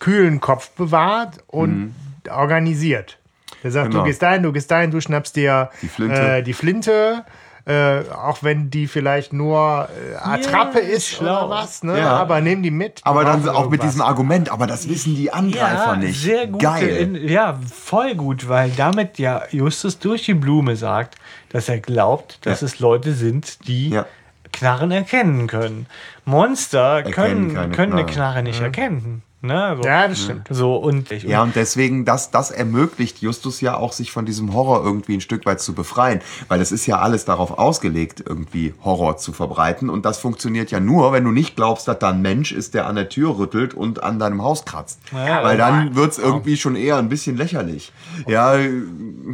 [0.00, 1.94] kühlen Kopf bewahrt und
[2.30, 3.18] organisiert.
[3.62, 4.02] Der sagt, Genau.
[4.02, 6.20] du gehst dahin, du gehst dahin, du schnappst dir Die Flinte.
[6.20, 7.24] Äh, die Flinte
[7.66, 11.46] äh, auch wenn die vielleicht nur äh, Attrappe Ja, ist schlau.
[11.46, 11.98] oder was, ne?
[11.98, 12.10] Ja.
[12.16, 13.00] aber nehmen die mit.
[13.04, 13.80] Aber dann auch mit irgendwas.
[13.90, 16.20] diesem Argument, aber das wissen die Angreifer ja, nicht.
[16.20, 16.60] Sehr gut.
[16.60, 16.88] Geil.
[16.88, 21.16] In, ja, voll gut, weil damit ja Justus durch die Blume sagt,
[21.50, 22.66] dass er glaubt, dass Ja.
[22.66, 24.04] es Leute sind, die Ja.
[24.52, 25.86] Knarren erkennen können.
[26.26, 28.14] Monster Erkennen können, können eine Knarre.
[28.14, 29.22] Knarre nicht erkennen.
[29.44, 29.76] Ne?
[29.80, 30.46] So, Ja, das stimmt.
[30.50, 34.82] So und Ja, und deswegen, das, das ermöglicht Justus ja auch, sich von diesem Horror
[34.84, 36.20] irgendwie ein Stück weit zu befreien.
[36.48, 39.90] Weil es ist ja alles darauf ausgelegt, irgendwie Horror zu verbreiten.
[39.90, 42.86] Und das funktioniert ja nur, wenn du nicht glaubst, dass da ein Mensch ist, der
[42.86, 44.98] an der Tür rüttelt und an deinem Haus kratzt.
[45.12, 47.92] Ja, Weil dann aber- wird's irgendwie schon eher ein bisschen lächerlich.
[48.26, 48.56] Ja,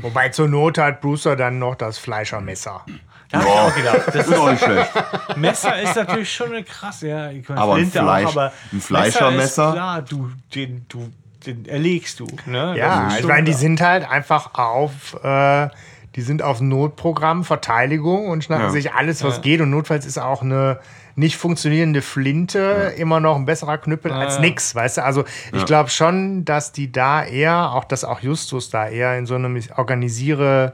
[0.03, 2.85] Wobei zur Not hat Brewster dann noch das Fleischermesser.
[3.31, 4.03] Da hab ich auch gedacht.
[4.15, 4.91] Das ist auch nicht schlecht.
[5.37, 7.31] Messer ist natürlich schon eine krasse, ja.
[7.31, 9.73] Ich meine, Aber ein Flinte Fleisch- auch, aber ein Fleischermesser?
[9.73, 11.11] Klar, du, den, du,
[11.47, 12.27] den erlegst du.
[12.47, 12.75] Ne?
[12.77, 15.69] Ja, ich meine, die sind halt einfach auf, äh,
[16.17, 18.71] die sind auf Notprogramm, Verteidigung und schnappen Ja.
[18.71, 19.61] sich alles, was geht.
[19.61, 20.81] Und notfalls ist auch eine
[21.17, 25.05] nicht funktionierende Flinte immer noch ein besserer Knüppel als nix, weißt du?
[25.05, 29.27] Also ich glaube schon, dass die da eher, auch dass auch Justus da eher in
[29.27, 30.73] so einem, ich organisiere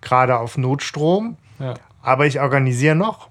[0.00, 1.74] gerade auf Notstrom, Ja.
[2.04, 3.30] Aber ich organisiere noch.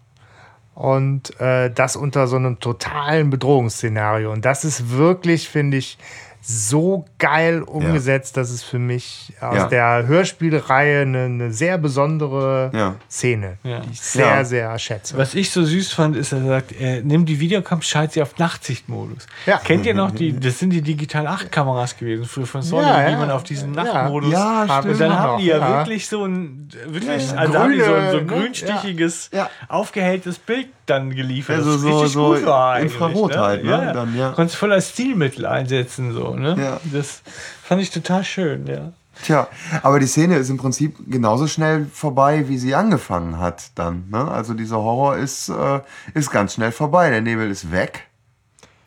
[0.75, 4.31] Und äh, das unter so einem totalen Bedrohungsszenario.
[4.31, 5.99] Und das ist wirklich, finde ich,
[6.45, 9.67] so geil umgesetzt, dass es für mich aus Ja.
[9.67, 12.95] der Hörspielreihe eine, eine sehr besondere Ja.
[13.09, 13.79] Szene, Ja.
[13.79, 14.43] die ich sehr, Ja.
[14.43, 15.17] sehr schätze.
[15.17, 18.37] Was ich so süß fand, ist, er sagt, er nimmt die Videocam, schaltet sie auf
[18.37, 19.25] Nachtsichtmodus.
[19.45, 19.57] Ja.
[19.59, 23.05] Kennt ihr noch die, das sind die Digital 8 Kameras gewesen, früher von Sony, Ja,
[23.05, 23.17] die ja.
[23.19, 23.83] man auf diesen Ja.
[23.85, 24.31] Nachtmodus.
[24.33, 24.93] Ja, stimmt.
[24.95, 25.77] Und dann haben die ja, ja.
[25.79, 28.41] wirklich so ein, wirklich, Ja, also die so, ein- so ein grüne, ne?
[28.43, 29.49] grünstichiges, Ja.
[29.69, 31.57] aufgehelltes Bild dann geliefert.
[31.57, 33.91] Also das so- richtig so gut war eigentlich, Infrarot halt, ne?
[33.93, 34.31] Dann, ja.
[34.31, 36.55] Konntest voll als Stilmittel einsetzen, so, ne?
[36.59, 36.79] Ja.
[36.91, 37.21] Das
[37.63, 38.91] fand ich total schön, ja.
[39.23, 39.47] Tja,
[39.83, 44.05] aber die Szene ist im Prinzip genauso schnell vorbei, wie sie angefangen hat dann.
[44.09, 44.29] Ne?
[44.29, 45.81] Also dieser Horror ist, äh,
[46.15, 47.11] ist ganz schnell vorbei.
[47.11, 48.07] Der Nebel ist weg.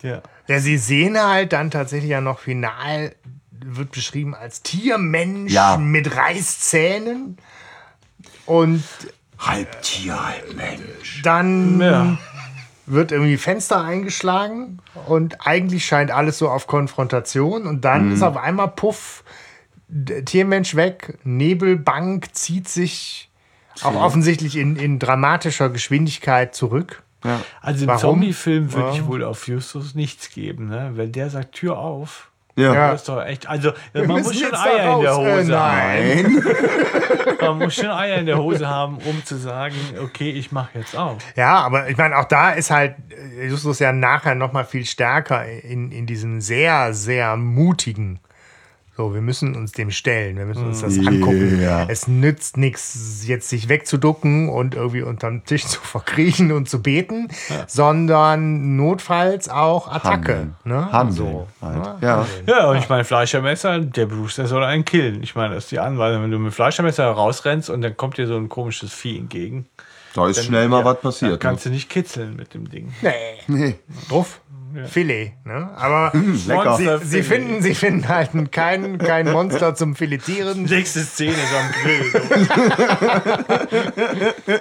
[0.03, 0.21] ja.
[0.49, 3.15] Ja, sie sehen halt dann tatsächlich ja noch final,
[3.65, 5.77] wird beschrieben als Tiermensch Ja.
[5.77, 7.37] mit Reißzähnen.
[8.47, 8.85] Und
[9.39, 10.81] Halb Tier, halb Mensch.
[11.23, 12.19] Dann Ja.
[12.87, 18.37] wird irgendwie Fenster eingeschlagen und eigentlich scheint alles so auf Konfrontation und dann ist auf
[18.37, 19.25] einmal Puff,
[20.25, 23.31] Tiermensch weg, Nebelbank zieht sich
[23.83, 27.03] auch offensichtlich in, in dramatischer Geschwindigkeit zurück.
[27.25, 27.41] Ja.
[27.61, 27.99] Also im?
[27.99, 30.93] Zombie-Film würde ich wohl auf Justus nichts geben, ne?
[30.95, 32.31] Wenn der sagt Tür auf.
[32.57, 32.75] Ja.
[32.75, 32.91] Ja.
[32.93, 33.47] Das ist doch echt.
[33.49, 35.19] Also man müssen muss schon Eier in der raus.
[35.19, 36.33] Hose Äh, haben.
[36.33, 36.45] nein.
[37.41, 40.97] Man muss schon Eier in der Hose haben, um zu sagen, okay, ich mache jetzt
[40.97, 41.19] auf.
[41.37, 42.95] Ja, aber ich meine, auch da ist halt
[43.39, 48.21] äh, Justus ja nachher noch mal viel stärker in, in diesem sehr, sehr mutigen.
[48.97, 51.61] So, wir müssen uns dem stellen, wir müssen uns das angucken.
[51.61, 51.85] Ja.
[51.87, 57.29] Es nützt nichts, jetzt sich wegzuducken und irgendwie unterm Tisch zu verkriechen und zu beten,
[57.67, 60.33] sondern notfalls auch Attacke.
[60.33, 60.55] Handeln.
[60.65, 60.93] Ne?
[60.93, 61.77] Handeln So, halt.
[61.77, 61.97] ne?
[62.01, 62.27] Ja.
[62.47, 65.23] Ja, und ich meine, Fleischermesser, der Bruce, der soll einen killen.
[65.23, 66.23] Ich meine, das ist die Anweisung.
[66.23, 69.67] Wenn du mit Fleischermesser rausrennst und dann kommt dir so ein komisches Vieh entgegen,
[70.15, 71.33] Da ist dann, schnell mal ja, was dann passiert.
[71.33, 71.39] Ne?
[71.39, 72.93] kannst du nicht kitzeln mit dem Ding.
[73.03, 73.11] Nee,
[73.47, 73.75] Nee.
[74.79, 74.93] Ruff.
[74.93, 75.71] Filet, ne?
[75.77, 76.13] Aber
[76.47, 76.77] lecker.
[76.77, 80.65] sie, sie, finden, sie finden halt kein, kein Monster zum Filetieren.
[80.65, 82.13] Nächste Szene ist am Grill.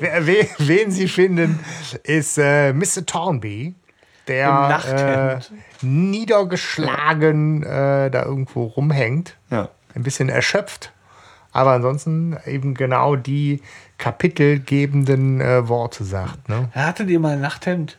[0.00, 1.60] Wer- we- Wen sie finden,
[2.02, 3.04] ist äh, Mr.
[3.06, 3.74] Thornby, Im
[4.26, 5.40] der
[5.82, 9.36] äh, niedergeschlagen äh, da irgendwo rumhängt.
[9.50, 9.68] Ja.
[9.94, 10.92] Ein bisschen erschöpft.
[11.54, 13.62] Aber ansonsten eben genau die
[13.96, 16.48] kapitelgebenden äh, Worte sagt.
[16.48, 16.68] Ne?
[16.72, 17.96] Hattet ihr mal ein Nachthemd?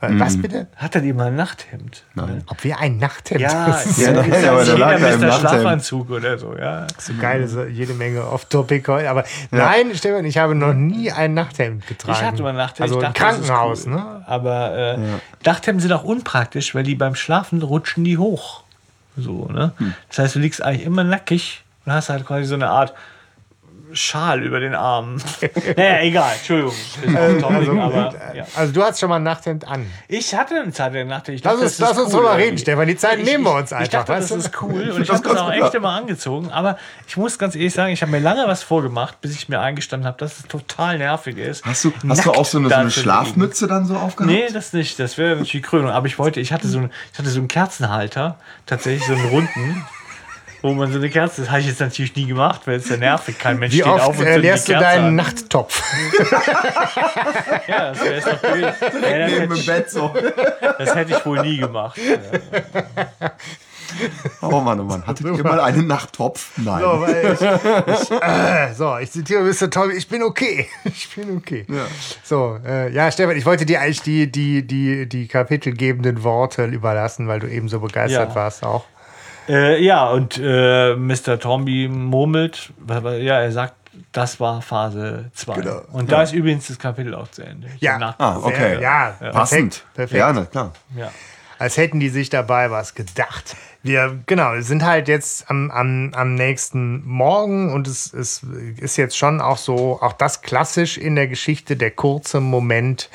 [0.00, 0.66] Äh, Was bitte?
[0.76, 2.04] Hat er immer ein Nachthemd?
[2.14, 2.42] Nein.
[2.48, 5.32] Ob wir ein Nachthemd Ja, Das ist ja, ist aber ja da lag im.
[5.32, 6.86] Schlafanzug oder so, ja.
[6.98, 9.08] so geil, so jede Menge off-topic heute.
[9.08, 12.18] Aber nein, Stefan, ich habe noch nie ein Nachthemd getragen.
[12.18, 12.90] Ich hatte mal ein Nachthemd.
[12.90, 13.92] Also ich im dachte, ist Krankenhaus, cool.
[13.94, 14.24] ne?
[14.26, 14.98] Aber äh,
[15.44, 18.64] Nachthemden sind auch unpraktisch, weil die beim Schlafen rutschen die hoch.
[19.16, 19.72] So, ne?
[19.78, 19.94] Hm.
[20.08, 22.92] Das heißt, du liegst eigentlich immer nackig und hast halt quasi so eine Art
[23.92, 25.22] Schal über den Armen.
[25.76, 26.74] naja, egal, Entschuldigung.
[27.40, 28.46] Topic, Also, aber, äh, ja.
[28.56, 29.86] also du hast schon mal ein Nachthemd an.
[30.08, 31.38] Ich hatte eine Zeit lang Nachthemd.
[31.38, 32.62] Ich Lass uns, das lass uns cool drüber reden, irgendwie.
[32.62, 32.88] Stefan.
[32.88, 33.84] Die Zeit Ich- nehmen wir uns einfach.
[33.84, 34.48] Ich dachte, weißt das du?
[34.48, 36.50] ist cool und ich habe das auch echt immer angezogen.
[36.50, 39.60] Aber ich muss ganz ehrlich sagen, ich habe mir lange was vorgemacht, bis ich mir
[39.60, 41.64] eingestanden habe, dass es total nervig ist.
[41.64, 42.90] Hast du, hast du auch so eine, so eine.
[42.90, 44.30] Schlafmütze dann so aufgehabt?
[44.30, 44.98] Nee, das nicht.
[44.98, 45.90] Das wäre natürlich die Krönung.
[45.92, 49.28] Aber ich wollte, ich hatte so einen, ich hatte so einen Kerzenhalter, tatsächlich so einen
[49.28, 49.86] runden,
[50.66, 52.96] wo man so eine Kerze, das habe ich jetzt natürlich nie gemacht, weil es ja
[52.96, 53.38] nervig.
[53.38, 55.14] Kein Mensch Wie steht auf oft und äh, zündet die leerst du Kerze deinen an.
[55.16, 55.82] Nachttopf?
[57.68, 58.62] Ja, das wäre noch blöd.
[58.62, 60.14] Ja, das, Neben hätte dem ich, Bett so.
[60.78, 61.98] das hätte ich wohl nie gemacht.
[64.42, 65.06] Oh Mann, oh Mann.
[65.06, 66.50] Hattet ihr mal einen Nachttopf?
[66.56, 66.80] Nein.
[66.82, 69.70] So, weil ich, ich, äh, so, ich zitiere Mr.
[69.70, 70.68] Tommy, ich bin okay.
[70.84, 71.66] Ich bin okay.
[72.22, 77.26] So, äh, ja, Stefan, ich wollte dir eigentlich die, die, die, die kapitelgebenden Worte überlassen,
[77.28, 78.34] weil du eben so begeistert Ja.
[78.34, 78.84] warst auch.
[79.48, 81.38] Äh, ja, und äh, Mr.
[81.38, 83.74] Tomby murmelt, ja, er sagt,
[84.12, 85.54] das war Phase 2.
[85.54, 85.82] Genau.
[85.92, 87.68] Und da ist übrigens das Kapitel auch zu Ende.
[87.78, 88.14] Ja.
[88.18, 88.56] Ah, okay.
[88.56, 89.84] Sehr, ja, Passend.
[89.94, 90.18] perfekt, perfekt.
[90.18, 90.72] Ja, na klar.
[90.96, 91.10] ja.
[91.58, 93.56] Als hätten die sich dabei was gedacht.
[93.82, 98.44] Wir, genau, wir sind halt jetzt am, am, am nächsten Morgen und es, es
[98.78, 103.08] ist jetzt schon auch so, auch das klassisch in der Geschichte, der kurze Moment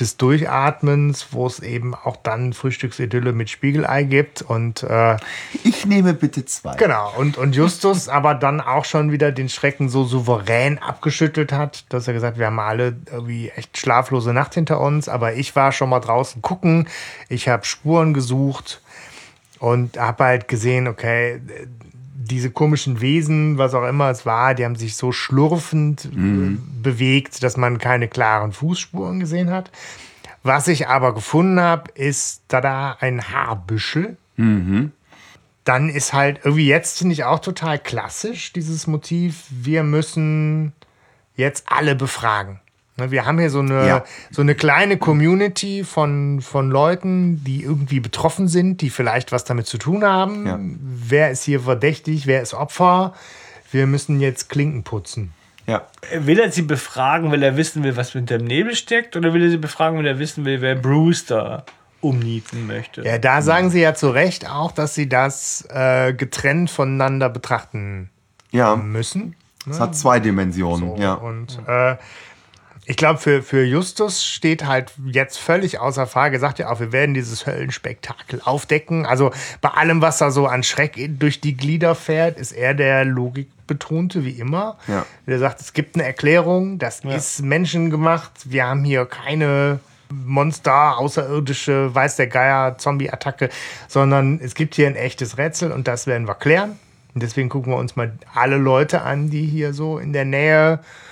[0.00, 5.16] des Durchatmens, wo es eben auch dann Frühstücksidylle mit Spiegelei gibt und äh,
[5.62, 6.76] Ich nehme bitte zwei.
[6.76, 11.84] Genau, und, und Justus aber dann auch schon wieder den Schrecken so souverän abgeschüttelt hat,
[11.90, 15.72] dass er gesagt, wir haben alle irgendwie echt schlaflose Nacht hinter uns, aber ich war
[15.72, 16.88] schon mal draußen gucken,
[17.28, 18.80] ich habe Spuren gesucht
[19.58, 21.40] und habe halt gesehen, okay,
[22.24, 27.42] diese komischen Wesen, was auch immer es war, die haben sich so schlurfend äh, bewegt,
[27.42, 29.70] dass man keine klaren Fußspuren gesehen hat.
[30.42, 34.16] Was ich aber gefunden habe, ist da da ein Haarbüschel
[35.64, 40.72] dann ist halt irgendwie jetzt, finde ich auch total klassisch, dieses Motiv, wir müssen
[41.36, 42.60] jetzt alle befragen.
[42.96, 44.04] Ne, Wir haben hier so eine, Ja.
[44.30, 49.66] so eine kleine Community von, von Leuten, die irgendwie betroffen sind, die vielleicht was damit
[49.66, 50.46] zu tun haben.
[50.46, 50.58] Ja.
[50.60, 53.14] Wer ist hier verdächtig, wer ist Opfer?
[53.72, 55.32] Wir müssen jetzt Klinken putzen.
[55.66, 55.82] Ja.
[56.18, 59.16] Will er sie befragen, weil er wissen will, was hinter dem Nebel steckt?
[59.16, 61.64] Oder will er sie befragen, weil er wissen will, wer da
[62.00, 63.02] umnieten möchte?
[63.02, 68.10] Ja, da sagen sie ja zu Recht auch, dass sie das äh, getrennt voneinander betrachten
[68.52, 68.76] Ja.
[68.76, 69.34] müssen.
[69.68, 70.98] Es hat zwei Dimensionen.
[70.98, 71.14] Ja.
[71.14, 71.96] Und äh,
[72.86, 76.92] ich glaube, für, für Justus steht halt jetzt völlig außer Frage, sagt ja auch, wir
[76.92, 79.06] werden dieses Höllenspektakel aufdecken.
[79.06, 79.30] Also
[79.62, 84.24] bei allem, was da so an Schreck durch die Glieder fährt, ist er der Logikbetonte,
[84.24, 84.76] wie immer.
[84.86, 85.06] Ja.
[85.26, 88.32] Der sagt, es gibt eine Erklärung, das ist menschengemacht.
[88.44, 89.80] Wir haben hier keine
[90.10, 93.48] Monster, außerirdische, weiß der Geier, Zombie-Attacke,
[93.88, 96.78] sondern es gibt hier ein echtes Rätsel und das werden wir klären.
[97.14, 100.74] Und deswegen gucken wir uns mal alle Leute an, die hier so in der Nähe
[100.74, 101.03] äh,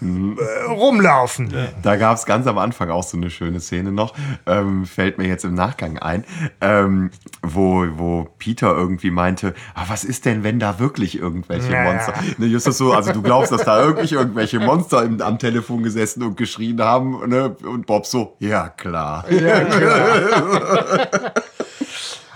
[0.00, 1.52] rumlaufen.
[1.82, 4.14] Da gab es ganz am Anfang auch so eine schöne Szene noch,
[4.46, 6.24] ähm, fällt mir jetzt im Nachgang ein,
[6.60, 7.10] ähm,
[7.42, 12.14] wo, wo Peter irgendwie meinte, ah, was ist denn, wenn da wirklich irgendwelche Ja, Monster...
[12.14, 12.22] ja.
[12.38, 16.22] Ne, Justus so, also du glaubst, dass da wirklich irgendwelche Monster im, am Telefon gesessen
[16.22, 17.56] und geschrien haben ne?
[17.64, 19.24] und Bob so, ja klar.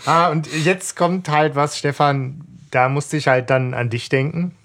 [0.04, 2.40] Ah, und jetzt kommt halt was, Stefan,
[2.70, 4.56] da musste ich halt dann an dich denken.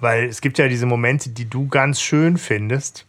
[0.00, 3.06] Weil es gibt ja diese Momente, die du ganz schön findest,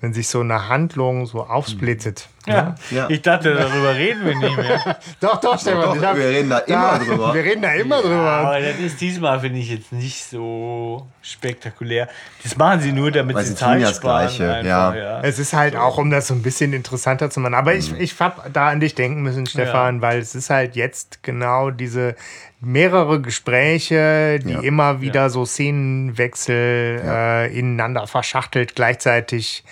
[0.00, 2.28] wenn sich so eine Handlung so aufsplittet.
[2.46, 2.74] Ja.
[2.90, 3.08] Ja.
[3.08, 4.98] Ich dachte, darüber reden wir nicht mehr.
[5.20, 6.00] Doch, doch, Stefan.
[6.00, 7.34] Wir reden da immer drüber.
[7.34, 8.30] Wir reden da immer drüber.
[8.30, 12.08] Aber das ist diesmal, finde ich, jetzt nicht so spektakulär.
[12.42, 14.26] Das machen sie nur, damit Weil sie Zeit ja das sparen.
[14.26, 15.20] Gleiche, einfach, ja.
[15.22, 17.54] Es ist halt auch, um das so ein bisschen interessanter zu machen.
[17.54, 21.22] Aber ich, ich hab da an dich denken müssen, Stefan, weil es ist halt jetzt
[21.22, 22.16] genau diese
[22.60, 24.60] mehrere Gespräche, die Ja.
[24.60, 29.64] immer wieder so Szenenwechsel äh, ineinander verschachtelt gleichzeitig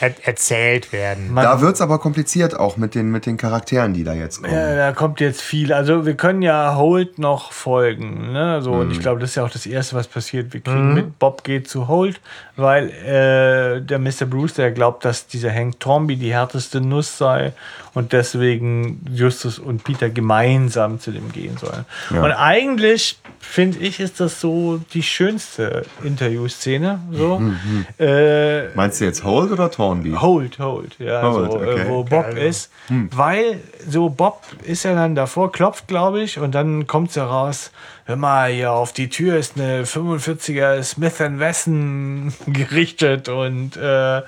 [0.00, 1.34] er erzählt werden.
[1.34, 4.54] Da wird es aber kompliziert auch mit den, mit den Charakteren, die da jetzt kommen.
[4.54, 5.72] Ja, da kommt jetzt viel.
[5.72, 8.32] Also wir können ja Holt noch folgen.
[8.32, 8.62] Ne?
[8.62, 10.52] So, Und ich glaube, das ist ja auch das Erste, was passiert.
[10.52, 12.20] Wir kriegen mit, Bob geht zu Holt,
[12.56, 14.24] weil äh, der Mr.
[14.24, 17.52] Bruce, der glaubt, dass dieser Hank Tormby die härteste Nuss sei
[17.94, 21.86] und deswegen Justus und Peter gemeinsam zu dem gehen sollen.
[22.10, 27.00] Und eigentlich, finde ich, ist das so die schönste Interviewszene.
[27.12, 27.42] So.
[27.98, 30.12] Äh, Meinst du jetzt Holt oder Thornby?
[30.12, 31.80] Hold, hold, ja, Holt, so, okay.
[31.80, 32.38] äh, so Bob also.
[32.38, 37.26] ist, weil so Bob ist ja dann davor, klopft, glaube ich, und dann kommt sie
[37.26, 37.70] raus,
[38.06, 44.22] hör mal, hier auf die Tür ist eine 45er Smith Wesson gerichtet und äh,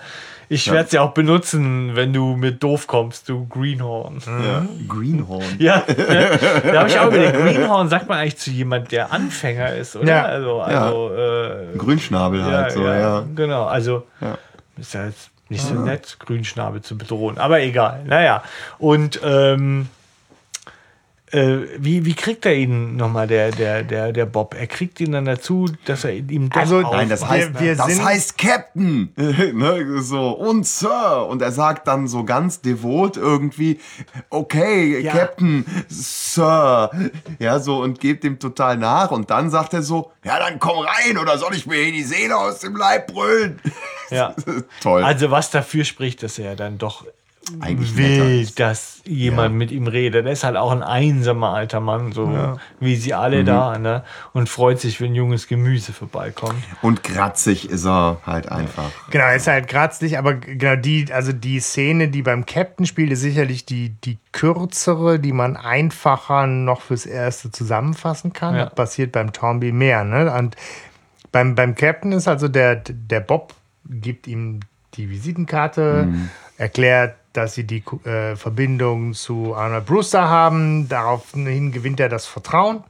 [0.50, 4.22] ich werde sie auch benutzen, wenn du mit doof kommst, du Greenhorn.
[4.26, 4.66] Ja.
[4.88, 5.44] Greenhorn.
[5.58, 9.94] Ja, da habe ich auch überlegt, Greenhorn sagt man eigentlich zu jemand, der Anfänger ist,
[9.94, 10.08] oder?
[10.08, 10.24] Ja.
[10.24, 13.24] Also, also äh, Grünschnabel halt so, ja.
[13.34, 14.38] Genau, also Ja.
[14.78, 18.04] ist ja jetzt nicht so nett, Grünschnabel zu bedrohen, aber egal.
[18.06, 18.42] Naja,
[18.78, 19.88] und ähm,
[21.32, 24.54] äh, wie, wie kriegt er ihn nochmal, der, der, der, der Bob?
[24.58, 27.60] Er kriegt ihn dann dazu, dass er ihm doch Also, auf- Nein, das Wir- heißt,
[27.60, 29.12] wir das sind- heißt Captain.
[29.16, 31.26] ne, so, und Sir.
[31.28, 33.80] Und er sagt dann so ganz devot irgendwie,
[34.30, 35.12] okay, Ja.
[35.12, 36.90] Captain, Sir.
[37.38, 39.10] Ja, so, und gibt ihm total nach.
[39.10, 42.02] Und dann sagt er so, ja, dann komm rein, oder soll ich mir hier die
[42.04, 43.60] Seele aus dem Leib brüllen?
[44.10, 44.34] ja.
[44.80, 45.02] Toll.
[45.04, 47.04] Also was dafür spricht, dass er dann doch
[47.60, 48.58] Eigentlich will, ist.
[48.60, 50.26] dass jemand mit ihm redet.
[50.26, 53.18] Er ist halt auch ein einsamer alter Mann, so wie sie Mhm.
[53.18, 54.04] alle da, ne?
[54.32, 56.62] Und freut sich, wenn junges Gemüse vorbeikommt.
[56.82, 58.90] Und kratzig ist er halt einfach.
[59.10, 63.10] Genau, er ist halt kratzig, aber genau die, also die Szene, die beim Captain spielt,
[63.12, 68.54] ist sicherlich die, die kürzere, die man einfacher noch fürs Erste zusammenfassen kann.
[68.56, 68.64] Ja.
[68.66, 70.04] Das passiert beim Tomby mehr.
[70.04, 70.32] Ne?
[70.32, 70.56] Und
[71.32, 73.54] beim, beim Captain ist also der, der Bob
[73.88, 74.60] gibt ihm
[74.94, 76.08] die Visitenkarte,
[76.56, 80.88] erklärt, dass sie die äh, Verbindung zu Arnold Brewster haben.
[80.88, 82.82] Daraufhin gewinnt er das Vertrauen.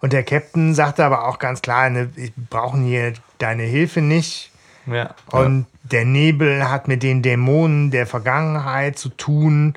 [0.00, 4.50] Und der Captain sagte aber auch ganz klar, ne, wir brauchen hier deine Hilfe nicht.
[4.86, 5.14] Ja.
[5.30, 9.74] Und der Nebel hat mit den Dämonen der Vergangenheit zu tun.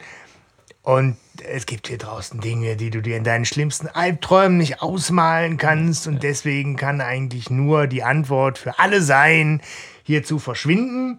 [0.82, 1.18] Und
[1.48, 6.08] es gibt hier draußen Dinge, die du dir in deinen schlimmsten Albträumen nicht ausmalen kannst.
[6.08, 9.62] Und deswegen kann eigentlich nur die Antwort für alle sein,
[10.04, 11.18] hier zu verschwinden.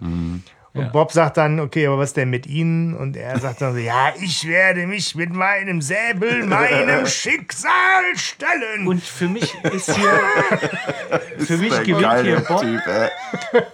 [0.73, 0.89] Und Ja.
[0.89, 2.97] Bob sagt dann, okay, aber was denn mit Ihnen?
[2.97, 8.87] Und er sagt dann so, ja, ich werde mich mit meinem Säbel meinem Schicksal stellen.
[8.87, 10.21] Und für mich ist hier,
[11.39, 12.81] für mich gewinnt hier Bob, Typ,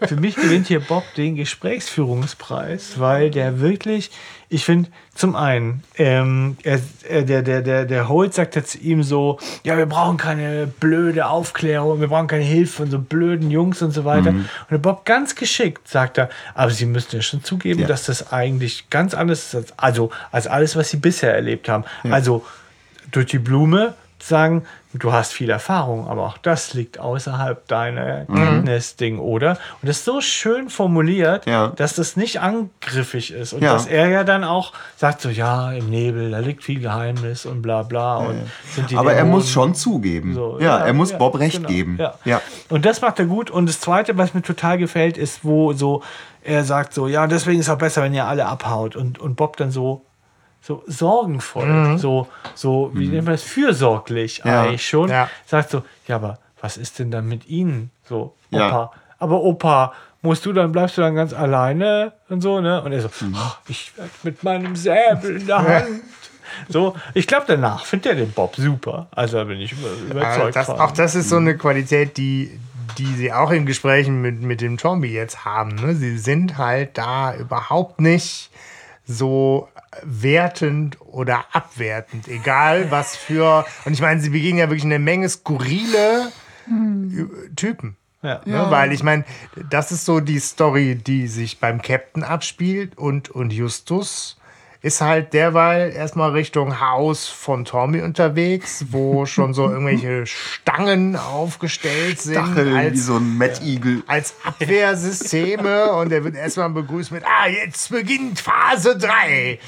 [0.09, 4.11] für mich gewinnt hier Bob den Gesprächsführungspreis, weil der wirklich,
[4.49, 6.79] ich finde, zum einen, ähm, er,
[7.09, 10.67] er, der, der, der, der Holt sagt jetzt zu ihm so, ja, wir brauchen keine
[10.67, 14.33] blöde Aufklärung, wir brauchen keine Hilfe von so blöden Jungs und so weiter.
[14.33, 14.41] Mhm.
[14.41, 17.87] Und der Bob ganz geschickt sagt er, aber sie müssen ja schon zugeben, Ja.
[17.87, 21.85] dass das eigentlich ganz anders ist, als, also, als alles, was sie bisher erlebt haben.
[22.05, 22.45] Also
[23.11, 24.65] durch die Blume sagen,
[24.95, 28.35] du hast viel Erfahrung, aber auch das liegt außerhalb deiner Mhm.
[28.35, 29.53] Kenntnisding, oder?
[29.83, 31.69] Und das ist so schön formuliert, Ja.
[31.77, 33.53] dass das nicht angriffig ist.
[33.53, 33.75] Und Ja.
[33.75, 37.61] dass er ja dann auch sagt so, ja, im Nebel, da liegt viel Geheimnis und
[37.63, 38.17] bla bla.
[38.17, 38.41] Und
[38.75, 40.35] sind die Aber er Dämonen- muss schon zugeben.
[40.35, 41.97] so, ja, er muss ja, Bob recht genau, geben.
[42.01, 42.15] Ja.
[42.25, 42.41] ja.
[42.71, 43.51] Und das macht er gut.
[43.51, 46.03] Und das Zweite, was mir total gefällt, ist, wo so
[46.43, 48.95] er sagt so, ja, deswegen ist es auch besser, wenn ihr alle abhaut.
[48.97, 50.05] Und, und Bob dann so,
[50.67, 54.63] so sorgenvoll, so, so, wie nennt man das, fürsorglich Ja.
[54.63, 55.29] eigentlich schon, Ja.
[55.47, 57.91] sagt so, ja, aber was ist denn dann mit ihnen?
[58.09, 58.67] So, Ja.
[58.69, 58.93] Opa.
[59.19, 62.83] Aber Opa, musst du dann, bleibst du dann ganz alleine und so, ne?
[62.83, 63.35] Und er so, Mhm.
[63.37, 65.87] "Ach, ich werd mit meinem Säbel in der Hand.
[66.69, 69.07] So, ich glaube, danach findet er den Bob super.
[69.15, 70.57] Also da bin ich über- überzeugt.
[70.57, 72.59] das, auch das ist so eine Qualität, die,
[72.99, 75.75] die sie auch in Gesprächen mit, mit dem Zombie jetzt haben.
[75.77, 75.95] Ne?
[75.95, 78.51] Sie sind halt da überhaupt nicht
[79.07, 79.69] so
[80.03, 82.29] wertend oder abwertend.
[82.29, 83.65] Egal was für.
[83.85, 86.33] Und ich meine, sie begegnen ja wirklich eine Menge skurrile
[87.55, 87.97] Typen.
[88.23, 88.41] Ja.
[88.45, 88.67] Ne?
[88.71, 89.25] Weil ich meine,
[89.71, 94.36] das ist so die Story, die sich beim Captain abspielt und, und Justus
[94.87, 102.21] ist halt derweil erstmal Richtung Haus von Tommy unterwegs, wo schon so irgendwelche Stangen aufgestellt
[102.21, 104.05] sind Stacheln wie als, so ein Mettigel.
[104.07, 109.59] als Abwehrsysteme und er wird erstmal begrüßt mit, ah, jetzt beginnt Phase 3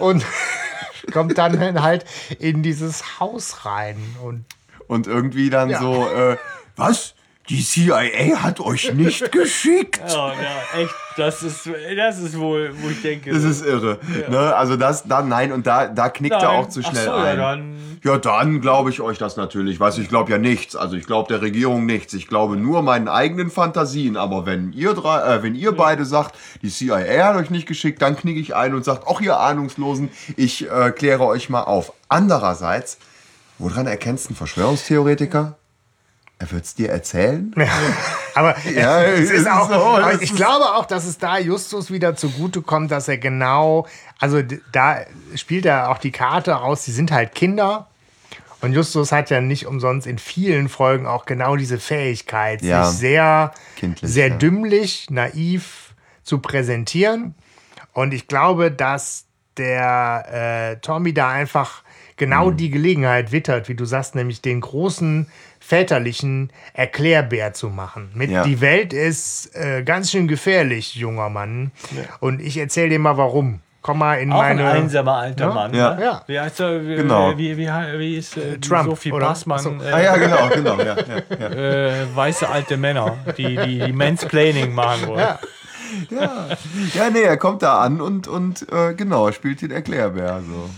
[0.00, 0.24] und
[1.12, 2.04] kommt dann halt
[2.40, 4.44] in dieses Haus rein und
[4.88, 5.78] Und irgendwie dann Ja.
[5.80, 6.36] so, äh,
[6.76, 7.14] was?
[7.50, 10.00] Die CIA hat euch nicht geschickt.
[10.02, 13.32] Oh, ja, echt, das ist, das ist wohl, wo ich denke.
[13.32, 13.98] Das ist irre.
[14.30, 14.56] Ne?
[14.56, 16.56] Also das, dann nein, und da, da knickt er nein.
[16.56, 17.26] auch zu schnell so, ein.
[17.26, 19.78] Ja, dann, Ja, dann glaube ich euch das natürlich.
[19.78, 20.74] Weißt du, ich glaube ja nichts.
[20.74, 22.14] Also ich glaube der Regierung nichts.
[22.14, 24.16] Ich glaube nur meinen eigenen Fantasien.
[24.16, 28.00] Aber wenn ihr drei, äh, wenn ihr beide sagt, die CIA hat euch nicht geschickt,
[28.00, 31.92] dann knicke ich ein und sagt, auch ihr Ahnungslosen, ich äh, kläre euch mal auf.
[32.08, 32.96] Andererseits,
[33.58, 35.58] woran erkennst du einen Verschwörungstheoretiker?
[36.38, 37.54] Er wird es dir erzählen?
[38.34, 42.60] Aber Ja, es ist auch, so, ich glaube auch, dass es da Justus wieder zugute
[42.62, 43.86] kommt, dass er genau,
[44.18, 44.42] also
[44.72, 44.98] da
[45.36, 47.88] spielt er auch die Karte aus, die sind halt Kinder.
[48.60, 52.84] Und Justus hat ja nicht umsonst in vielen Folgen auch genau diese Fähigkeit, Ja.
[52.86, 54.36] sich sehr, Kindlich, sehr ja.
[54.36, 57.34] dümmlich, naiv zu präsentieren.
[57.92, 59.26] Und ich glaube, dass
[59.58, 61.82] der äh, Tommy da einfach
[62.16, 65.28] genau die Gelegenheit wittert, wie du sagst, nämlich den großen
[65.66, 68.10] väterlichen Erklärbär zu machen.
[68.14, 68.42] Mit Ja.
[68.44, 71.70] die Welt ist äh, ganz schön gefährlich, junger Mann.
[72.20, 73.60] Und ich erzähle dir mal warum.
[73.80, 74.66] Komm mal in Auch meine.
[74.66, 75.52] ein einsamer alter Ja?
[75.52, 75.74] Mann.
[75.74, 75.94] Ja.
[75.94, 76.02] Ne?
[76.04, 76.22] Ja.
[76.26, 76.86] Wie heißt er?
[76.86, 77.36] Wie, Genau.
[77.36, 79.26] Wie, wie, wie ist äh, Trump, Sophie oder?
[79.26, 79.58] Passmann?
[79.58, 79.70] Achso.
[79.82, 80.78] Äh, Ah ja, genau, genau.
[80.78, 81.48] Ja, ja, ja.
[82.02, 85.20] äh, weiße alte Männer, die, die, die Mansplaining machen wollen.
[86.10, 86.48] Ja.
[86.94, 90.40] ja, nee, er kommt da an und, und äh, genau, spielt den Erklärbär.
[90.46, 90.70] So.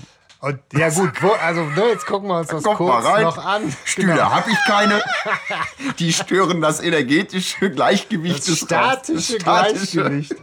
[0.46, 3.62] Und ja gut, wo, also ne, jetzt gucken wir uns das Kommt kurz noch an.
[3.84, 4.30] Stühle Genau.
[4.30, 5.02] habe ich keine.
[5.98, 9.38] Die stören das energetische Gleichgewicht Das des statische.
[9.38, 10.34] Das Gleichgewicht.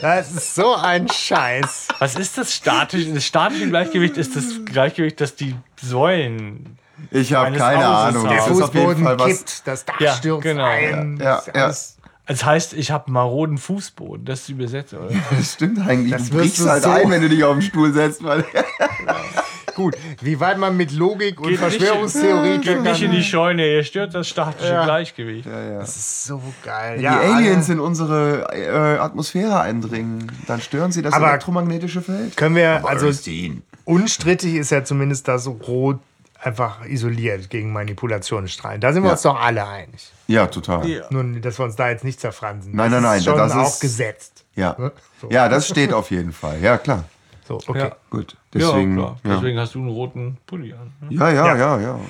[0.00, 1.88] Das ist so ein Scheiß.
[1.98, 3.12] Was ist das statische?
[3.12, 6.78] Das statische Gleichgewicht ist das Gleichgewicht, das die Säulen.
[7.10, 8.28] Ich habe Eines keine Hauses Ahnung.
[8.28, 9.26] Der ist auf jeden Fußboden Fall was.
[9.26, 10.64] kippt, das Dach Ja, stürzt genau.
[10.64, 11.18] ein.
[11.20, 11.91] Ja, das ist ja.
[12.26, 14.24] Das heißt, ich habe maroden Fußboden.
[14.24, 15.14] Das ist die Übersetzung, oder?
[15.36, 16.12] Das stimmt eigentlich.
[16.12, 18.22] Das du brichst du halt so- ein, wenn du dich auf den Stuhl setzt.
[18.22, 18.44] Weil
[19.74, 23.66] Gut, wie weit man mit Logik und Geht nicht- Verschwörungstheorie Geht nicht in die Scheune,
[23.66, 24.84] ihr stört das statische Ja.
[24.84, 25.46] Gleichgewicht.
[25.46, 26.98] Das ist so geil.
[26.98, 32.02] die ja, Aliens alle- in unsere äh, Atmosphäre eindringen, dann stören sie das Aber- elektromagnetische
[32.02, 32.36] Feld.
[32.36, 33.62] können wir, also Bernstein.
[33.86, 35.98] unstrittig ist ja zumindest das Rot
[36.42, 38.80] einfach isoliert gegen Manipulationsstrahlen.
[38.80, 39.12] Da sind wir Ja.
[39.12, 40.10] uns doch alle einig.
[40.26, 40.86] Ja, total.
[40.88, 41.04] Ja.
[41.10, 42.74] Nur, dass wir uns da jetzt nicht zerfransen.
[42.74, 44.44] Nein, das nein, nein, Ist schon das auch ist- gesetzt.
[44.54, 44.76] Ja.
[45.20, 45.30] So.
[45.30, 46.60] ja, das steht auf jeden Fall.
[46.60, 47.04] Ja, klar.
[47.46, 47.78] So, okay.
[47.78, 47.96] Ja.
[48.10, 48.36] Gut.
[48.54, 49.20] Deswegen, ja, klar.
[49.24, 50.92] ja, Deswegen hast du einen roten Pulli an.
[51.00, 51.16] ne?
[51.16, 52.00] ja, ja, ja, ja.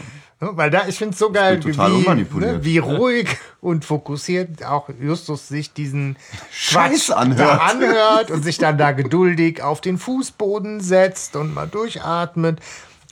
[0.41, 3.29] Ne, Weil da, ich finde es so geil, wie, ne, wie ruhig
[3.61, 6.17] und fokussiert auch Justus sich diesen
[6.51, 7.41] Scheiß anhört.
[7.49, 12.59] Da anhört und sich dann da geduldig auf den Fußboden setzt und mal durchatmet.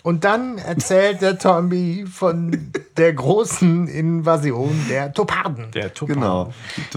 [0.02, 5.70] Und dann erzählt der Tommy von der großen Invasion der Toparden.
[5.72, 6.14] Der Tupan.
[6.14, 6.52] Genau.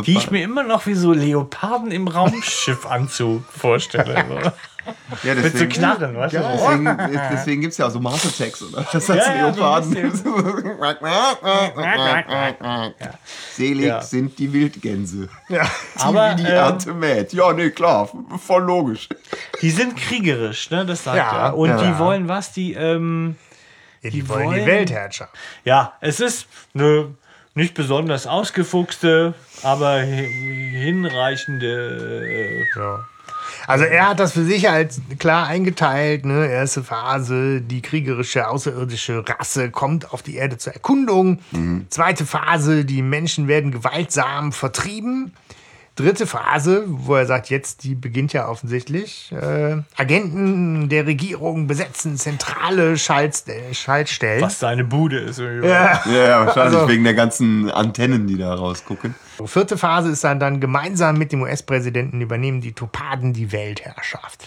[0.05, 4.53] Die ich mir immer noch wie so Leoparden im Raumschiffanzug vorstelle.
[5.23, 6.39] Ja, Mit so deswegen, Knarren, weißt du?
[6.39, 6.97] deswegen,
[7.31, 8.85] deswegen gibt es ja auch so Mars Attacks, oder?
[8.91, 10.11] Das heißt Ja, ja, Leoparden.
[13.55, 14.01] Selig Ja.
[14.01, 15.30] sind die Wildgänse.
[15.49, 15.64] Ja.
[15.64, 17.34] Die Aber, wie die ähm, Ernte mäht.
[17.34, 18.10] Ja, nee, klar.
[18.45, 19.10] Voll logisch.
[19.61, 20.85] Die sind kriegerisch, ne?
[20.85, 21.57] Das sagt Ja, er.
[21.57, 21.77] Und ja.
[21.81, 22.51] die wollen was?
[22.51, 23.35] Die, ähm,
[24.01, 25.34] Ja, die, Die wollen die Weltherrschaft.
[25.64, 27.15] ja, es ist eine
[27.55, 32.26] nicht besonders ausgefuchste, aber hi- hinreichende.
[32.26, 33.05] äh, Ja.
[33.68, 36.26] Also er hat das für sich als klar eingeteilt.
[36.26, 36.48] Ne?
[36.48, 41.40] Erste Phase, die kriegerische außerirdische Rasse kommt auf die Erde zur Erkundung.
[41.90, 45.34] Zweite Phase, die Menschen werden gewaltsam vertrieben.
[45.95, 49.32] Dritte Phase, wo er sagt, jetzt, die beginnt ja offensichtlich.
[49.32, 54.41] Äh, Agenten der Regierung besetzen zentrale Schaltst Schaltstellen.
[54.41, 55.38] Was seine Bude ist.
[55.40, 55.53] Ja.
[55.64, 59.14] Ja, ja wahrscheinlich Also- wegen der ganzen Antennen, die da rausgucken.
[59.45, 64.45] Vierte Phase ist dann, dann gemeinsam mit dem US-Präsidenten übernehmen die Topaden die Weltherrschaft.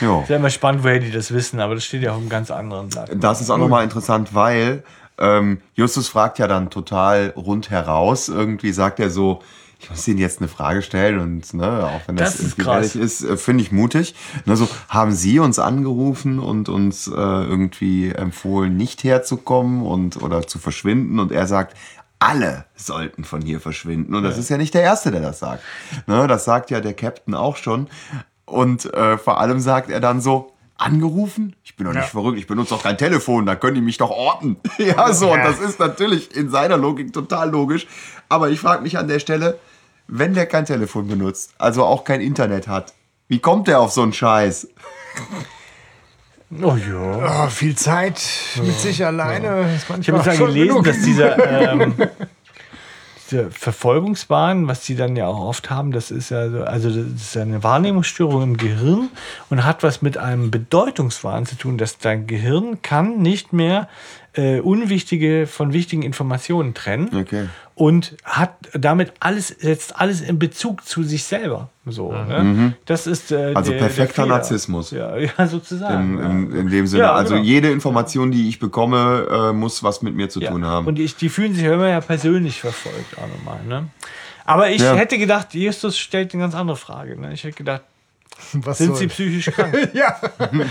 [0.00, 0.20] Ja.
[0.22, 2.50] Ist ja immer spannend, woher die das wissen, aber das steht ja auf einem ganz
[2.52, 3.10] anderen Blatt.
[3.16, 4.84] Das ist auch nochmal interessant, weil
[5.18, 8.28] ähm, Justus fragt ja dann total rundheraus.
[8.28, 9.42] Irgendwie sagt er so,
[9.84, 12.96] ich muss Ihnen jetzt eine Frage stellen und ne, auch wenn das, Das ist ehrlich
[12.96, 14.14] ist, äh, finde ich mutig.
[14.46, 20.46] Ne, so, haben Sie uns angerufen und uns äh, irgendwie empfohlen, nicht herzukommen und oder
[20.46, 21.18] zu verschwinden?
[21.18, 21.76] Und er sagt,
[22.18, 24.14] alle sollten von hier verschwinden.
[24.14, 25.62] Und das ist ja nicht der Erste, der das sagt.
[26.06, 27.88] Ne, das sagt ja der Captain auch schon.
[28.46, 31.54] Und äh, vor allem sagt er dann so, angerufen?
[31.64, 32.08] Ich bin doch nicht Ja.
[32.08, 34.56] verrückt, ich benutze doch kein Telefon, da können die mich doch orten.
[34.78, 35.44] ja, so, und Ja.
[35.44, 37.86] das ist natürlich in seiner Logik total logisch.
[38.28, 39.58] Aber ich frage mich an der Stelle,
[40.06, 42.92] wenn der kein Telefon benutzt, also auch kein Internet hat,
[43.28, 44.68] wie kommt der auf so einen Scheiß?
[46.62, 47.44] Oh ja.
[47.44, 48.22] Oh, viel Zeit
[48.62, 49.74] mit sich alleine.
[49.74, 50.84] ist Ich habe manchmal jetzt ja gelesen, genug.
[50.84, 51.94] dass dieser, ähm,
[53.30, 57.22] diese Verfolgungswahn, was die dann ja auch oft haben, das ist ja so, also das
[57.22, 59.08] ist ja eine Wahrnehmungsstörung im Gehirn
[59.50, 63.88] und hat was mit einem Bedeutungswahn zu tun, dass dein Gehirn kann nicht mehr
[64.36, 67.46] äh, unwichtige von wichtigen Informationen trennen Okay.
[67.74, 71.70] und hat damit alles setzt alles in Bezug zu sich selber.
[71.86, 72.74] So, ne?
[72.86, 74.32] Das ist äh, Also der, perfekter der.
[74.32, 74.90] Narzissmus.
[74.90, 76.18] Ja, ja sozusagen.
[76.18, 77.46] In, in, in dem Sinne, Ja, also genau.
[77.46, 80.50] jede Information, die ich bekomme, äh, muss was mit mir zu Ja.
[80.50, 80.86] tun haben.
[80.86, 83.60] Und ich, die fühlen sich ja immer ja persönlich verfolgt auch nochmal.
[83.68, 83.88] Ne?
[84.46, 84.94] Aber ich Ja.
[84.94, 87.18] hätte gedacht, Justus stellt eine ganz andere Frage.
[87.20, 87.32] Ne?
[87.32, 87.82] Ich hätte gedacht,
[88.54, 89.74] Was sind soll- sie psychisch krank?
[89.94, 90.16] Ja,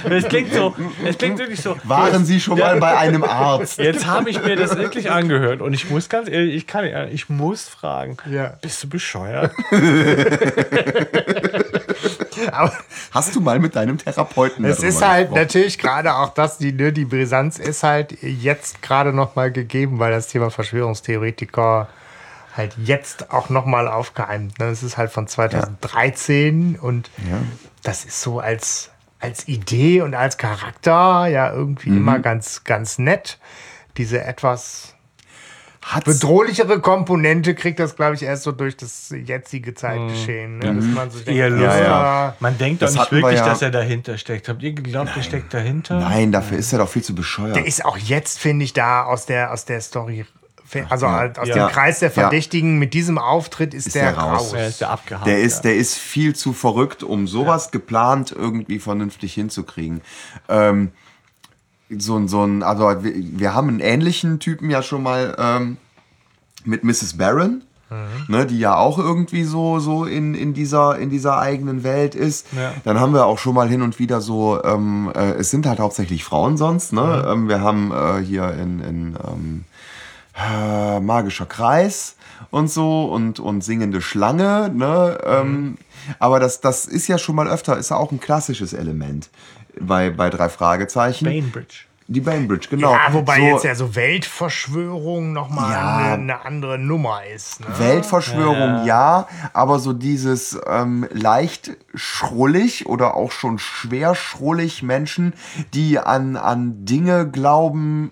[0.10, 0.76] Es klingt so,
[1.06, 1.76] es klingt wirklich so.
[1.84, 3.80] Waren Sie schon mal bei einem Arzt?
[3.80, 7.30] Jetzt habe ich mir das wirklich angehört und ich muss ganz ehrlich, ich kann, ich
[7.30, 8.54] muss fragen, Ja.
[8.62, 9.52] bist du bescheuert?
[12.52, 12.72] aber
[13.12, 15.41] Hast du mal mit deinem Therapeuten es ist halt gesprochen?
[15.41, 20.00] natürlich gerade auch das, die, ne, die Brisanz ist halt jetzt gerade noch mal gegeben,
[20.00, 21.88] weil das Thema Verschwörungstheoretiker
[22.55, 24.59] halt jetzt auch noch mal aufgeheimt.
[24.59, 24.65] Ne?
[24.67, 27.09] Es ist halt von 2013 und
[27.84, 28.89] das ist so als
[29.19, 31.97] als Idee und als Charakter ja irgendwie Mhm.
[31.97, 33.39] immer ganz, ganz nett.
[33.95, 34.95] Diese etwas
[35.81, 40.57] Hat's, bedrohlichere Komponente kriegt das, glaube ich, erst so durch das jetzige Zeitgeschehen.
[40.59, 40.75] Ne?
[40.75, 42.35] Dass man so denkt, Eher ja, ja.
[42.41, 44.49] Man denkt doch Das nicht hatten wir wirklich, ja- dass er dahinter steckt.
[44.49, 45.99] Habt ihr geglaubt, der steckt dahinter?
[45.99, 47.55] nein, dafür ist er doch viel zu bescheuert.
[47.55, 50.25] Der ist auch jetzt, finde ich, da aus der, aus der Story,
[50.90, 51.31] also Ja.
[51.38, 51.68] aus Ja.
[51.68, 52.14] dem Kreis der Ja.
[52.14, 54.40] Verdächtigen mit diesem Auftritt ist, Ist der, der raus.
[54.41, 54.53] raus.
[54.53, 55.26] Er ist der abgehauen.
[55.26, 55.61] Der ist, ja.
[55.72, 60.02] der ist viel zu verrückt, um sowas geplant irgendwie vernünftig hinzukriegen.
[60.49, 60.91] Ähm,
[61.95, 65.77] so, ein- so ein, also wir, wir haben einen ähnlichen Typen ja schon mal ähm,
[66.65, 67.18] mit Mrs.
[67.18, 67.64] Barron,
[68.27, 72.48] ne, die ja auch irgendwie so, so in, in, dieser, in dieser eigenen Welt ist.
[72.53, 72.72] Ja.
[72.85, 75.80] Dann haben wir auch schon mal hin und wieder so, ähm, äh, es sind halt
[75.80, 76.91] hauptsächlich Frauen sonst.
[76.94, 77.23] Ne?
[77.30, 79.65] Ähm, wir haben äh, hier in, in ähm,
[80.35, 82.15] äh, magischer Kreis
[82.51, 84.69] und so und, und singende Schlange.
[84.73, 85.18] Ne?
[85.26, 85.77] Ähm,
[86.19, 89.30] aber das, das ist ja schon mal öfter, ist ja auch ein klassisches Element
[89.80, 91.26] bei, bei drei Fragezeichen.
[91.26, 91.85] Bainbridge.
[92.07, 92.91] Die Bainbridge, genau.
[92.91, 95.97] Ja, wobei so, jetzt ja so Weltverschwörung nochmal Ja.
[95.97, 97.61] eine, eine andere Nummer ist.
[97.61, 97.68] Ne?
[97.77, 99.27] Weltverschwörung ja.
[99.53, 105.34] aber so dieses ähm, leicht schrullig oder auch schon schwer schrullig Menschen,
[105.73, 108.11] die an, an Dinge glauben,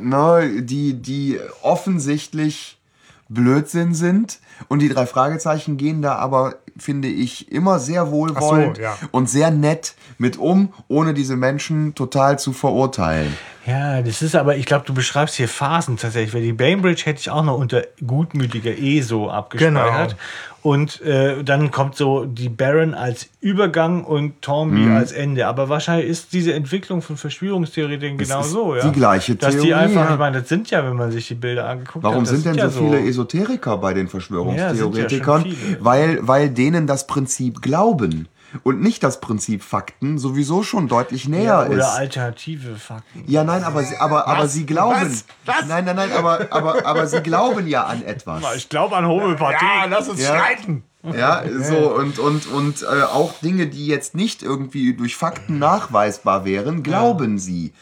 [0.00, 2.78] ne, die, die offensichtlich
[3.28, 4.38] Blödsinn sind.
[4.68, 8.96] Und die drei Fragezeichen gehen da aber, finde ich, immer sehr wohlwollend ja.
[9.10, 13.36] und sehr nett mit um, ohne diese Menschen total zu verurteilen.
[13.64, 17.20] Ja, das ist aber, ich glaube, du beschreibst hier Phasen tatsächlich, weil die Bainbridge hätte
[17.20, 20.10] ich auch noch unter gutmütiger ESO abgespeichert.
[20.10, 20.20] Genau.
[20.62, 24.96] Und äh, dann kommt so die Baron als Übergang und Tormby Mhm.
[24.96, 25.46] als Ende.
[25.46, 28.82] Aber wahrscheinlich ist diese Entwicklung von Verschwörungstheorien genau so, ja.
[28.88, 30.12] die gleiche Dass die Theorie, einfach, ja.
[30.12, 32.46] ich meine, das sind ja, wenn man sich die Bilder angeguckt Warum hat, das sind
[32.46, 35.44] denn ja so viele Esoteriker bei den Verschwörungstheoretikern?
[35.46, 38.28] ja weil, weil denen das Prinzip Glauben
[38.62, 41.84] und nicht das Prinzip Fakten sowieso schon deutlich näher ja, oder ist.
[41.84, 43.24] alternative Fakten.
[43.26, 45.00] Ja, nein, aber sie, aber, aber sie glauben.
[45.00, 45.24] Was?
[45.46, 45.66] Was?
[45.66, 48.42] Nein, nein, nein, aber, aber, aber sie glauben ja an etwas.
[48.56, 49.64] Ich glaube an Homöopathie.
[49.64, 50.36] Ja, lass uns Ja.
[50.38, 50.84] streiten.
[51.04, 56.44] Ja, so und, und, und äh, auch Dinge, die jetzt nicht irgendwie durch Fakten nachweisbar
[56.44, 57.72] wären, glauben sie.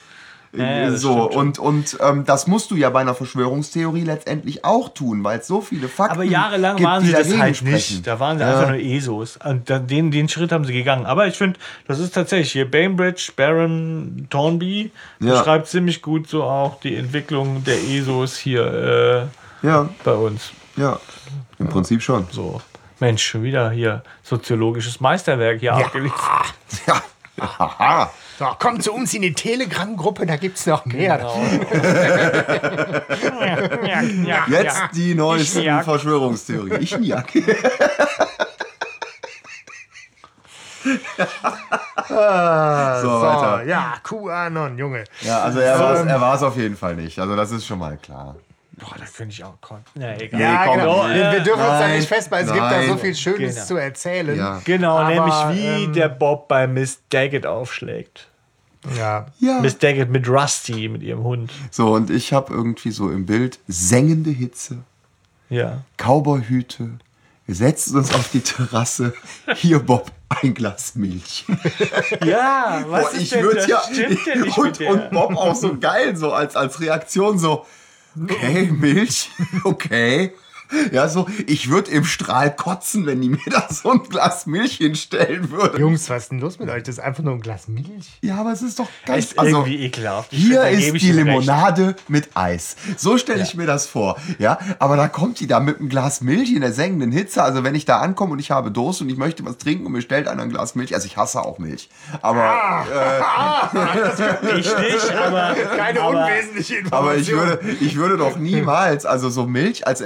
[0.53, 4.65] Ja, Äh, so, stimmt und, und ähm, das musst du ja bei einer Verschwörungstheorie letztendlich
[4.65, 7.57] auch tun, weil es so viele Fakten Aber jahrelang gibt, waren die sie das halt
[7.59, 7.73] sprechen.
[7.75, 8.07] nicht.
[8.07, 9.39] Da waren sie einfach nur ESOs.
[9.45, 11.07] Und den, den Schritt haben sie gegangen.
[11.07, 14.91] Aber ich finde, das ist tatsächlich hier Bainbridge, Baron Thornby
[15.21, 15.39] Ja.
[15.39, 19.29] beschreibt ziemlich gut so auch die Entwicklung der ESOs hier
[19.63, 20.51] äh, Ja, bei uns.
[20.77, 20.99] ja,
[21.61, 22.27] im Prinzip schon.
[22.33, 22.61] So.
[22.99, 26.19] Mensch, schon wieder hier soziologisches Meisterwerk hier abgeliefert.
[26.87, 27.03] Ja,
[27.41, 28.11] haha.
[28.41, 31.21] So, komm zu uns in die Telegram-Gruppe, da gibt es noch mehr.
[34.25, 35.85] Ja, Jetzt die neuesten Ischniak.
[35.85, 36.81] Verschwörungstheorien.
[36.81, 37.11] Ich nie.
[37.13, 37.19] so,
[42.09, 43.65] So, weiter.
[43.65, 45.05] ja, QAnon, Junge.
[45.21, 47.19] Ja, also er war es er war's auf jeden Fall nicht.
[47.19, 48.37] Also das ist schon mal klar.
[48.81, 49.79] Boah, da finde ich auch kon.
[49.95, 50.41] Na, egal.
[50.41, 51.09] Ja, komm, genau.
[51.09, 51.15] nee.
[51.15, 52.49] wir, wir dürfen uns da Nein, nicht festbeißen.
[52.49, 52.89] Es gibt da nein.
[52.89, 53.67] so viel Schönes Genau.
[53.67, 54.39] zu erzählen.
[54.39, 54.61] Ja.
[54.65, 58.29] Genau, Aber, nämlich wie ähm, der Bob bei Miss Daggett aufschlägt.
[58.97, 59.27] Ja.
[59.39, 59.61] Ja.
[59.61, 61.53] Miss Daggett mit Rusty, mit ihrem Hund.
[61.71, 64.79] So, und ich habe irgendwie so im Bild sengende Hitze,
[65.51, 65.83] Ja.
[65.99, 66.91] Cowboyhüte.
[67.47, 69.13] Wir setzen uns auf die Terrasse.
[69.57, 71.45] Hier, Bob, ein Glas Milch.
[72.25, 73.83] Ja, was Boah, ist ich denn, würde das ja.
[73.93, 74.91] stimmt ja nicht und, mit der.
[74.91, 77.67] und Bob auch so geil, so als, als Reaktion so.
[78.19, 79.31] Okay, Milch,
[79.65, 80.33] okay.
[80.93, 84.77] Ja, so, ich würde im Strahl kotzen, wenn die mir da so ein Glas Milch
[84.77, 85.81] hinstellen würden.
[85.81, 86.83] Jungs, was ist denn los mit euch?
[86.83, 87.87] Das ist einfach nur ein Glas Milch.
[88.23, 90.33] Ja, aber es ist doch Das ganz ist also, irgendwie ekelhaft.
[90.33, 91.05] Ich Hier ist die ihm recht.
[91.15, 92.77] Limonade mit Eis.
[92.97, 94.17] So stelle ich mir das vor.
[94.39, 97.43] Ja, aber da kommt die da mit einem Glas Milch in der sengenden Hitze.
[97.43, 99.93] Also wenn ich da ankomme und ich habe Durst und ich möchte was trinken und
[99.93, 100.95] mir stellt einer ein Glas Milch.
[100.95, 101.89] Also ich hasse auch Milch.
[102.23, 103.71] Aber, Ah.
[104.57, 105.55] Ich nicht, aber.
[105.77, 106.93] Keine aber, unwesentliche Information.
[107.09, 110.01] aber ich würde, ich würde doch niemals, also so Milch als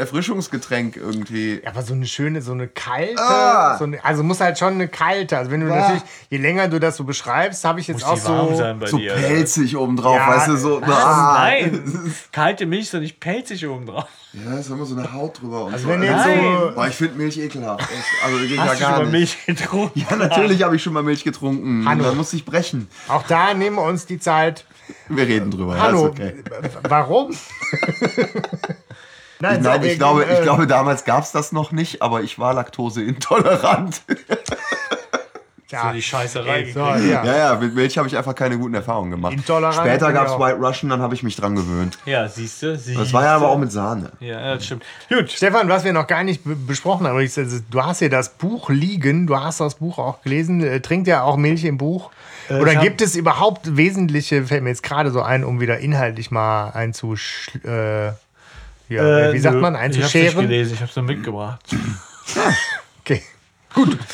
[0.55, 1.60] Erfrischungsgetränk irgendwie.
[1.62, 3.76] Ja, aber so eine schöne, so eine kalte, Ah.
[3.78, 5.36] so eine, also muss halt schon eine kalte.
[5.39, 5.76] Also wenn du Ah.
[5.81, 8.55] natürlich, je länger du das so beschreibst, habe ich jetzt Muss auch die warm so.
[8.56, 9.12] sein bei So dir.
[9.14, 10.81] pelzig obendrauf, Ja, weißt du, so.
[10.82, 11.35] Ah.
[11.44, 14.06] Nein, kalte Milch, so nicht pelzig oben drauf.
[14.32, 15.66] Ja, ist immer so eine Haut drüber.
[15.66, 15.90] Und Also so.
[15.93, 16.40] wenn jetzt Nein.
[16.68, 16.74] so.
[16.74, 17.89] Boah, ich finde Milch ekelhaft.
[18.24, 19.12] Also geht Hast ja du schon gar mal nicht.
[19.12, 20.01] Milch getrunken?
[20.10, 21.89] Ja, natürlich habe ich schon mal Milch getrunken.
[21.89, 22.05] Hanno.
[22.05, 22.89] Da muss ich brechen.
[23.09, 24.64] Auch da nehmen wir uns die Zeit.
[25.09, 25.81] Wir reden drüber.
[25.81, 26.70] Hallo, Ja, ist okay.
[26.89, 27.31] warum?
[29.40, 32.23] Nein, Nein, so, ich glaube, ich äh, glaube, damals gab es das noch nicht, aber
[32.23, 34.02] ich war laktoseintolerant.
[35.70, 36.70] Ja, die Scheißerei.
[36.73, 37.24] So, ja.
[37.24, 39.32] Ja, ja, mit Milch habe ich einfach keine guten Erfahrungen gemacht.
[39.32, 40.39] Intolerant Später gab es ich.
[40.39, 41.98] White Russian, dann habe ich mich dran gewöhnt.
[42.06, 42.77] Ja, siehst du.
[42.77, 44.12] Das war ja aber auch mit Sahne.
[44.20, 44.85] Ja, das stimmt.
[45.09, 45.32] Gut.
[45.32, 48.28] Stefan, was wir noch gar nicht be- besprochen haben, ist, also, du hast hier das
[48.28, 52.11] Buch liegen, du hast das Buch auch gelesen, äh, trinkt ja auch Milch im Buch?
[52.51, 55.78] Äh, ich Oder gibt es überhaupt wesentliche, fällt mir jetzt gerade so ein, um wieder
[55.78, 57.51] inhaltlich mal einzusch...
[57.65, 58.12] Äh,
[58.89, 59.74] ja, Äh, wie sagt man?
[59.74, 60.48] Ich hab's nicht Einzuscheren?
[60.48, 61.61] gelesen, ich hab's nur mitgebracht.
[63.01, 63.23] Okay.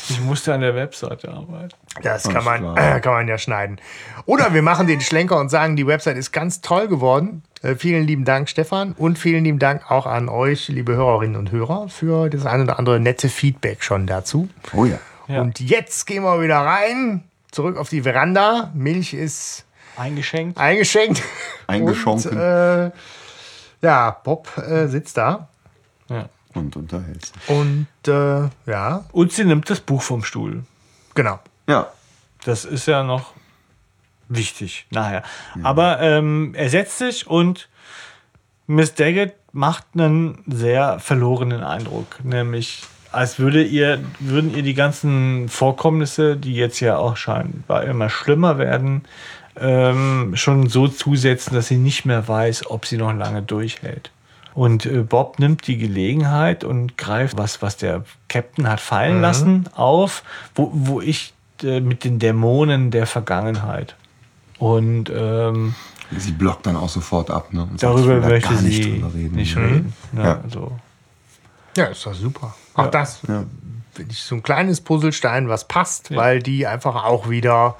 [0.09, 1.69] Ich musste an der Webseite arbeiten.
[2.01, 3.79] Das kann man, äh, kann man ja schneiden.
[4.25, 7.43] Oder wir machen den Schlenker und sagen, die Website ist ganz toll geworden.
[7.61, 8.93] Äh, vielen lieben Dank, Stefan.
[8.93, 12.79] Und vielen lieben Dank auch an euch, liebe Hörerinnen und Hörer, für das ein oder
[12.79, 14.49] andere nette Feedback schon dazu.
[14.73, 14.97] Oh ja.
[15.27, 15.41] Ja.
[15.41, 18.71] Und jetzt gehen wir wieder rein, zurück auf die Veranda.
[18.73, 19.63] Milch ist
[19.95, 20.57] Eingeschenkt.
[20.57, 21.21] eingeschenkt.
[21.67, 22.31] Eingeschonken.
[22.31, 22.91] Und, äh,
[23.81, 25.47] ja, Bob äh, sitzt da.
[26.09, 26.29] Ja.
[26.53, 27.49] Und unterhält sich.
[27.49, 30.63] Und äh, ja, Und sie nimmt das Buch vom Stuhl.
[31.15, 31.39] genau.
[31.67, 31.87] Ja.
[32.43, 33.33] Das ist ja noch
[34.27, 35.21] wichtig nachher.
[35.61, 37.69] Aber ähm, er setzt sich und
[38.65, 42.23] Miss Daggett macht einen sehr verlorenen Eindruck.
[42.23, 48.09] Nämlich, als würde ihr, würden ihr die ganzen Vorkommnisse, die jetzt ja auch scheinbar immer
[48.09, 49.03] schlimmer werden,
[49.59, 54.11] ähm, schon so zusetzen, dass sie nicht mehr weiß, ob sie noch lange durchhält.
[54.53, 59.69] Und äh, Bob nimmt die Gelegenheit und greift was, was der Captain hat fallen lassen,
[59.75, 60.23] auf,
[60.55, 61.33] wo, wo ich
[61.63, 63.95] äh, mit den Dämonen der Vergangenheit.
[64.59, 65.73] Und ähm,
[66.17, 67.53] Sie blockt dann auch sofort ab.
[67.53, 67.61] Ne?
[67.61, 69.35] Und sagt, darüber da möchte gar sie nicht drüber reden.
[69.35, 69.93] nicht reden.
[70.17, 70.41] Ja, Ja.
[70.43, 70.71] Also,
[71.77, 72.53] Ja, ist doch super.
[72.73, 73.45] Auch das Ja.
[73.93, 77.75] finde ich so ein kleines Puzzlestein, was passt, weil die einfach auch wieder.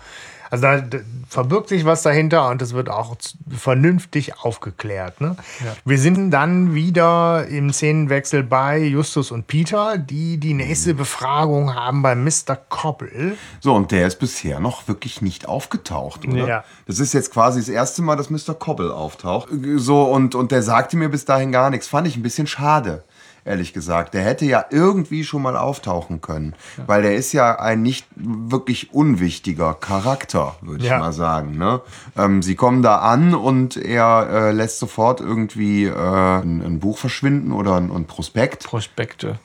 [0.51, 0.83] Also da
[1.29, 3.15] verbirgt sich was dahinter und es wird auch
[3.49, 5.21] vernünftig aufgeklärt.
[5.21, 5.37] Ne?
[5.85, 12.01] Wir sind dann wieder im Szenenwechsel bei Justus und Peter, die die nächste Befragung haben
[12.01, 12.57] bei Mr.
[12.67, 13.37] Koppel.
[13.61, 16.47] So, und der ist bisher noch wirklich nicht aufgetaucht, oder?
[16.47, 16.63] Ja.
[16.85, 18.53] Das ist jetzt quasi das erste Mal, dass Mr.
[18.53, 19.47] Koppel auftaucht.
[19.77, 21.87] So, und, und der sagte mir bis dahin gar nichts.
[21.87, 23.05] Fand ich ein bisschen schade,
[23.45, 24.13] ehrlich gesagt.
[24.13, 26.55] Der hätte ja irgendwie schon mal auftauchen können.
[26.88, 30.95] Weil der ist ja ein nicht wirklich unwichtiger Charakter, würde Ja.
[30.95, 31.57] ich mal sagen.
[31.57, 31.81] Ne?
[32.18, 36.97] Ähm, sie kommen da an und er äh, lässt sofort irgendwie äh, ein, ein Buch
[36.97, 38.63] verschwinden oder ein, ein Prospekt.
[38.65, 39.39] Prospekte.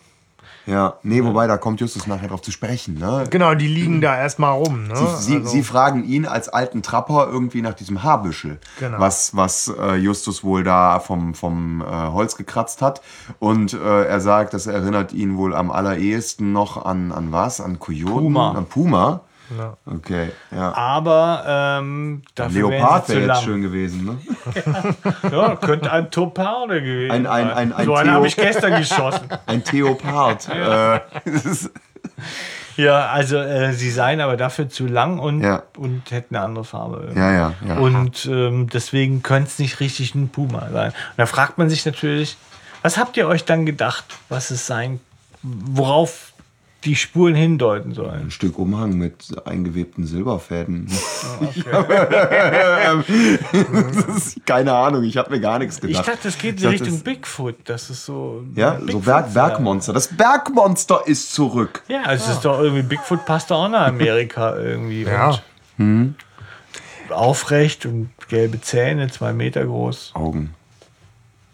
[0.66, 2.98] Ja, nee, wobei, da kommt Justus nachher drauf zu sprechen.
[2.98, 3.24] Ne?
[3.30, 4.88] Genau, die liegen da erstmal rum.
[4.88, 4.96] Ne?
[4.96, 8.98] Sie, sie, Also- sie fragen ihn als alten Trapper irgendwie nach diesem Haarbüschel, Genau.
[8.98, 13.00] was, was äh, Justus wohl da vom, vom äh, Holz gekratzt hat.
[13.38, 17.60] Und äh, er sagt, das erinnert ihn wohl am allerersten noch an, an was?
[17.60, 18.24] An Kojoten?
[18.24, 18.50] Puma.
[18.52, 19.20] An Puma?
[19.86, 20.74] Okay, ja.
[20.74, 21.44] Aber
[21.80, 24.18] ähm, dafür Leopard wäre jetzt schön gewesen, ne?
[25.30, 29.28] Ja, könnte ein Toparde gewesen Ein- ein- ein- ein so einen habe ich gestern geschossen.
[29.46, 30.48] Ein Theopard.
[30.48, 31.70] äh, das ist-
[32.76, 35.62] Ja, also äh, sie seien aber dafür zu lang und, Ja.
[35.78, 37.12] und hätten eine andere Farbe.
[37.14, 37.76] ja, ja, ja.
[37.78, 40.88] Und ähm, deswegen könnte es nicht richtig ein Puma sein.
[40.90, 42.36] Und da fragt man sich natürlich,
[42.82, 45.00] was habt ihr euch dann gedacht, was es sein,
[45.42, 46.32] worauf
[46.86, 48.22] die Spuren hindeuten sollen?
[48.22, 50.86] ein Stück Umhang mit eingewebten Silberfäden.
[52.96, 56.08] das ist, keine Ahnung, ich habe mir gar nichts Ich gedacht.
[56.08, 57.54] dachte, das geht in Ich dachte, Richtung das- Bigfoot.
[57.64, 58.44] Das ist so.
[58.54, 59.92] Ja, Bigfoot so Berg, Bergmonster.
[59.92, 61.82] Das Bergmonster ist zurück.
[61.88, 65.02] Ja, also es ist doch irgendwie, Bigfoot passt doch auch nach Amerika irgendwie.
[65.02, 65.38] Ja.
[65.78, 66.14] Und
[67.10, 70.12] aufrecht und gelbe Zähne, zwei Meter groß.
[70.14, 70.54] Augen.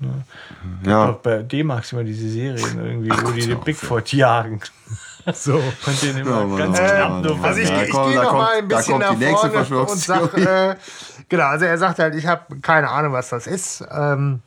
[0.03, 4.61] Auch Ja, bei D-Max immer diese Serien irgendwie, wo die den Bigfoot jagen.
[5.35, 5.55] So.
[5.57, 7.45] Und den immer Ja, ganz Mann, knapp nur.
[7.45, 9.89] Also ich, ich komm, gehe noch kommt- mal ein da bisschen nach nächste vorne und
[9.99, 10.71] sag, Verschwörungstheorie.
[10.71, 10.77] äh,
[11.29, 13.85] genau, also er sagt halt, ich habe keine Ahnung, was das ist.
[13.91, 14.41] Ähm,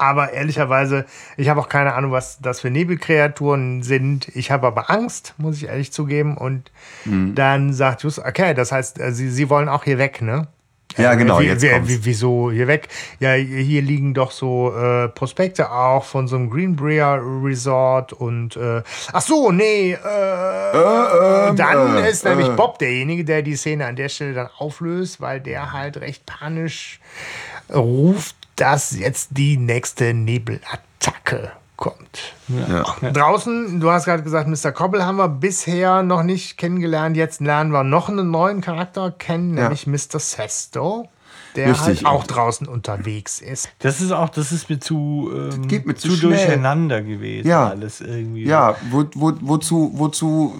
[0.00, 1.06] aber ehrlicherweise,
[1.36, 4.28] ich habe auch keine Ahnung, was das für Nebelkreaturen sind.
[4.28, 6.36] Ich habe aber Angst, muss ich ehrlich zugeben.
[6.36, 6.70] Und
[7.04, 7.34] Mhm.
[7.34, 10.46] dann sagt Just, okay, das heißt, äh, sie, sie wollen auch hier weg, ne?
[10.96, 12.88] Ja, genau, Wie, jetzt wie, wieso hier weg?
[13.20, 18.82] Ja, hier liegen doch so äh, Prospekte auch von so einem Greenbrier Resort und äh,
[19.12, 19.98] ach so, nee, äh,
[21.54, 22.52] dann äh, ist nämlich äh.
[22.52, 27.00] Bob derjenige, der die Szene an der Stelle dann auflöst, weil der halt recht panisch
[27.72, 32.34] ruft, dass jetzt die nächste Nebelattacke kommt.
[32.48, 32.82] ja.
[33.12, 34.72] Draußen, du hast gerade gesagt, Mr.
[34.72, 37.16] Koppel haben wir bisher noch nicht kennengelernt.
[37.16, 39.62] Jetzt lernen wir noch einen neuen Charakter kennen, Ja.
[39.70, 40.18] nämlich Mr.
[40.18, 41.08] Sesto.
[41.58, 41.86] Der Richtig.
[41.86, 43.68] halt auch draußen unterwegs ist.
[43.80, 46.30] Das ist auch, das ist mir zu, ähm, geht mir zu zu schnell.
[46.30, 47.46] durcheinander gewesen.
[47.48, 47.68] Ja.
[47.68, 48.44] Alles irgendwie.
[48.44, 50.54] Ja, wo, wo, wozu, wozu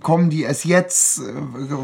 [0.00, 1.22] kommen die erst jetzt?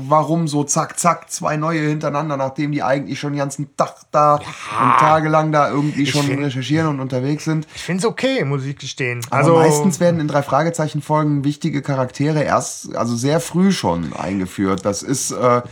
[0.08, 4.34] Warum so zack, zack, zwei neue hintereinander, nachdem die eigentlich schon den ganzen Tag da
[4.36, 7.66] und tagelang da irgendwie schon find- recherchieren und unterwegs sind?
[7.74, 9.20] Ich finde es okay, muss ich gestehen.
[9.30, 14.84] Aber Also meistens werden in drei Fragezeichen-Folgen wichtige Charaktere erst, also sehr früh schon eingeführt.
[14.84, 15.62] Das ist äh,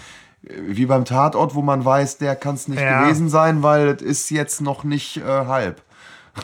[0.42, 3.02] wie beim Tatort, wo man weiß, der kann es nicht Ja.
[3.02, 5.82] gewesen sein, weil es ist jetzt noch nicht äh, halb.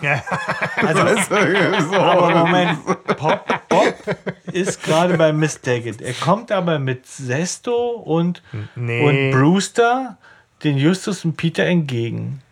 [0.03, 0.23] Ja.
[0.77, 1.95] Also, Weißt du, so.
[1.97, 2.79] aber Moment,
[3.19, 3.95] Bob, Bob
[4.53, 6.03] ist gerade bei Miss Daggett.
[6.03, 8.43] Er kommt aber mit Sesto und,
[8.77, 9.03] Nee.
[9.05, 10.19] und Brewster
[10.63, 12.43] den Justus und Peter entgegen.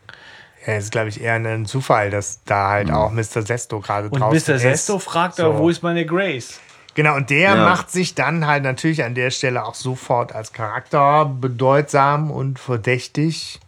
[0.67, 3.43] Ja, es ist, glaube ich, eher ein Zufall, dass da halt auch Mr.
[3.43, 4.57] Sesto gerade Und draußen Mr.
[4.57, 4.63] ist.
[4.63, 5.59] Sesto fragt aber, So.
[5.61, 6.59] wo ist meine Grace?
[6.97, 7.65] Genau, und der Ja.
[7.65, 13.61] macht sich dann halt natürlich an der Stelle auch sofort als Charakter bedeutsam und verdächtig,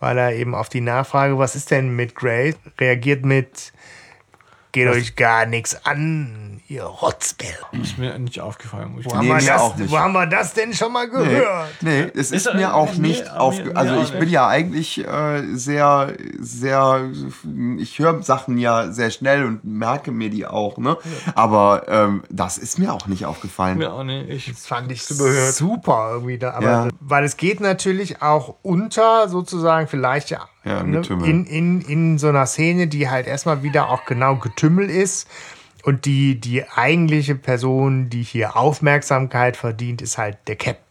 [0.00, 3.74] weil er eben auf die Nachfrage, was ist denn mit Grace, reagiert mit,
[4.76, 7.48] geht euch gar nichts an, ihr Rotzbell.
[7.80, 8.98] Ist mir nicht aufgefallen.
[9.02, 9.90] Wo, haben wir das, auch nicht.
[9.90, 11.68] wo haben wir das denn schon mal gehört?
[11.80, 13.56] Nee, nee, es ist, Ist- mir auch nicht mir- auf.
[13.64, 14.32] mir Also ich bin nicht.
[14.32, 17.08] ja eigentlich äh, sehr, sehr.
[17.78, 20.96] Ich höre Sachen ja sehr schnell und merke mir die auch, ne?
[21.34, 23.78] Aber ähm, das ist mir auch nicht aufgefallen.
[23.78, 24.28] Mir auch nicht.
[24.28, 25.54] Ich, Das fand ich Überhört.
[25.54, 26.52] super irgendwie da.
[26.52, 26.88] Aber Ja.
[27.00, 32.28] weil es geht natürlich auch unter, sozusagen, vielleicht ja, Ja, ne, in, in, in so
[32.28, 35.28] einer Szene, die halt erstmal wieder auch genau Getümmel ist.
[35.84, 40.85] Und die, die eigentliche Person, die hier Aufmerksamkeit verdient, ist halt der Captain.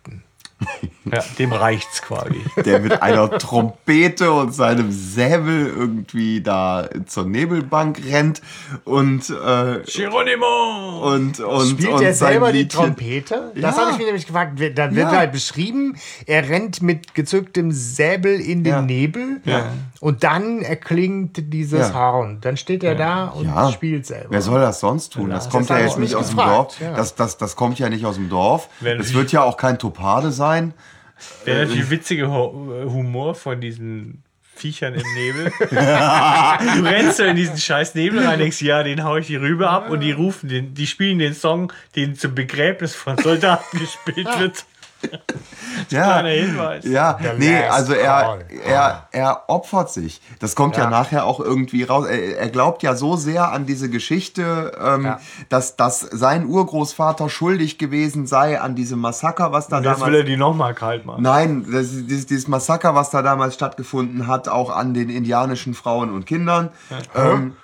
[1.05, 2.41] ja, dem reicht's quasi.
[2.65, 8.41] der mit einer Trompete und seinem Säbel irgendwie da zur Nebelbank rennt
[8.83, 11.13] und äh, Geronimo!
[11.13, 13.51] und und Spielt und er selber die Liedchen- Trompete?
[13.55, 13.81] Das Ja.
[13.81, 14.59] habe ich mir nämlich gefragt.
[14.75, 15.17] Da wird Ja.
[15.17, 18.81] halt beschrieben, er rennt mit gezücktem Säbel in den Ja.
[18.81, 19.71] Nebel Ja.
[20.05, 21.93] Und dann erklingt dieses Ja.
[21.95, 22.39] Horn.
[22.41, 23.71] Dann steht er da und Ja.
[23.71, 24.27] spielt selber.
[24.29, 25.31] Wer soll das sonst tun?
[25.31, 26.81] Das kommt ja jetzt ich nicht aus dem gefragt, Dorf.
[26.81, 26.93] ja.
[26.95, 28.69] Das, das, das kommt ja nicht aus dem Dorf.
[28.81, 30.75] Es wird ja auch kein Topade sein.
[31.47, 34.21] Der natürlich witzige Hu- Humor von diesen
[34.57, 35.51] Viechern im Nebel.
[35.69, 39.69] du rennst so in diesen scheiß Nebel rein, denkst, ja, den hau ich die Rübe
[39.69, 44.27] ab und die rufen den, die spielen den Song, den zum Begräbnis von Soldaten gespielt
[44.39, 44.65] wird.
[45.89, 46.85] Ja, Kleiner Hinweis.
[46.85, 47.17] ja.
[47.21, 50.21] The nee, also er, er, er opfert sich.
[50.39, 50.89] Das kommt ja, Ja.
[50.89, 52.05] nachher auch irgendwie raus.
[52.07, 55.19] Er, er glaubt ja so sehr an diese Geschichte, ähm, Ja.
[55.49, 60.15] dass, dass sein Urgroßvater schuldig gewesen sei an diesem Massaker, was da Jetzt damals will
[60.15, 61.21] er die nochmal kalt machen.
[61.21, 65.73] Nein, das, ist- dieses, dieses Massaker, was da damals stattgefunden hat, auch an den indianischen
[65.75, 66.69] Frauen und Kindern.
[67.15, 67.55] Ähm,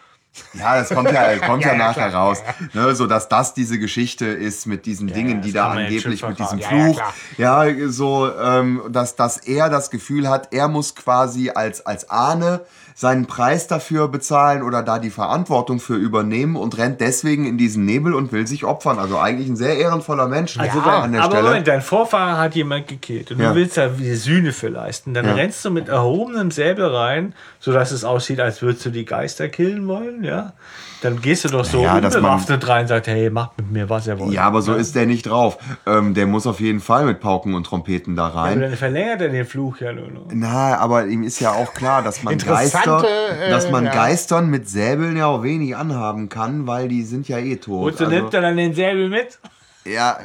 [0.54, 2.24] ja, das kommt ja, kommt ja, Ja, ja, nachher klar.
[2.28, 2.44] raus.
[2.74, 6.60] Ne, so dass das diese Geschichte ist mit diesen Dingen, die da angeblich mit diesem.
[6.60, 7.02] Ja, Fluch.
[7.38, 12.10] ja, Ja, so, ähm, dass, dass er das Gefühl hat, er muss quasi als, als
[12.10, 12.62] Ahne
[13.02, 17.84] seinen Preis dafür bezahlen oder da die Verantwortung für übernehmen und rennt deswegen in diesen
[17.84, 19.00] Nebel und will sich opfern.
[19.00, 21.48] Also eigentlich ein sehr ehrenvoller Mensch Also an dein, der aber Stelle.
[21.48, 23.50] Moment, dein Vorfahrer hat jemand gekillt und Ja.
[23.50, 25.16] du willst da die Sühne für leisten.
[25.16, 25.34] Dann Ja.
[25.34, 29.88] rennst du mit erhobenem Säbel rein, sodass es aussieht, als würdest du die Geister killen
[29.88, 30.54] wollen, ja?
[31.02, 34.06] Dann gehst du doch so man- unbewaffnet rein und sagst, hey, macht mit mir, was
[34.06, 34.32] ihr wollt.
[34.34, 35.58] Ja, aber so ist der nicht drauf.
[35.88, 38.62] Ähm, der muss auf jeden Fall mit Pauken und Trompeten da Aber rein.
[38.62, 40.26] dann verlängert er den Fluch ja nur noch.
[40.32, 43.92] Na, aber ihm ist ja auch klar, dass man Interessante, Geister, äh, dass man ja.
[43.94, 47.92] Geistern mit Säbeln ja auch wenig anhaben kann, weil die sind ja eh tot.
[47.92, 49.40] Und so Also, nimmt er dann den Säbel mit.
[49.86, 50.18] ja,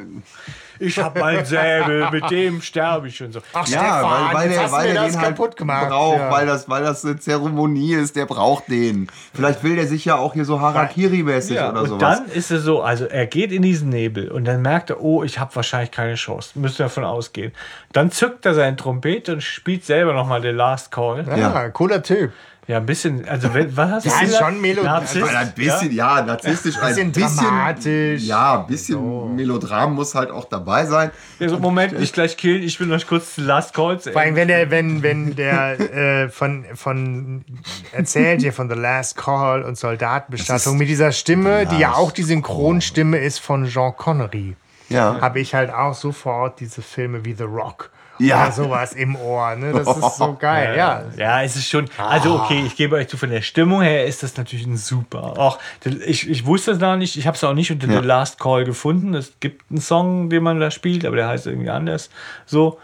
[0.78, 3.40] Ich hab meinen Säbel, mit dem sterbe ich und so.
[3.54, 5.88] Ach, ja, Stefan, weil, weil der, weil der das den halt kaputt gemacht.
[5.88, 6.30] braucht, Ja.
[6.30, 9.06] weil, das, weil das eine Zeremonie ist, der braucht den.
[9.32, 12.18] Vielleicht will der sich ja auch hier so Harakiri-mäßig Ja, oder und sowas.
[12.20, 15.22] dann ist es so, also er geht in diesen Nebel und dann merkt er, oh,
[15.24, 16.50] ich habe wahrscheinlich keine Chance.
[16.58, 17.52] Müssen wir davon ausgehen.
[17.94, 21.24] Dann zückt er seine Trompete und spielt selber nochmal den Last Call.
[21.26, 22.32] Ja, Ja, cooler Typ.
[22.68, 24.42] Ein bisschen, also wenn- was hast du Ja, gesagt?
[24.44, 28.22] schon Melo- Narzisst, Weil ein bisschen, ja, narzisstisch, ein Bisschen bisschen, dramatisch.
[28.24, 31.12] Ja, ein bisschen Melodram muss halt auch dabei sein.
[31.38, 34.34] Ja, so, Moment, nicht gleich killen, ich will noch kurz Last Call zu Vor allem,
[34.34, 35.78] wenn der, wenn, wenn der
[36.24, 37.44] äh, von, von
[37.92, 42.24] erzählt hier von The Last Call und Soldatenbestattung mit dieser Stimme, die ja auch die
[42.24, 44.56] Synchronstimme ist von Jean Connery,
[44.88, 45.20] Ja.
[45.20, 48.44] habe ich halt auch sofort diese Filme wie The Rock Ja.
[48.44, 49.54] oder sowas im Ohr.
[49.56, 49.72] Ne?
[49.72, 51.04] Das ist so geil, ja.
[51.16, 51.88] Ja, es ist schon.
[51.98, 55.38] Also, okay, ich gebe euch zu, von der Stimmung her ist das natürlich ein super.
[55.38, 58.00] Auch, ich, ich wusste es noch nicht, ich habe es auch nicht unter Ja.
[58.00, 59.14] The Last Call gefunden.
[59.14, 62.10] Es gibt einen Song, den man da spielt, aber der heißt irgendwie anders.
[62.46, 62.78] So.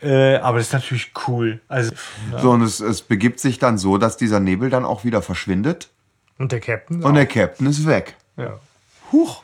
[0.00, 1.60] Äh, aber das ist natürlich cool.
[1.66, 1.92] Also,
[2.32, 2.38] ja.
[2.38, 5.88] So, und es, es begibt sich dann so, dass dieser Nebel dann auch wieder verschwindet
[6.38, 7.02] Und der Captain.
[7.02, 8.14] und der Captain ist weg.
[8.36, 8.58] ja.
[9.10, 9.42] Huch.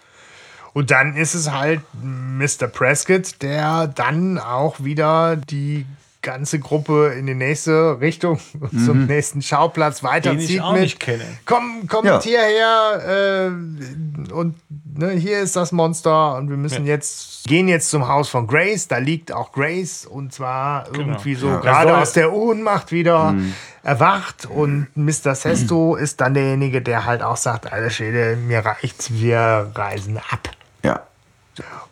[0.75, 2.67] Und dann ist es halt Mr.
[2.67, 5.87] Prescott, der dann auch wieder die
[6.21, 8.41] ganze Gruppe in die nächste Richtung
[8.85, 10.81] zum nächsten Schauplatz weiterzieht Den ich auch mit.
[10.83, 11.23] nicht kenne.
[11.45, 12.21] Komm, kommt Ja.
[12.21, 14.55] hierher äh, und
[14.97, 18.89] ne, hier ist das Monster und wir müssen jetzt gehen jetzt zum Haus von Grace.
[18.89, 21.57] Da liegt auch Grace und zwar irgendwie so Ja.
[21.61, 23.35] gerade soll- aus der Ohnmacht wieder
[23.83, 25.35] erwacht und Mr.
[25.35, 30.49] Sesto ist dann derjenige, der halt auch sagt, alter Schäde, mir reicht's, wir reisen ab.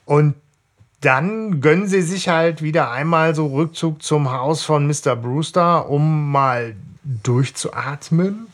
[0.05, 0.35] Und
[1.01, 5.17] dann gönnen sie sich halt wieder einmal so Rückzug zum Haus von Mr.
[5.17, 8.47] Brewster, um mal durchzuatmen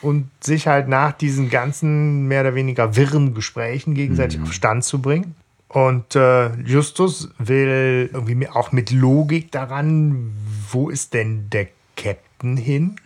[0.00, 5.00] und sich halt nach diesen ganzen mehr oder weniger wirren Gesprächen gegenseitig auf Stand zu
[5.00, 5.34] bringen.
[5.68, 10.32] Und äh, Justus will irgendwie auch mit Logik daran,
[10.70, 11.66] wo ist denn der
[11.96, 12.96] Captain hin?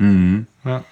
[0.64, 0.84] Ja.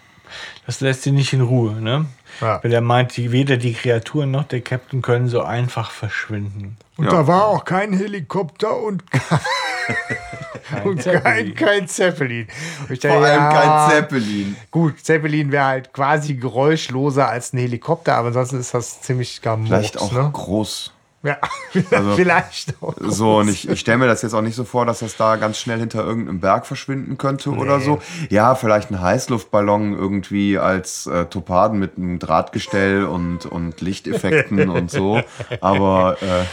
[0.66, 2.06] Das lässt sie nicht in Ruhe, ne?
[2.40, 2.62] Ja.
[2.62, 6.76] Weil er meint, die, weder die Kreaturen noch der Captain können so einfach verschwinden.
[6.96, 7.10] Und Ja.
[7.10, 9.02] da war auch kein Helikopter und,
[10.84, 12.46] und kein, kein Zeppelin.
[12.88, 14.56] Dachte, Vor allem ja, kein Zeppelin.
[14.70, 19.68] Gut, Zeppelin wäre halt quasi geräuschloser als ein Helikopter, aber ansonsten ist das ziemlich gamort.
[19.68, 20.30] Vielleicht auch ne?
[20.32, 20.92] groß.
[21.22, 21.36] Ja,
[21.90, 22.94] Also- vielleicht auch.
[22.98, 25.36] So, und ich, ich stelle mir das jetzt auch nicht so vor, dass das da
[25.36, 28.00] ganz schnell hinter irgendeinem Berg verschwinden könnte oder so.
[28.30, 34.90] Ja, vielleicht ein Heißluftballon irgendwie als äh, Topaden mit einem Drahtgestell und, und Lichteffekten und
[34.90, 35.20] so.
[35.60, 36.44] Aber äh,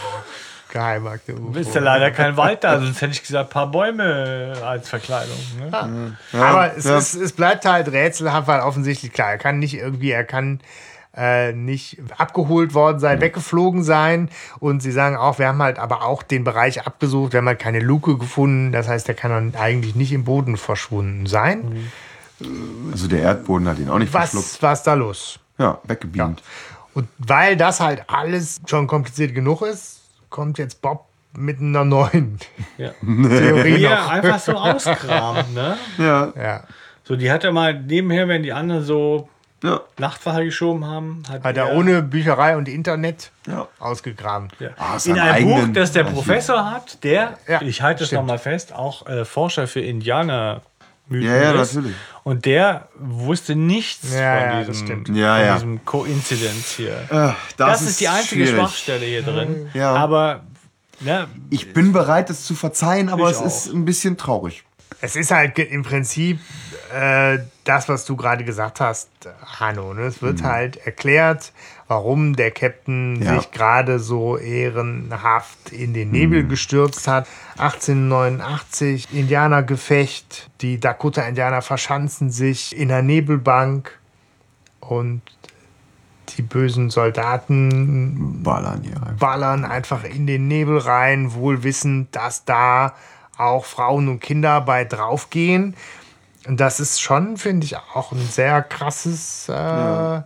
[0.70, 4.88] Geheimakte Ist ja leider kein Wald da, sonst hätte ich gesagt, ein paar Bäume als
[4.88, 5.38] Verkleidung.
[5.58, 6.16] Ne?
[6.34, 6.98] Aber es, ja.
[6.98, 10.60] ist, es bleibt halt rätselhaft, weil offensichtlich, klar, er kann nicht irgendwie, er kann
[11.18, 14.30] äh, nicht abgeholt worden sein, weggeflogen sein.
[14.60, 17.58] Und sie sagen auch, wir haben halt aber auch den Bereich abgesucht, wir haben halt
[17.58, 18.72] keine Luke gefunden.
[18.72, 21.90] Das heißt, er kann dann eigentlich nicht im Boden verschwunden sein.
[22.92, 24.62] also der Erdboden hat ihn auch nicht verschluckt.
[24.62, 25.40] Was war da los?
[25.58, 26.42] Ja, weggebeamt.
[26.94, 30.00] Und weil das halt alles schon kompliziert genug ist,
[30.30, 32.38] kommt jetzt Bob mit einer neuen
[32.78, 32.90] Ja.
[33.00, 34.08] Theorie Hier noch.
[34.08, 35.52] einfach so auskramen.
[35.54, 35.76] Ne?
[35.98, 36.64] Ja, Ja.
[37.04, 39.30] So, die hat er mal nebenher, wenn die anderen so
[39.62, 43.66] ja, Nachtwache geschoben haben, hat, Hat er ohne Bücherei und Internet ja.
[43.80, 44.48] ausgegraben.
[44.60, 44.70] Ja.
[44.94, 46.16] Aus In einem Buch, das der Archiv.
[46.16, 50.62] Professor hat, der, Ja, ich halte es nochmal fest, auch äh, Forscher für Indianer.
[51.10, 51.74] Ja, ja, ist.
[51.74, 51.96] natürlich.
[52.22, 55.08] Und der wusste nichts von das diesem, stimmt.
[55.16, 56.92] Ja, von diesem Coincidence hier.
[57.10, 58.60] Äh, Das, ist die einzige schwierig.
[58.60, 59.70] Schwachstelle hier drin.
[59.72, 59.94] Ja.
[59.94, 60.42] Aber
[61.00, 63.74] ne, Ich bin bereit, es zu verzeihen, aber es ist auch.
[63.74, 64.64] ein bisschen traurig.
[65.00, 66.40] Es ist halt im Prinzip
[66.92, 69.08] äh, das, was du gerade gesagt hast,
[69.60, 69.94] Hanno.
[69.94, 70.02] Ne?
[70.02, 71.52] Es wird halt erklärt,
[71.86, 73.34] warum der Captain Ja.
[73.38, 77.28] sich gerade so ehrenhaft in den Nebel gestürzt hat.
[77.58, 80.50] 1889, Indianergefecht.
[80.62, 83.98] Die Dakota-Indianer verschanzen sich in der Nebelbank
[84.80, 85.22] und
[86.36, 89.12] die bösen Soldaten Ballern einfach.
[89.18, 92.94] ballern einfach in den Nebel rein, wohl wissend, dass da
[93.38, 95.74] auch Frauen und Kinder bei draufgehen.
[96.46, 99.48] Und das ist schon, finde ich, auch ein sehr krasses.
[99.48, 100.22] Äh,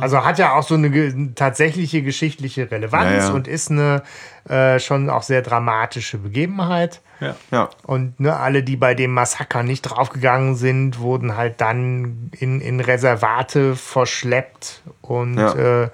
[0.00, 3.34] Also hat ja auch so eine tatsächliche geschichtliche Relevanz Ja, ja.
[3.34, 4.02] und ist eine
[4.48, 7.00] äh, schon auch sehr dramatische Begebenheit.
[7.20, 7.34] ja.
[7.50, 7.68] Ja.
[7.82, 12.80] Und ne, alle, die bei dem Massaker nicht draufgegangen sind, wurden halt dann in, in
[12.80, 15.82] Reservate verschleppt und Ja.
[15.84, 15.88] äh,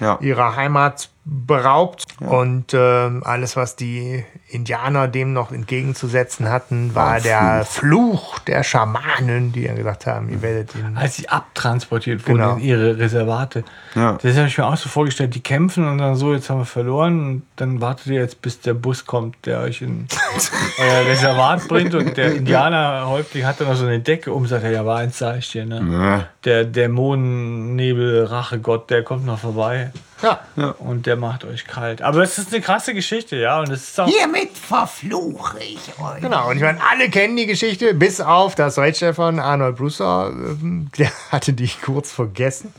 [0.00, 0.18] Ja.
[0.20, 2.04] ihrer Heimat beraubt.
[2.20, 8.62] Und ähm, alles, was die Indianer dem noch entgegenzusetzen hatten, war Ein der Fluch der
[8.64, 10.96] Schamanen, die ja gesagt haben, ihr werdet ihn.
[10.96, 12.54] als sie abtransportiert wurden Genau.
[12.56, 13.64] in ihre Reservate.
[13.94, 14.18] Ja.
[14.22, 16.64] Das habe ich mir auch so vorgestellt, die kämpfen und dann so, jetzt haben wir
[16.64, 20.06] verloren und dann wartet ihr jetzt, bis der Bus kommt, der euch in
[20.78, 24.72] euer Reservat bringt und der Indianerhäuptling hat dann noch so eine Decke um, sagt er,
[24.72, 25.80] ja, war eins sag ich dir, ne?
[25.92, 26.26] Ja.
[26.44, 29.90] Der Dämonennebel-Rachegott, der kommt noch vorbei
[30.22, 30.40] Ja.
[30.78, 32.00] und der macht euch kalt.
[32.02, 34.08] Aber es ist eine krasse Geschichte, ja, und es ist auch
[34.40, 36.20] Hiermit verfluche ich euch.
[36.20, 40.30] Genau, und ich meine, alle kennen die Geschichte, bis auf das Deutsche von Arnold Brewster.
[40.32, 42.72] ähm, Der hatte die kurz vergessen.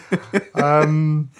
[0.54, 1.30] ähm,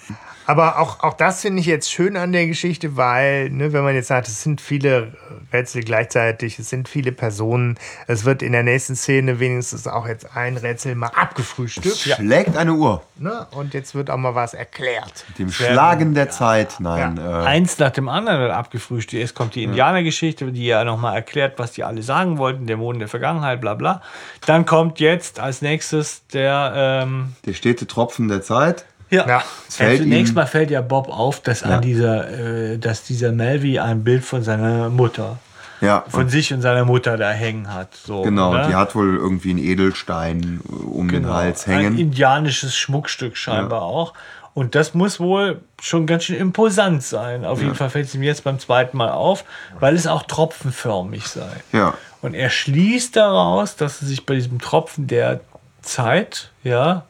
[0.45, 3.95] aber auch, auch das finde ich jetzt schön an der Geschichte, weil, ne, wenn man
[3.95, 5.13] jetzt sagt, es sind viele
[5.51, 10.35] Rätsel gleichzeitig, es sind viele Personen, es wird in der nächsten Szene wenigstens auch jetzt
[10.35, 11.97] ein Rätsel mal abgefrühstückt.
[11.97, 13.03] Schlägt eine Uhr.
[13.17, 13.47] Ne?
[13.51, 15.25] Und jetzt wird auch mal was erklärt.
[15.37, 16.75] Dem Schlagen der Zeit.
[16.79, 17.17] Nein.
[17.17, 19.21] Äh, eins nach dem anderen wird abgefrühstückt.
[19.21, 23.07] Jetzt kommt die Indianergeschichte, die ja nochmal erklärt, was die alle sagen wollten, Dämonen der
[23.07, 24.01] Vergangenheit, bla bla.
[24.45, 28.85] Dann kommt jetzt als nächstes der, ähm, der stete Tropfen der Zeit.
[29.13, 32.29] Ja, Ja, fällt zunächst ihm- mal fällt ja Bob auf, dass an dieser,
[32.73, 35.37] äh, dass dieser Melvi ein Bild von seiner Mutter
[35.81, 36.03] Ja.
[36.09, 37.93] von sich und seiner Mutter da hängen hat.
[37.95, 38.67] So, Genau, ne?
[38.69, 41.33] die hat wohl irgendwie einen Edelstein äh, um den Genau.
[41.35, 41.97] Hals Ein hängen.
[41.99, 44.13] indianisches Schmuckstück scheinbar auch.
[44.55, 47.43] Und das muss wohl schon ganz schön imposant sein.
[47.43, 49.45] Auf jeden Fall fällt es ihm jetzt beim zweiten Mal auf,
[49.79, 51.49] weil es auch tropfenförmig sei.
[51.71, 51.95] Ja.
[52.21, 55.39] Und er schließt daraus, dass es sich bei diesem Tropfen der
[55.81, 57.03] Zeit, ja,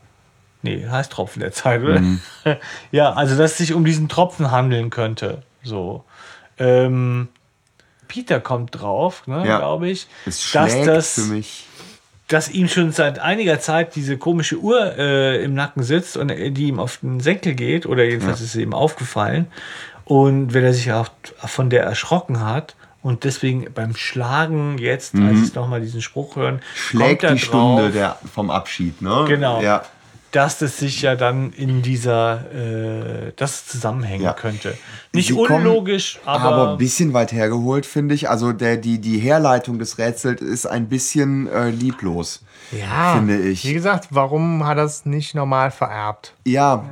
[0.64, 2.00] nee, heißt Tropfen der Zeit, oder?
[2.00, 2.20] Mhm.
[2.92, 5.44] ja, also dass es sich um diesen Tropfen handeln könnte.
[5.64, 6.04] So.
[6.58, 7.28] Ähm,
[8.08, 9.58] Peter kommt drauf, ne, Ja.
[9.58, 11.66] glaube ich, Es dass das für mich.
[12.28, 16.52] dass ihm schon seit einiger Zeit diese komische Uhr äh, im Nacken sitzt und äh,
[16.52, 19.48] die ihm auf den Senkel geht, oder jedenfalls ist es ihm aufgefallen.
[20.06, 21.10] Und wenn er sich auch
[21.46, 26.56] von der erschrocken hat und deswegen beim Schlagen jetzt, als ich nochmal diesen Spruch hören,
[26.56, 26.60] Mhm.
[26.76, 29.26] Schlägt kommt er die Stunde drauf, der, vom Abschied, ne?
[29.28, 29.62] Genau.
[29.62, 29.84] Ja.
[30.34, 34.34] Dass das sich ja dann in dieser, äh, das zusammenhängen Ja.
[34.34, 34.76] könnte.
[35.14, 38.30] Nicht Sie kommen- unlogisch, aber, Aber ein bisschen weit hergeholt, finde ich.
[38.30, 42.42] Also der, die, die Herleitung des Rätsels ist ein bisschen äh, lieblos.
[42.72, 43.64] Ja, Finde ich.
[43.66, 46.34] Wie gesagt, warum hat er es nicht normal vererbt?
[46.46, 46.84] Ja.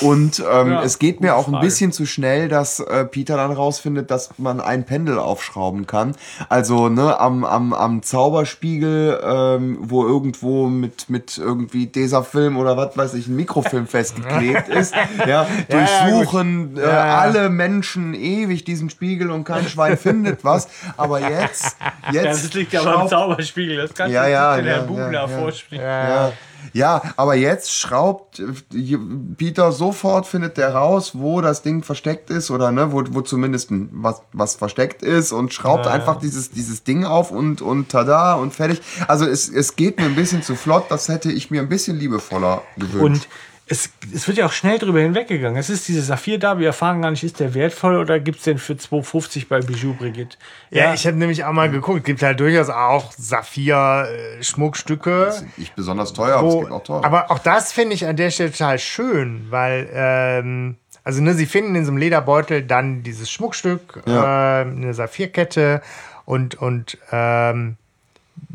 [0.00, 1.66] Und ähm, Ja, es geht mir auch ein Frage.
[1.66, 6.14] bisschen zu schnell, dass äh, Peter dann rausfindet, dass man ein Pendel aufschrauben kann.
[6.48, 12.96] Also ne, am, am, am Zauberspiegel, ähm, wo irgendwo mit, mit irgendwie Tesafilm oder was
[12.96, 14.94] weiß ich, ein Mikrofilm festgeklebt ist.
[15.26, 17.18] Ja, durchsuchen äh, Ja, ja.
[17.18, 20.68] alle Menschen ewig diesen Spiegel und kein Schwein findet was.
[20.96, 21.76] Aber jetzt,
[22.12, 23.76] jetzt das liegt ja am Zauberspiegel.
[23.76, 25.28] Das kannst Ja, du ja, den ja, Herrn Bubner ja, ja.
[25.28, 25.84] vorspielen.
[26.74, 27.02] Ja.
[27.02, 28.98] ja, aber jetzt schraubt äh,
[29.36, 33.68] Peter sofort, findet der raus, wo das Ding versteckt ist oder ne, wo, wo zumindest
[33.70, 38.52] was, was versteckt ist und schraubt einfach dieses, dieses Ding auf und, und tada und
[38.52, 38.82] fertig.
[39.08, 41.98] Also es, es geht mir ein bisschen zu flott, das hätte ich mir ein bisschen
[41.98, 43.00] liebevoller gewünscht.
[43.00, 43.28] Und
[43.66, 45.58] es, es wird ja auch schnell drüber hinweggegangen.
[45.58, 48.44] Es ist dieser Saphir da, wir erfahren gar nicht, ist der wertvoll oder gibt es
[48.44, 50.36] den für 2,50 bei Bijou Brigitte?
[50.70, 52.00] Ja, ich habe nämlich auch mal geguckt.
[52.00, 55.32] Es gibt halt durchaus auch Saphir-Schmuckstücke.
[55.56, 57.04] nicht besonders teuer, aber es gibt auch teure.
[57.04, 61.46] aber auch das finde ich an der Stelle total schön, weil, ähm, also ne, sie
[61.46, 64.62] finden in so einem Lederbeutel dann dieses Schmuckstück, Ja.
[64.62, 65.82] ähm, eine Saphirkette
[66.24, 67.76] und, und ähm,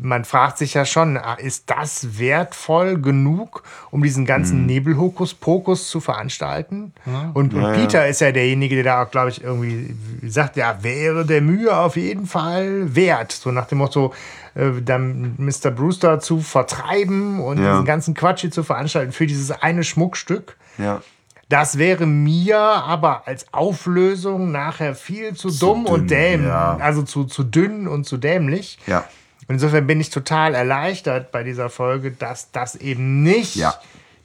[0.02, 6.00] man fragt sich ja schon, ah, ist das wertvoll genug, um diesen ganzen Nebelhokuspokus zu
[6.00, 6.92] veranstalten?
[7.34, 9.94] Und, und Peter ist ja derjenige, der da auch, glaube ich, irgendwie
[10.28, 13.32] sagt, ja, wäre der Mühe auf jeden Fall wert.
[13.32, 14.14] So nach dem Motto,
[14.54, 15.70] äh, dann Mr.
[15.70, 17.72] Brewster zu vertreiben und Ja.
[17.72, 20.56] diesen ganzen Quatsch hier zu veranstalten für dieses eine Schmuckstück.
[20.78, 21.02] ja.
[21.48, 26.46] Das wäre mir aber als Auflösung nachher viel zu, dumm dünn, und dämlich.
[26.48, 26.76] ja.
[26.80, 28.78] Also zu, zu dünn und zu dämlich.
[28.86, 29.04] ja.
[29.50, 33.74] Und insofern bin ich total erleichtert bei dieser Folge, dass das eben nicht Ja.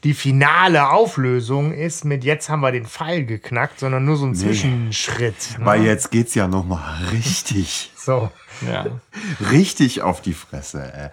[0.04, 4.36] die finale Auflösung ist mit jetzt haben wir den Pfeil geknackt, sondern nur so ein
[4.36, 5.58] Zwischenschritt.
[5.58, 5.66] Ne?
[5.66, 8.30] Weil jetzt geht's ja noch mal richtig, So.
[8.72, 8.86] Ja.
[9.50, 10.94] richtig auf die Fresse.
[10.94, 11.10] Ey.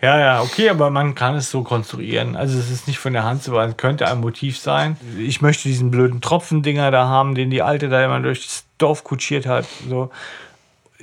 [0.00, 2.36] ja, ja, okay, aber man kann es so konstruieren.
[2.36, 4.96] Also es ist nicht von der Hand zu weisen, könnte ein Motiv sein.
[5.18, 9.44] Ich möchte diesen blöden Tropfendinger da haben, den die Alte da immer durchs Dorf kutschiert
[9.44, 9.66] hat.
[9.86, 10.10] So.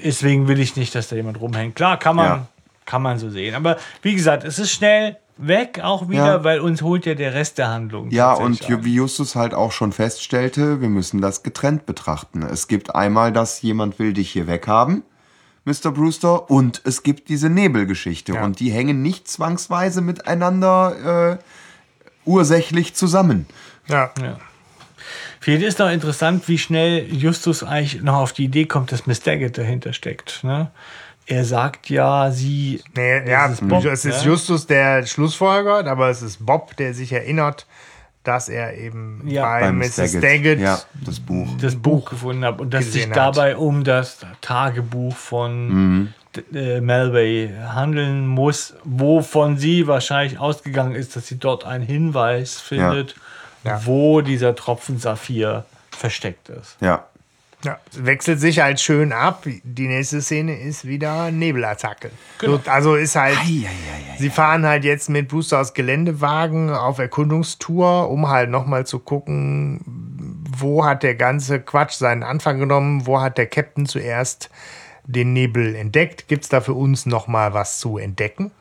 [0.03, 1.75] Deswegen will ich nicht, dass da jemand rumhängt.
[1.75, 2.47] Klar, kann man, Ja.
[2.85, 3.55] kann man so sehen.
[3.55, 6.43] Aber wie gesagt, es ist schnell weg auch wieder, Ja.
[6.43, 8.09] weil uns holt ja der Rest der Handlung.
[8.11, 12.41] Ja, und wie Justus halt auch schon feststellte, wir müssen das getrennt betrachten.
[12.43, 15.03] Es gibt einmal, dass jemand will dich hier weghaben,
[15.65, 15.91] Mr.
[15.91, 18.33] Brewster, und es gibt diese Nebelgeschichte.
[18.33, 18.43] Ja.
[18.45, 21.43] Und die hängen nicht zwangsweise miteinander äh,
[22.25, 23.45] ursächlich zusammen.
[23.87, 24.11] Ja.
[24.21, 24.37] Ja.
[25.45, 29.19] Vielleicht ist noch interessant, wie schnell Justus eigentlich noch auf die Idee kommt, dass Miss
[29.21, 30.43] Daggett dahinter steckt.
[30.43, 30.71] Ne?
[31.27, 32.81] Er sagt ja, sie.
[32.95, 34.31] Nee, ja, ist Bob, es ist ne?
[34.31, 37.67] Justus, der Schlussfolgert, aber es ist Bob, der sich erinnert,
[38.23, 39.43] dass er eben Ja.
[39.43, 40.19] bei Beim Mrs.
[40.19, 41.47] Daggett, Ja, das Buch.
[41.61, 43.37] das Buch gefunden hat und dass sich gesehen hat.
[43.37, 51.15] dabei um das Tagebuch von d- äh, Melway handeln muss, wovon sie wahrscheinlich ausgegangen ist,
[51.15, 53.17] dass sie dort einen Hinweis findet, Ja.
[53.83, 56.77] Wo dieser Tropfen Saphir versteckt ist.
[56.81, 57.05] Ja.
[57.63, 59.47] Ja, es wechselt sich halt schön ab.
[59.63, 62.11] Die nächste Szene ist wieder Nebelattacke.
[62.37, 62.57] Genau.
[62.57, 63.37] So, also ist halt,
[64.19, 69.81] sie fahren halt jetzt mit Booster aus Geländewagen auf Erkundungstour, um halt nochmal zu gucken,
[70.57, 74.51] wo hat der ganze Quatsch seinen Anfang genommen, wo hat der Captain zuerst
[75.05, 78.51] den Nebel entdeckt, gibt es da für uns nochmal was zu entdecken?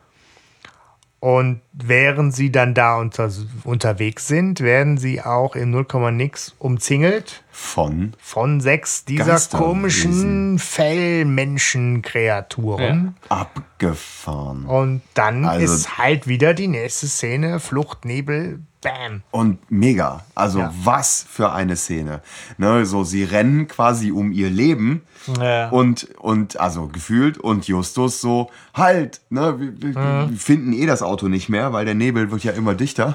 [1.24, 3.30] Und während sie dann da unter,
[3.64, 13.16] unterwegs sind, werden sie auch im 0, nix umzingelt Von von sechs dieser komischen Fellmenschenkreaturen.
[13.30, 14.66] abgefahren.
[14.66, 19.22] Und dann Also- ist halt wieder die nächste Szene: Flucht, Nebel, Bam.
[19.30, 20.26] Und mega.
[20.34, 20.74] Also Ja.
[20.84, 22.20] was für eine Szene.
[22.58, 25.00] Ne, so, sie rennen quasi um ihr Leben.
[25.40, 25.68] Ja.
[25.70, 31.02] Und, und, also gefühlt, und Justus so, halt, ne, wir, wir, wir finden eh das
[31.02, 33.14] Auto nicht mehr, weil der Nebel wird ja immer dichter.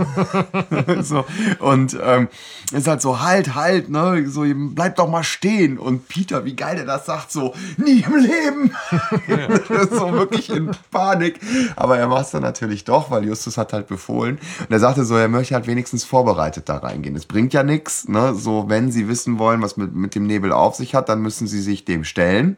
[1.02, 1.26] so,
[1.60, 2.28] und ähm,
[2.72, 5.78] ist halt so, halt, halt, ne, so, bleib doch mal stehen.
[5.78, 8.72] Und Peter, wie geil der das sagt, so, nie im Leben.
[9.92, 11.40] so wirklich in Panik.
[11.76, 14.40] Aber er macht es dann natürlich doch, weil Justus hat halt befohlen.
[14.60, 17.16] Und er sagte so, er möchte halt wenigstens vorbereitet da reingehen.
[17.16, 20.52] Es bringt ja nichts, ne, so, wenn sie wissen wollen, was mit, mit dem Nebel
[20.52, 22.58] auf sich hat, dann müssen sie sich dem stellen.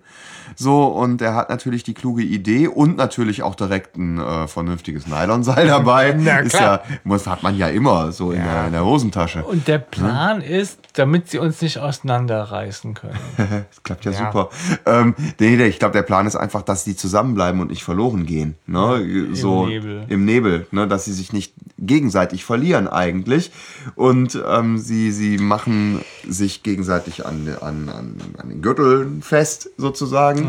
[0.55, 5.07] So, und er hat natürlich die kluge Idee und natürlich auch direkt ein äh, vernünftiges
[5.07, 6.15] Nylonseil dabei.
[6.19, 6.83] Na ist klar.
[6.89, 9.43] ja, muss, hat man ja immer so in, der, in der Hosentasche.
[9.43, 13.17] Und der Plan ist, damit sie uns nicht auseinanderreißen können.
[13.37, 14.17] Das klappt ja, Ja.
[14.31, 14.49] super.
[14.85, 18.25] Ähm, nee, nee, ich glaube, der Plan ist einfach, dass die zusammenbleiben und nicht verloren
[18.25, 18.55] gehen.
[18.67, 19.27] Ne?
[19.33, 20.05] So Nebel.
[20.09, 20.87] Im Nebel, ne?
[20.87, 23.51] dass sie sich nicht gegenseitig verlieren eigentlich.
[23.95, 30.47] Und ähm, sie, sie machen sich gegenseitig an, an, an, an den Gürteln fest, sozusagen.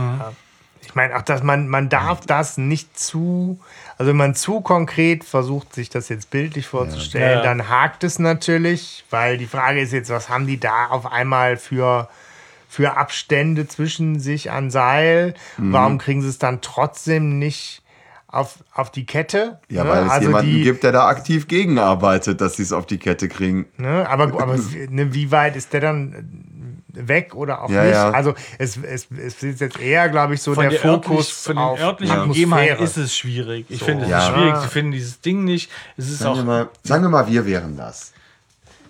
[0.85, 3.59] Ich meine auch, dass man, man darf das nicht zu,
[4.03, 8.19] also wenn man zu konkret versucht, sich das jetzt bildlich vorzustellen, Ja, dann hakt es
[8.19, 12.09] natürlich, weil die Frage ist jetzt, was haben die da auf einmal für,
[12.69, 15.35] für Abstände zwischen sich an Seil?
[15.57, 15.73] Mhm.
[15.73, 17.85] Warum kriegen sie es dann trotzdem nicht
[18.27, 19.61] auf, auf die Kette?
[19.69, 19.91] Ja, Ne?
[19.91, 22.99] weil es also jemanden die, gibt, der da aktiv gegenarbeitet, dass sie es auf die
[22.99, 23.67] Kette kriegen.
[23.77, 24.05] Ne?
[24.09, 24.57] Aber, aber
[24.91, 26.49] ne, wie weit ist der dann
[26.93, 27.93] weg oder auch Ja, nicht?
[27.95, 28.11] ja.
[28.11, 31.57] Also es, es, es ist jetzt eher, glaube ich, so Von der, der Fokus von
[31.57, 32.29] den auf örtlichen.
[32.29, 33.67] Gegebenheiten ist es schwierig.
[33.69, 34.19] Ich finde, es Ja.
[34.19, 34.57] ist schwierig.
[34.57, 35.71] Sie finden dieses Ding nicht.
[35.97, 38.13] Es ist Sagen wir, auch mal, sagen wir mal, wir wären das.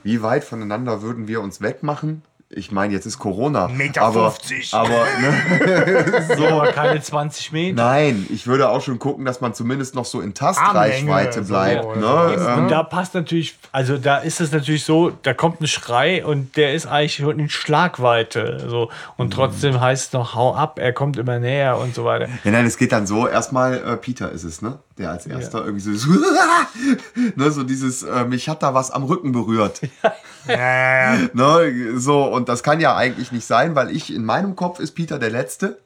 [0.03, 2.23] Wie weit voneinander würden wir uns wegmachen?
[2.55, 3.67] Ich meine, jetzt ist Corona.
[3.69, 4.75] Meter aber, 50.
[4.75, 7.83] aber ne, so aber keine 20 Meter.
[7.83, 11.85] nein, ich würde auch schon gucken, dass man zumindest noch so in Tastreichweite Armlänge, bleibt.
[11.95, 12.37] so, ne?
[12.39, 16.25] ähm, Und da passt natürlich, also da ist es natürlich so, da kommt ein Schrei
[16.25, 18.67] und der ist eigentlich schon in Schlagweite.
[18.69, 18.91] So.
[19.17, 22.29] Und trotzdem heißt es noch, hau ab, er kommt immer näher und so weiter.
[22.45, 23.27] ja, nein, es geht dann so.
[23.29, 24.79] Erstmal äh, Peter ist es, ne?
[24.99, 26.11] Der als erster irgendwie so,
[27.37, 29.81] ne, so dieses, äh, mich hat da was am Rücken berührt.
[30.47, 31.19] Ja, ja, ja.
[31.33, 31.99] Ne?
[31.99, 35.19] So, und das kann ja eigentlich nicht sein, weil ich in meinem Kopf ist Peter
[35.19, 35.79] der Letzte.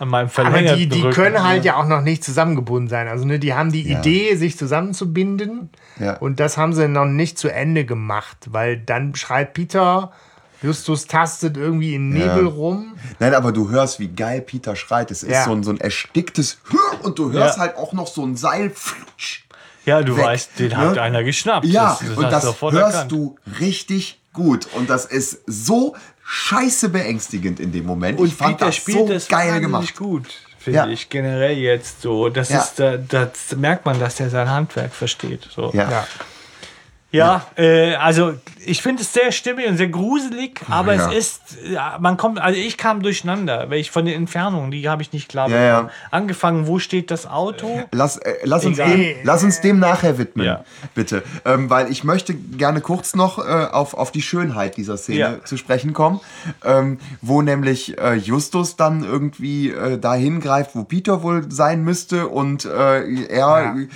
[0.00, 1.14] An meinem Aber die, die Rücken.
[1.14, 3.06] können halt ja auch noch nicht zusammengebunden sein.
[3.06, 4.00] Also ne, die haben die Ja.
[4.00, 5.70] Idee, sich zusammenzubinden.
[6.00, 6.16] Ja.
[6.16, 10.10] Und das haben sie noch nicht zu Ende gemacht, weil dann schreit Peter,
[10.62, 12.96] Justus tastet irgendwie in Nebel rum.
[13.20, 15.12] Nein, aber du hörst, wie geil Peter schreit.
[15.12, 15.44] Es ist Ja.
[15.44, 16.58] so, ein, so ein ersticktes
[17.02, 17.62] und du hörst Ja.
[17.62, 18.72] halt auch noch so ein Seil.
[19.84, 20.76] Ja, du weg, weißt, den ne?
[20.76, 21.66] hat einer geschnappt.
[21.66, 23.12] Ja, das, das und das hörst erkannt.
[23.12, 24.66] du richtig gut.
[24.74, 25.96] Und das ist so
[26.26, 28.18] scheiße beängstigend in dem Moment.
[28.20, 29.96] Und ich fand Peter das spielt so das geil gemacht.
[29.96, 30.26] gut,
[30.58, 30.86] finde Ja.
[30.88, 32.28] ich, generell jetzt so.
[32.28, 32.58] Das Ja.
[32.60, 35.48] ist, da, das merkt man, dass er sein Handwerk versteht.
[35.54, 35.70] So.
[35.72, 35.90] Ja.
[35.90, 36.06] Ja.
[37.14, 38.34] Ja, äh, also
[38.66, 41.12] ich finde es sehr stimmig und sehr gruselig, aber Ja.
[41.12, 44.88] es ist, ja, man kommt, also ich kam durcheinander, weil ich von den Entfernungen, die
[44.88, 45.74] habe ich nicht klar Ja, ja.
[45.80, 45.90] bekommen.
[46.10, 47.82] Angefangen, wo steht das Auto?
[47.92, 50.64] Lass, äh, lass, uns dem, lass uns dem nachher widmen, Ja.
[50.94, 51.22] bitte.
[51.44, 55.44] Ähm, weil ich möchte gerne kurz noch äh, auf, auf die Schönheit dieser Szene Ja.
[55.44, 56.20] zu sprechen kommen,
[56.64, 62.28] ähm, wo nämlich äh, Justus dann irgendwie äh, dahin greift, wo Peter wohl sein müsste
[62.28, 63.74] und äh, er Ja.
[63.76, 63.86] äh,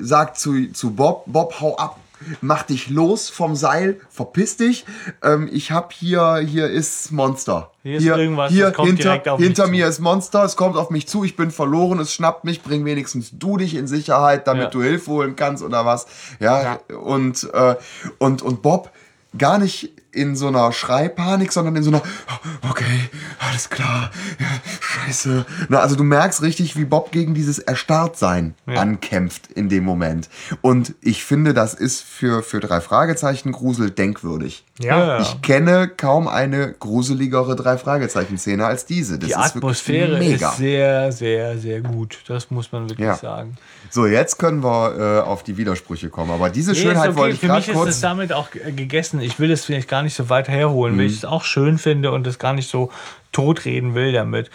[0.00, 1.96] sagt zu, zu Bob, Bob, hau ab.
[2.40, 4.84] Mach dich los vom Seil, verpiss dich.
[5.22, 7.70] Ähm, ich hab hier, hier ist Monster.
[7.82, 9.70] Hier ist irgendwas, hier das kommt hinter, direkt auf mich hinter zu.
[9.70, 12.84] mir ist Monster, es kommt auf mich zu, ich bin verloren, es schnappt mich, bring
[12.84, 14.70] wenigstens du dich in Sicherheit, damit Ja.
[14.70, 16.06] du Hilfe holen kannst oder was.
[16.40, 17.76] Ja, und, äh,
[18.18, 18.90] und, und Bob
[19.38, 22.02] gar nicht in so einer Schreipanik, sondern in so einer,
[22.68, 23.08] okay,
[23.38, 24.46] alles klar, ja,
[24.80, 25.44] scheiße.
[25.68, 30.28] Na, also du merkst richtig, wie Bob gegen dieses Erstarrtsein ankämpft in dem Moment.
[30.60, 34.64] Und ich finde, das ist für, für drei Fragezeichen Grusel denkwürdig.
[34.80, 35.20] Ja.
[35.20, 39.18] Ich kenne kaum eine gruseligere Drei-Fragezeichen-Szene als diese.
[39.18, 42.18] Das Die ist Atmosphäre ist sehr, sehr, sehr gut.
[42.26, 43.16] Das muss man wirklich Ja.
[43.16, 43.56] sagen.
[43.90, 46.30] So, jetzt können wir äh, auf die Widersprüche kommen.
[46.30, 47.18] Aber diese Nee, Schönheit okay.
[47.18, 49.20] wollte ich Für mich ist es damit auch ge- gegessen.
[49.20, 50.98] Ich will es vielleicht gar nicht so weit herholen, Mhm.
[51.00, 52.90] weil ich es auch schön finde und es gar nicht so
[53.32, 54.50] totreden will damit.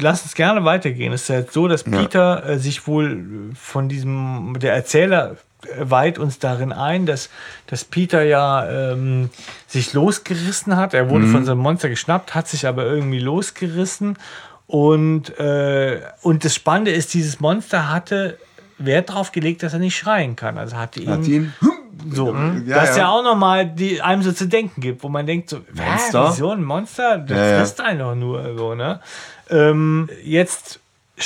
[0.00, 1.12] Lass uns gerne weitergehen.
[1.12, 3.24] Es ist halt so, dass Peter äh, sich wohl
[3.54, 7.28] von diesem, der Erzähler äh, weiht uns darin ein, dass,
[7.66, 9.30] dass Peter ja ähm,
[9.66, 10.92] sich losgerissen hat.
[10.94, 11.10] Er Mhm.
[11.10, 14.16] wurde von so einem Monster geschnappt, hat sich aber irgendwie losgerissen.
[14.66, 18.38] Und, äh, und das Spannende ist, dieses Monster hatte
[18.78, 20.56] Wert drauf gelegt, dass er nicht schreien kann.
[20.58, 21.52] Also hat ihn, Hat ihn,
[22.10, 23.02] so, Ja, dass ja.
[23.02, 26.22] ja auch nochmal die einem so zu denken gibt, wo man denkt so, Monster?
[26.22, 26.32] Monster?
[26.32, 27.58] so ein Monster, das Ja, ja.
[27.60, 29.00] frisst einen doch nur so, ne?
[29.50, 30.80] Ähm, jetzt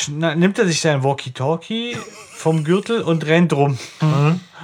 [0.09, 1.97] nimmt er sich sein Walkie-Talkie
[2.35, 3.79] vom Gürtel und rennt rum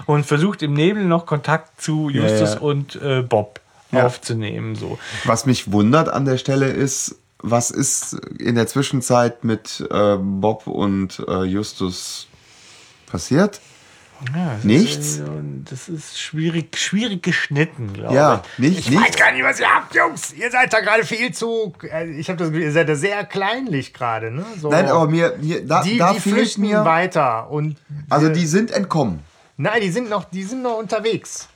[0.06, 2.60] und versucht im Nebel noch Kontakt zu Justus ja.
[2.60, 3.60] und äh, Bob
[3.92, 4.04] Ja.
[4.06, 4.74] aufzunehmen.
[4.74, 4.98] So.
[5.24, 10.66] Was mich wundert an der Stelle ist, was ist in der Zwischenzeit mit äh, Bob
[10.66, 12.28] und äh, Justus
[13.06, 13.60] passiert?
[14.32, 15.16] Ja, Nichts?
[15.16, 15.22] Ist,
[15.68, 18.58] das ist schwierig, schwierig geschnitten, glaube Ja, ich.
[18.60, 19.00] nicht, Ich nicht.
[19.02, 20.32] weiß gar nicht, was ihr habt, Jungs.
[20.32, 21.72] Ihr seid da gerade viel zu.
[21.92, 24.30] äh, Ich habe das Gefühl, ihr seid da sehr kleinlich gerade.
[24.30, 24.44] Ne?
[24.60, 24.70] So.
[24.70, 26.84] Nein, aber mir, mir da, die, da die flüchten mir.
[26.84, 27.76] weiter und
[28.10, 29.18] Also die sind entkommen.
[29.56, 31.48] Nein, die sind noch, die sind noch unterwegs.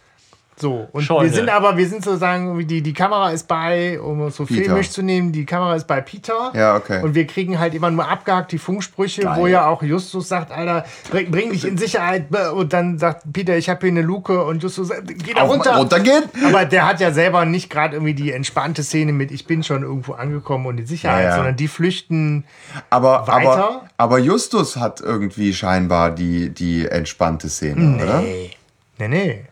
[0.59, 1.28] So, und Scheune.
[1.28, 4.62] wir sind aber, wir sind sozusagen, die, die Kamera ist bei, um es so Peter.
[4.65, 6.51] filmisch zu nehmen, die Kamera ist bei Peter.
[6.55, 7.03] Ja, okay.
[7.03, 10.87] Und wir kriegen halt immer nur abgehakt die Funksprüche, wo ja auch Justus sagt, Alter,
[11.11, 12.27] bring, bring dich in Sicherheit.
[12.55, 15.51] Und dann sagt Peter, ich habe hier eine Luke und Justus sagt, geh da Auf-
[15.51, 15.77] runter.
[15.77, 16.24] runtergehen?
[16.47, 19.83] Aber der hat ja selber nicht gerade irgendwie die entspannte Szene mit, ich bin schon
[19.83, 21.37] irgendwo angekommen und in Sicherheit, Ja, ja.
[21.37, 22.45] sondern die flüchten.
[22.89, 23.51] Aber, Weiter?
[23.51, 28.20] aber, aber Justus hat irgendwie scheinbar die, die entspannte Szene, oder?
[28.23, 28.51] Nee.
[28.99, 29.45] Nee,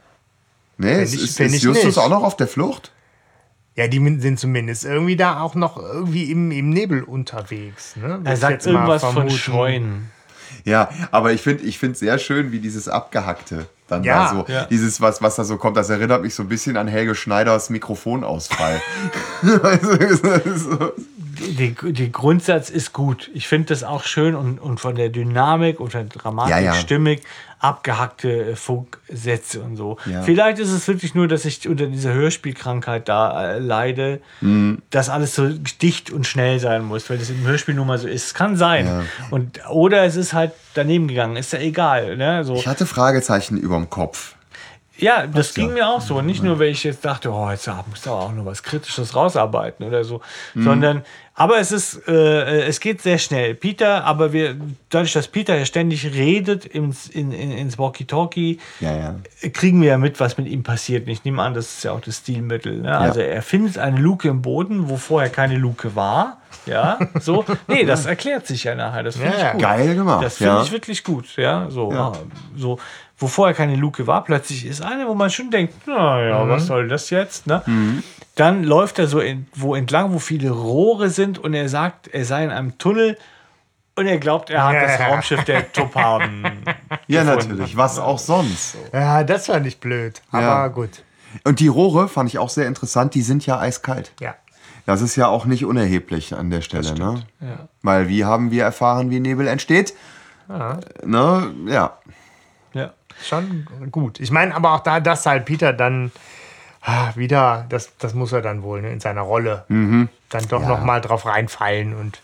[0.79, 1.03] nee.
[1.03, 1.99] Ich- ist, ist ich Justus nicht.
[1.99, 2.93] auch noch auf der Flucht?
[3.77, 7.97] Ja, die sind zumindest irgendwie da auch noch irgendwie im, im Nebel unterwegs.
[7.97, 8.21] Ne?
[8.23, 9.29] Er sagt jetzt mal irgendwas von.
[9.31, 10.11] Scheunen.
[10.65, 14.25] Ja, aber ich finde ich find sehr schön, wie dieses Abgehackte dann Ja.
[14.25, 14.65] da so, Ja.
[14.67, 17.69] dieses, was, was da so kommt, das erinnert mich so ein bisschen an Helge Schneiders
[17.69, 18.81] Mikrofonausfall.
[21.59, 23.31] Der, Grundsatz ist gut.
[23.35, 26.75] Ich finde das auch schön und, und von der Dynamik und der Dramatik Ja, ja.
[26.75, 27.23] stimmig
[27.65, 29.97] abgehackte äh, Funksätze und so.
[30.05, 30.23] Ja.
[30.23, 34.82] Vielleicht ist es wirklich nur, dass ich unter dieser Hörspielkrankheit da äh, leide, Mhm.
[34.91, 38.07] dass alles so dicht und schnell sein muss, weil das im Hörspiel nun mal so
[38.07, 38.35] ist.
[38.35, 39.07] Kann sein.
[39.31, 41.36] Und, oder es ist halt daneben gegangen.
[41.36, 42.16] Ist ja egal.
[42.16, 42.45] Ne?
[42.45, 42.55] So.
[42.55, 44.35] Ich hatte Fragezeichen überm Kopf.
[44.97, 46.20] Ja, das ging mir auch so.
[46.23, 49.85] Nicht nur, weil ich jetzt dachte, oh, jetzt muss aber auch noch was Kritisches rausarbeiten
[49.85, 50.20] oder so,
[50.55, 51.03] sondern,
[51.36, 53.55] aber es ist, äh, es geht sehr schnell.
[53.55, 54.56] Peter, aber wir,
[54.89, 59.15] dadurch, dass Peter ja ständig redet ins, in, in, ins Walkie-Talkie, Ja, ja.
[59.52, 61.06] kriegen wir ja mit, was mit ihm passiert.
[61.06, 62.82] Und Ich nehme an, das ist ja auch das Stilmittel.
[62.82, 62.97] Ne?
[62.97, 66.39] Also er findet eine Luke im Boden, wo vorher keine Luke war.
[66.66, 67.44] Ja, so.
[67.66, 69.02] Nee, das erklärt sich ja nachher.
[69.02, 69.52] Das finde Ja, ich ja.
[69.52, 69.61] gut.
[69.62, 70.62] Geil gemacht, Das finde ja.
[70.62, 71.36] ich wirklich gut.
[71.36, 71.90] Ja, so.
[71.93, 72.12] Ja.
[72.56, 72.78] so.
[73.16, 76.89] Wo vorher keine Luke war, plötzlich ist eine, wo man schon denkt, naja, was soll
[76.89, 77.47] das jetzt?
[77.47, 77.62] Ne?
[78.35, 82.24] Dann läuft er so in, wo entlang, wo viele Rohre sind und er sagt, er
[82.24, 83.16] sei in einem Tunnel
[83.95, 85.07] und er glaubt, er hat das Ja.
[85.09, 86.45] Raumschiff der Topaden.
[87.07, 87.77] Ja, natürlich.
[87.77, 88.77] Was auch sonst.
[88.93, 90.20] Ja, das war nicht blöd.
[90.32, 90.69] Aber Ja.
[90.69, 91.05] gut.
[91.45, 93.15] Und die Rohre fand ich auch sehr interessant.
[93.15, 94.12] Die sind ja eiskalt.
[94.20, 94.35] Ja.
[94.86, 97.23] Das ist ja auch nicht unerheblich an der Stelle, ne?
[97.41, 97.69] Ja.
[97.82, 99.95] Weil wie haben wir erfahren, wie Nebel entsteht?
[101.05, 101.55] Ne?
[101.69, 101.99] Ja.
[103.20, 103.24] Ja.
[103.27, 104.20] Schon gut.
[104.20, 106.12] Ich meine, aber auch da, dass halt Peter dann
[106.82, 110.69] ah, wieder, das, das muss er dann wohl ne, in seiner Rolle dann doch Ja.
[110.69, 112.20] noch mal drauf reinfallen und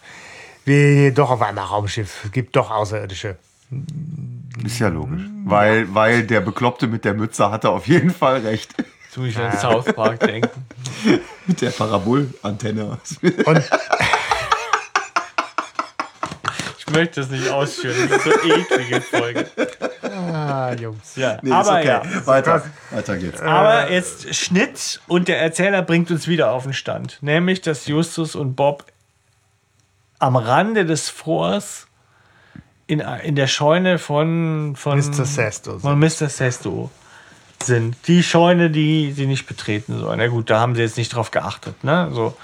[0.65, 2.29] wir doch auf einmal Raumschiff.
[2.33, 3.37] Gibt doch Außerirdische.
[4.65, 5.23] Ist ja logisch.
[5.45, 8.75] Weil, weil der Bekloppte mit der Mütze hatte auf jeden Fall recht.
[9.17, 10.67] Muss ich an South Park denken.
[11.47, 12.99] Mit der Parabolantenne.
[13.47, 13.71] Und
[16.79, 17.97] Ich möchte das nicht ausführen.
[18.09, 19.51] Das ist so eine eklige Folge.
[20.51, 21.17] Ah, Jungs.
[21.17, 21.87] Ja, Nee, aber ist okay.
[22.15, 22.27] ja.
[22.27, 22.63] Weiter.
[22.91, 23.41] Weiter geht's.
[23.41, 27.19] Aber jetzt Schnitt und der Erzähler bringt uns wieder auf den Stand.
[27.21, 28.85] Nämlich, dass Justus und Bob
[30.19, 31.87] am Rande des Forts
[32.87, 35.25] in, in der Scheune von, von Mr.
[35.25, 35.81] Sesto sind.
[35.83, 36.29] Von Mr.
[36.29, 36.91] Sesto
[37.63, 37.97] sind.
[38.07, 40.19] Die Scheune, die sie nicht betreten sollen.
[40.19, 41.85] Na gut, da haben sie jetzt nicht drauf geachtet.
[41.85, 42.11] Ne?
[42.13, 42.37] So.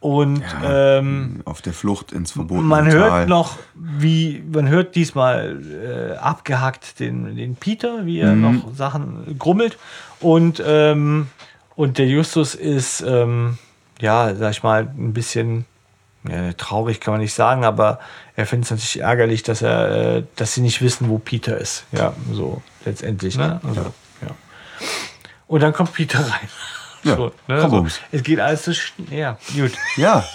[0.00, 2.94] Und ähm, Auf der Flucht ins verbotene man Tal.
[2.94, 8.40] hört noch, wie, man hört diesmal äh, abgehackt den, den Peter, wie er Mhm.
[8.40, 9.76] noch Sachen grummelt.
[10.20, 11.26] Und, ähm,
[11.76, 13.58] und der Justus ist, ähm,
[14.00, 15.66] ja, sag ich mal, ein bisschen
[16.26, 17.98] ja, traurig kann man nicht sagen, aber
[18.36, 21.84] er findet es natürlich ärgerlich, dass er, äh, dass sie nicht wissen, wo Peter ist.
[21.92, 23.36] Ja, so letztendlich.
[23.36, 23.60] Ne?
[23.66, 23.80] Also,
[24.22, 24.28] ja.
[25.46, 26.48] Und dann kommt Peter rein.
[27.02, 27.66] Ja, so, ne?
[27.70, 27.98] komm, so.
[28.12, 29.06] Es geht alles so schnell.
[29.18, 29.72] Ja, gut.
[29.96, 30.24] Ja,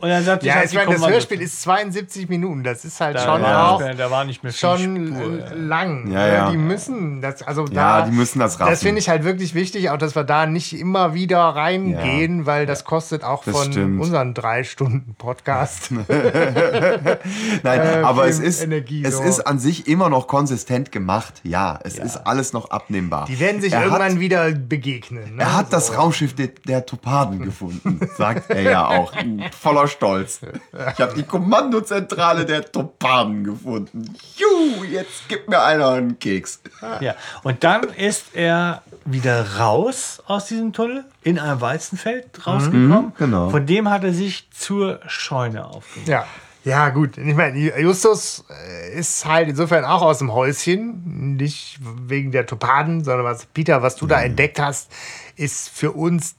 [0.00, 2.62] Und dann sagt Ja, halt ich die meine, das Hörspiel ist 72 Minuten.
[2.62, 6.10] Das ist halt da, schon war auch mehr, da war nicht mehr schon Spur, lang.
[6.12, 6.50] Ja, ja.
[6.50, 8.70] Die müssen das, also Ja, da, die müssen das raffen.
[8.70, 12.64] Das finde ich halt wirklich wichtig, auch dass wir da nicht immer wieder reingehen, weil
[12.66, 14.00] das kostet auch Das von stimmt.
[14.00, 15.90] unseren drei Stunden Podcast.
[17.62, 19.22] nein, Äh, aber es ist, Energie, es so.
[19.22, 21.40] ist an sich immer noch konsistent gemacht.
[21.42, 23.26] Ja, es ist alles noch abnehmbar.
[23.26, 25.17] Die werden sich er irgendwann Hat, wieder begegnen.
[25.26, 25.42] Ne?
[25.42, 25.94] er hat das So.
[25.94, 29.12] Raumschiff der, der Topaden gefunden, sagt er ja auch.
[29.60, 30.40] Voller stolz.
[30.72, 34.14] Ich habe die Kommandozentrale der Topanen gefunden.
[34.36, 36.60] Juhu, jetzt gib mir einer einen Keks.
[37.00, 43.12] Ja, und dann ist er wieder raus aus diesem Tunnel, in ein Weizenfeld rausgekommen.
[43.18, 43.50] genau.
[43.50, 46.08] Von dem hat er sich zur Scheune aufgemacht.
[46.08, 46.26] Ja.
[46.64, 47.16] Ja, gut.
[47.16, 51.36] Ich meine, Justus äh, ist halt insofern auch aus dem Häuschen.
[51.36, 54.90] Nicht wegen der Topaden, sondern was, Peter, was du da entdeckt hast,
[55.36, 56.34] ist für uns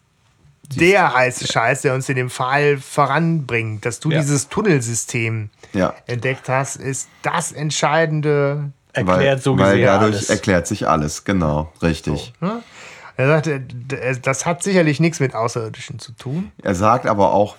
[0.75, 3.85] der heiße Scheiß, der uns in dem Fall voranbringt.
[3.85, 4.19] Dass du Ja.
[4.19, 5.95] dieses Tunnelsystem Ja.
[6.05, 8.71] entdeckt hast, ist das entscheidende.
[8.93, 10.29] Erklärt so weil gesehen dadurch alles.
[10.29, 12.33] erklärt sich alles, genau, richtig.
[13.19, 16.53] Er sagte, d- das hat sicherlich nichts mit Außerirdischen zu tun.
[16.63, 17.57] Er sagt aber auch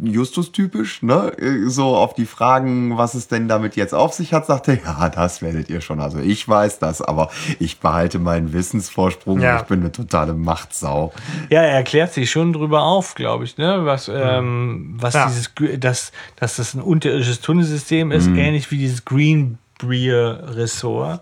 [0.00, 1.32] Justus-typisch, ne?
[1.66, 5.08] So auf die Fragen, was es denn damit jetzt auf sich hat, sagt er, ja,
[5.08, 5.98] das werdet ihr schon.
[6.00, 7.28] Also ich weiß das, aber
[7.58, 9.40] ich behalte meinen Wissensvorsprung.
[9.40, 9.56] Ja.
[9.56, 11.12] Ich bin eine totale Machtsau.
[11.48, 13.80] Ja, er erklärt sich schon drüber auf, glaube ich, ne?
[13.84, 15.26] Was, ähm, was Ja.
[15.26, 15.50] dieses,
[15.80, 21.20] dass, dass das ein unterirdisches Tunnelsystem ist, ähnlich wie dieses Greenbrier-Ressort,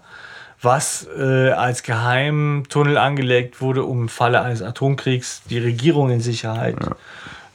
[0.61, 6.77] was äh, als Geheimtunnel angelegt wurde, um im Falle eines Atomkriegs die Regierung in Sicherheit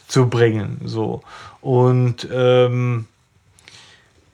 [0.07, 0.79] zu bringen.
[0.85, 1.21] So.
[1.61, 3.07] Und ähm,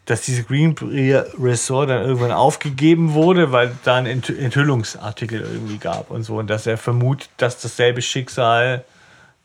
[0.05, 6.09] dass diese Greenbrier Resort dann irgendwann aufgegeben wurde, weil da ein Enth Enthüllungsartikel irgendwie gab
[6.09, 6.37] und so.
[6.37, 8.83] Und dass er vermutet, dass dasselbe Schicksal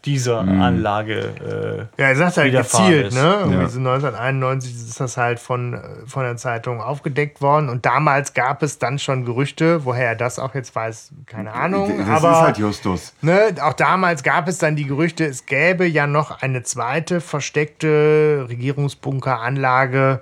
[0.04, 3.14] dieser Anlage äh, Ja, er sagt halt gezielt, ist.
[3.14, 3.36] ne?
[3.40, 3.68] Irgendwie Ja.
[3.68, 7.68] so 1991 ist das halt von, äh, von der Zeitung aufgedeckt worden.
[7.68, 11.98] Und damals gab es dann schon Gerüchte, woher er das auch jetzt weiß, keine Ahnung.
[11.98, 13.14] Das aber ist halt Justus.
[13.22, 18.46] ne, auch damals gab es dann die Gerüchte, es gäbe ja noch eine zweite versteckte
[18.48, 20.20] Regierungsbunkeranlage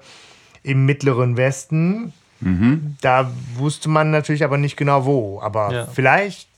[0.62, 2.12] im Mittleren Westen.
[2.40, 2.96] Mhm.
[3.00, 5.40] Da wusste man natürlich aber nicht genau wo.
[5.40, 5.86] Aber Ja.
[5.86, 6.48] vielleicht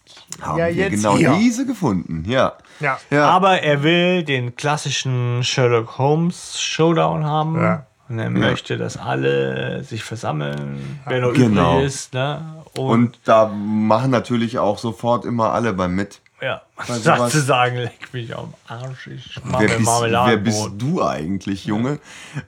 [0.41, 1.33] Haben ja wir jetzt genau hier.
[1.35, 2.53] diese gefunden, ja.
[2.81, 2.99] Ja.
[3.11, 3.29] Ja.
[3.31, 7.57] Aber er will den klassischen Sherlock Holmes Showdown haben.
[7.61, 7.87] Ja.
[8.09, 11.77] Und er möchte, dass alle sich versammeln, wer noch Genau.
[11.77, 12.13] übrig ist.
[12.13, 12.63] Ne?
[12.77, 16.21] Und, Und da machen natürlich auch sofort immer alle beim mit.
[16.43, 16.61] ja,
[17.01, 21.65] statt zu sagen, leck mich am Arsch, ich mache Wer bist, wer bist du eigentlich,
[21.65, 21.99] Junge?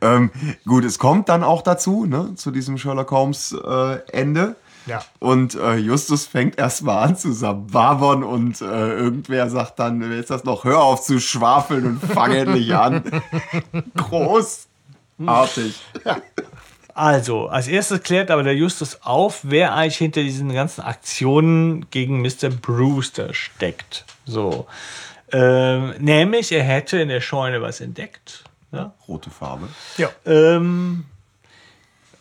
[0.03, 0.31] Ähm,
[0.67, 4.57] gut, es kommt dann auch dazu, ne, zu diesem Sherlock Holmes äh, Ende.
[4.87, 5.05] Ja.
[5.19, 10.31] Und äh, Justus fängt erstmal an zu sababern und äh, irgendwer sagt dann, wer ist
[10.31, 13.03] das noch, hör auf zu schwafeln und fang endlich an.
[13.97, 15.81] Großartig.
[16.95, 22.23] Also, als erstes klärt aber der Justus auf, wer eigentlich hinter diesen ganzen Aktionen gegen
[22.23, 22.49] Mr.
[22.49, 24.07] Brewster steckt.
[24.25, 24.67] So.
[25.33, 28.45] Ähm, nämlich, er hätte in der Scheune was entdeckt.
[28.73, 28.95] Ja?
[29.09, 29.69] Rote Farbe.
[29.99, 30.09] Ja.
[30.25, 31.05] Ähm,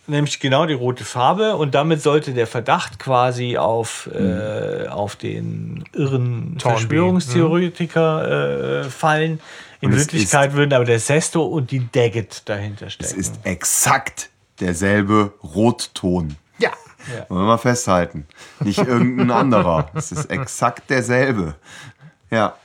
[0.07, 5.83] nämlich genau die rote Farbe und damit sollte der Verdacht quasi auf, äh, auf den
[5.93, 9.39] irren Thornby, Verschwörungstheoretiker äh, fallen.
[9.81, 13.19] In es Wirklichkeit würden aber der Sesto und die Daggett dahinter Es stecken.
[13.19, 14.29] ist exakt
[14.59, 16.37] derselbe Rotton.
[17.07, 17.29] Ja.
[17.29, 18.25] Wollen wir mal festhalten.
[18.61, 19.89] Nicht irgendein anderer.
[19.93, 21.55] Es ist exakt derselbe.
[22.31, 22.55] Ja.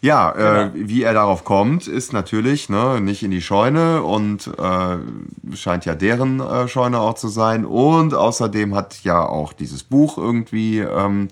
[0.00, 5.56] Ja, äh, wie er darauf kommt, ist natürlich ne, nicht in die Scheune und äh,
[5.56, 7.64] scheint ja deren äh, Scheune auch zu sein.
[7.64, 11.28] Und außerdem hat ja auch dieses Buch irgendwie ähm,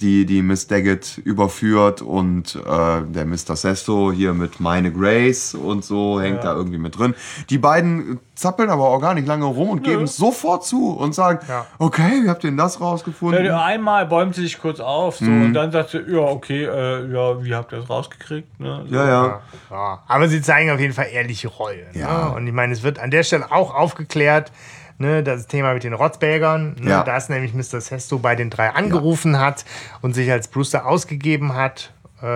[0.00, 3.56] die, die Miss Daggett überführt und äh, der Mr.
[3.56, 7.14] Sesto hier mit Meine Grace und so hängt da irgendwie mit drin.
[7.50, 11.14] Die beiden zappeln aber auch gar nicht lange rum und geben es sofort zu und
[11.14, 11.66] sagen, Ja.
[11.80, 13.44] okay, wie habt ihr denn das rausgefunden?
[13.44, 15.46] Ja, einmal bäumt sie sich kurz auf so, Mhm.
[15.46, 18.60] und dann sagt sie, ja, okay, äh, ja, wie habt ihr das rausgekriegt?
[18.60, 18.84] Ne?
[18.88, 18.94] So.
[18.94, 19.40] ja, ja.
[19.70, 21.86] Ja, aber sie zeigen auf jeden Fall ehrliche Reue.
[21.94, 22.28] Ja.
[22.28, 22.36] Ne?
[22.36, 24.52] Und ich meine, es wird an der Stelle auch aufgeklärt,
[24.98, 27.02] ne, das Thema mit den Rotzbälgern, ne, Ja.
[27.02, 27.80] dass nämlich Mr.
[27.80, 29.64] Sesto bei den drei angerufen hat
[30.02, 31.92] und sich als Brewster ausgegeben hat.
[32.22, 32.26] Äh,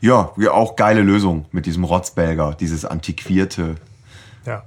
[0.00, 3.74] Ja, ja, auch geile Lösung mit diesem Rotzbelger, dieses antiquierte
[4.46, 4.62] ja.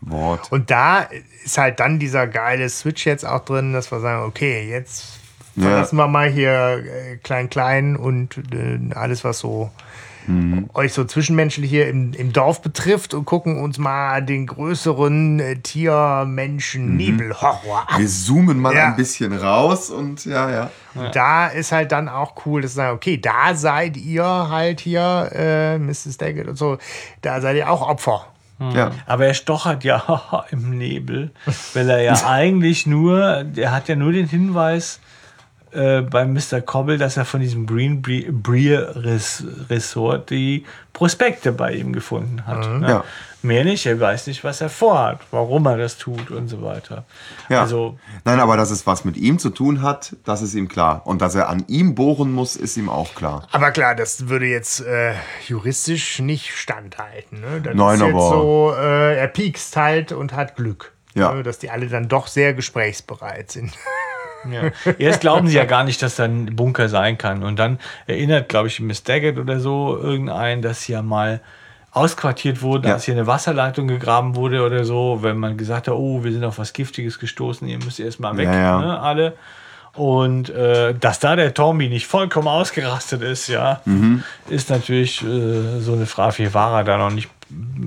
[0.00, 0.50] Wort.
[0.52, 1.06] Und da
[1.44, 5.20] ist halt dann dieser geile Switch jetzt auch drin, dass wir sagen, okay, jetzt
[5.56, 5.62] Ja.
[5.68, 9.70] verlassen wir mal hier äh, klein klein und äh, alles, was so
[10.26, 10.70] Mhm.
[10.72, 15.56] euch so zwischenmenschlich hier im, im Dorf betrifft und gucken uns mal den größeren äh,
[15.56, 18.00] Tier, Menschen, Nebelhorror an.
[18.00, 18.86] Wir zoomen mal Ja.
[18.86, 20.50] ein bisschen raus und ja,
[20.94, 21.10] ja.
[21.12, 25.28] Da ist halt dann auch cool, dass sie sagen, okay, da seid ihr halt hier,
[25.34, 26.16] äh, Mrs.
[26.16, 26.78] Daggett und so,
[27.20, 28.24] da seid ihr auch Opfer.
[28.72, 28.92] ja.
[29.04, 31.32] Aber er stochert ja im Nebel,
[31.74, 35.00] weil er ja eigentlich nur, der hat ja nur den Hinweis
[35.74, 36.60] äh, bei Mr.
[36.60, 42.68] Cobble, dass er von diesem Green Breer Res Resort die Prospekte bei ihm gefunden hat.
[42.80, 42.88] Ne?
[42.88, 43.04] Ja.
[43.42, 47.04] Mehr nicht, er weiß nicht, was er vorhat, warum er das tut und so weiter.
[47.50, 47.60] Ja.
[47.60, 51.02] Also, Nein, aber dass es was mit ihm zu tun hat, das ist ihm klar.
[51.04, 53.46] Und dass er an ihm bohren muss, ist ihm auch klar.
[53.52, 55.12] Aber klar, das würde jetzt äh,
[55.46, 57.40] juristisch nicht standhalten.
[57.42, 57.60] Ne?
[57.62, 60.92] Das Nein, ist jetzt aber- so, äh, er piekst halt und hat Glück.
[61.14, 61.34] Ja.
[61.34, 61.42] Ne?
[61.42, 63.72] Dass die alle dann doch sehr gesprächsbereit sind.
[64.50, 64.92] ja.
[64.98, 67.42] Erst glauben sie ja gar nicht, dass da ein Bunker sein kann.
[67.42, 71.40] Und dann erinnert, glaube ich, Miss Daggett oder so irgendein, dass sie ja mal
[71.92, 72.94] ausquartiert wurden, Ja.
[72.94, 76.44] als hier eine Wasserleitung gegraben wurde oder so, wenn man gesagt hat, oh, wir sind
[76.44, 78.80] auf was Giftiges gestoßen, ihr müsst erst mal weg, Ja, ja.
[78.80, 79.34] Ne, alle.
[79.94, 84.24] Und äh, dass da der Tommy nicht vollkommen ausgerastet ist, ja, Mhm.
[84.48, 87.28] ist natürlich äh, so eine Frage, wie war er da noch nicht.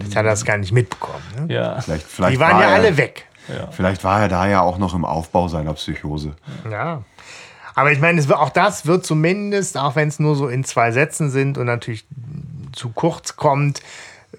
[0.01, 1.21] Jetzt hat er das gar nicht mitbekommen.
[1.47, 1.53] Ne?
[1.53, 3.25] Ja, Vielleicht, vielleicht Die waren war ja alle weg.
[3.71, 6.35] Vielleicht war er da ja auch noch im Aufbau seiner Psychose.
[6.69, 7.03] Ja.
[7.75, 11.29] Aber ich meine, auch das wird zumindest, auch wenn es nur so in zwei Sätzen
[11.29, 12.07] sind und natürlich
[12.71, 13.81] zu kurz kommt,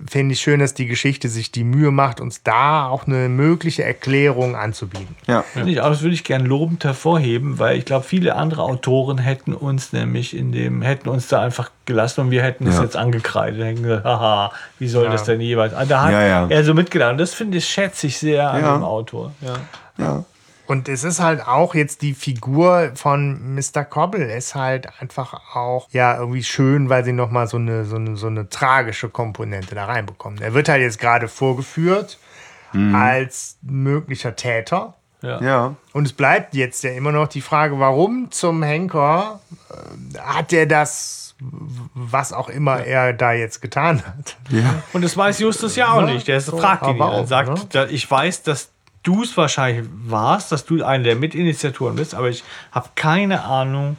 [0.07, 3.83] finde ich schön, dass die Geschichte sich die Mühe macht, uns da auch eine mögliche
[3.85, 5.17] Erklärung anzubieten.
[5.27, 5.43] Ja.
[5.43, 9.19] Finde ich, auch, das würde ich gerne lobend hervorheben, weil ich glaube, viele andere Autoren
[9.19, 12.83] hätten uns nämlich in dem, hätten uns da einfach gelassen und wir hätten es Ja.
[12.85, 13.61] jetzt angekreidet.
[13.65, 15.73] Hätten gesagt, haha, wie soll das denn jeweils?
[15.89, 16.47] Da hat Ja, ja.
[16.49, 17.13] er so mitgedacht.
[17.13, 18.75] Und das finde ich, schätze ich sehr an Ja.
[18.77, 19.33] dem Autor.
[19.99, 20.25] Ja.
[20.69, 20.73] Ja.
[20.75, 23.85] Und es ist halt auch jetzt die Figur von Mr.
[23.85, 27.97] Cobble ist halt einfach auch ja irgendwie schön, weil sie noch mal so eine so
[27.97, 30.41] eine so eine tragische Komponente da reinbekommen.
[30.41, 32.19] Er wird halt jetzt gerade vorgeführt
[32.95, 34.95] als möglicher Täter.
[35.23, 35.75] Ja.
[35.93, 39.41] Und es bleibt jetzt ja immer noch die Frage, warum zum Henker
[39.71, 41.35] äh, hat er das,
[41.95, 44.37] was auch immer er da jetzt getan hat?
[44.51, 44.83] Ja.
[44.93, 46.29] Und das weiß Justus ja auch nicht.
[46.29, 47.87] Der so, fragt ihn aber ja und auch, sagt, ne?
[47.87, 48.71] ich weiß, dass
[49.09, 53.97] du es wahrscheinlich warst, dass du einer der Mitinitiatoren bist, aber ich habe keine Ahnung,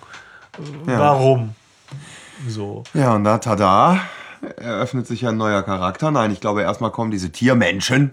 [0.85, 1.55] warum.
[2.47, 2.83] So.
[2.93, 4.01] Ja, und da, tada,
[4.57, 6.11] eröffnet sich ja ein neuer Charakter.
[6.11, 8.11] Nein, ich glaube, erstmal kommen diese Tiermenschen.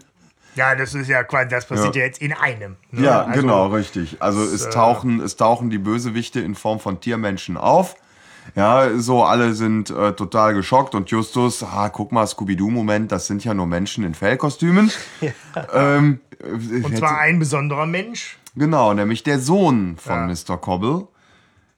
[0.54, 2.06] Ja, das ist ja quasi, das passiert ja, Ja.
[2.06, 2.76] jetzt in einem.
[2.90, 3.04] ne?
[3.04, 4.16] Ja, Also, genau, richtig.
[4.20, 7.94] Also es tauchen, es tauchen die Bösewichte in Form von Tiermenschen auf.
[8.54, 13.44] Ja, so alle sind äh, total geschockt und Justus, ah, guck mal, Scooby-Doo-Moment, das sind
[13.44, 14.90] ja nur Menschen in Fellkostümen.
[15.74, 18.38] ähm, Und zwar ein besonderer Mensch.
[18.54, 20.56] Genau, nämlich der Sohn von Mr.
[20.56, 21.08] Cobble,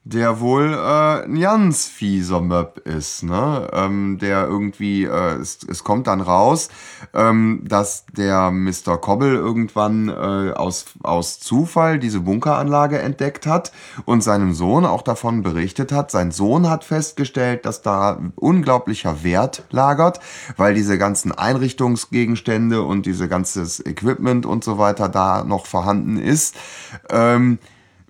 [0.09, 3.68] der wohl äh, ein ganz fieser Möb ist, ne?
[3.74, 6.70] Ähm, der irgendwie, äh, es, es kommt dann raus,
[7.12, 8.97] ähm, dass der Mr.
[8.97, 13.70] Cobble irgendwann äh, aus, aus Zufall diese Bunkeranlage entdeckt hat
[14.06, 16.10] und seinem Sohn auch davon berichtet hat.
[16.10, 20.20] Sein Sohn hat festgestellt, dass da unglaublicher Wert lagert,
[20.56, 26.56] weil diese ganzen Einrichtungsgegenstände und diese ganzes Equipment und so weiter da noch vorhanden ist.
[27.10, 27.59] Ähm,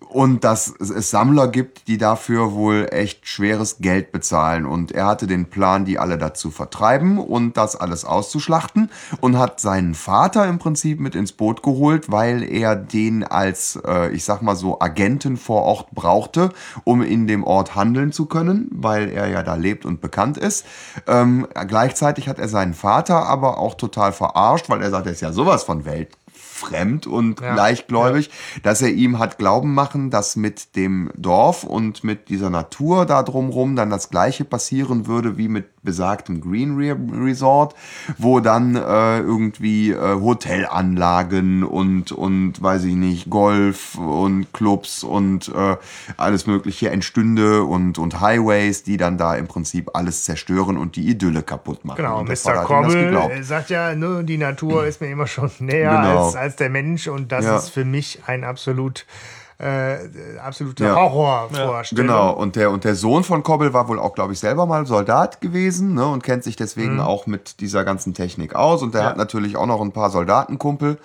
[0.08, 4.66] und dass es Sammler gibt, die dafür wohl echt schweres Geld bezahlen.
[4.66, 8.90] Und er hatte den Plan, die alle dazu vertreiben und das alles auszuschlachten
[9.20, 14.10] und hat seinen Vater im Prinzip mit ins Boot geholt, weil er den als, äh,
[14.10, 16.50] ich sag mal so, Agenten vor Ort brauchte,
[16.84, 20.64] um in dem Ort handeln zu können, weil er ja da lebt und bekannt ist.
[21.06, 25.20] Ähm, gleichzeitig hat er seinen Vater aber auch total verarscht, weil er sagt, er ist
[25.20, 26.16] ja sowas von Welt
[26.58, 27.54] fremd und Ja.
[27.54, 28.30] leichtgläubig,
[28.62, 33.22] dass er ihm hat glauben machen, dass mit dem Dorf und mit dieser Natur da
[33.22, 37.74] drumrum dann das gleiche passieren würde wie mit besagtem Green Re Resort,
[38.18, 45.48] wo dann äh, irgendwie äh, Hotelanlagen und und weiß ich nicht Golf und Clubs und
[45.48, 45.76] äh,
[46.16, 51.08] alles mögliche entstünde und und Highways, die dann da im Prinzip alles zerstören und die
[51.08, 51.96] Idylle kaputt machen.
[51.98, 52.64] Genau, Mr.
[53.30, 56.26] Äh, sagt ja, ne, die Natur ist mir immer schon näher Genau.
[56.26, 57.56] als, als der Mensch und das Ja.
[57.56, 59.06] ist für mich ein absolut
[59.60, 59.96] äh,
[60.40, 60.94] absolute Ja.
[60.94, 62.06] Horrorvorstellung.
[62.06, 64.86] Genau, und der, und der Sohn von Kobbel war wohl auch, glaube ich, selber mal
[64.86, 67.00] Soldat gewesen ne, und kennt sich deswegen Mhm.
[67.00, 68.82] auch mit dieser ganzen Technik aus.
[68.84, 70.98] Und der hat natürlich auch noch ein paar Soldatenkumpel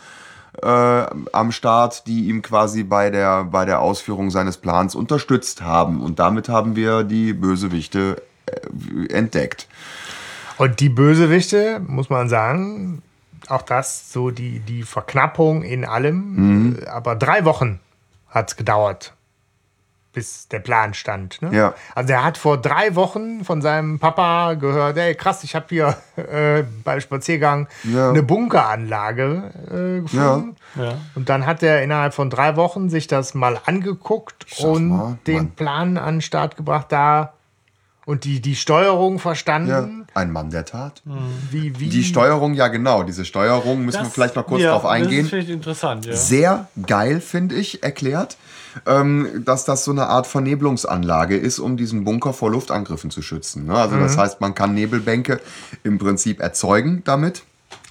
[0.61, 5.99] äh, am Start, die ihm quasi bei der, bei der Ausführung seines Plans unterstützt haben.
[6.03, 9.67] Und damit haben wir die Bösewichte äh, entdeckt.
[10.59, 13.01] Und die Bösewichte, muss man sagen,
[13.49, 16.79] auch das, so die, die Verknappung in allem, Mhm.
[16.81, 17.79] äh, aber drei Wochen
[18.29, 19.13] hat es gedauert,
[20.13, 21.41] bis der Plan stand.
[21.41, 21.55] Ne?
[21.55, 21.73] Ja.
[21.95, 25.97] Also er hat vor drei Wochen von seinem Papa gehört, ey krass, ich habe hier
[26.17, 28.09] äh, beim Spaziergang Ja.
[28.09, 30.55] eine Bunkeranlage äh, gefunden.
[30.75, 30.95] Ja.
[31.15, 35.17] Und dann hat er innerhalb von drei Wochen sich das mal angeguckt sag und mal,
[35.27, 35.51] den Mann.
[35.51, 37.33] Plan an den Start gebracht, da
[38.05, 39.69] und die, die Steuerung verstanden.
[39.69, 41.01] Ja, ein Mann der Tat.
[41.51, 44.85] Wie, wie Die Steuerung, ja genau, diese Steuerung müssen wir vielleicht mal kurz ja, drauf
[44.85, 45.29] eingehen.
[45.29, 46.15] Das ist interessant, ja.
[46.15, 48.37] sehr geil, finde ich, erklärt,
[48.85, 53.65] ähm, dass das so eine Art Vernebelungsanlage ist, um diesen Bunker vor Luftangriffen zu schützen.
[53.65, 53.75] Ne?
[53.75, 55.39] Also das heißt, man kann Nebelbänke
[55.83, 57.43] im Prinzip erzeugen damit.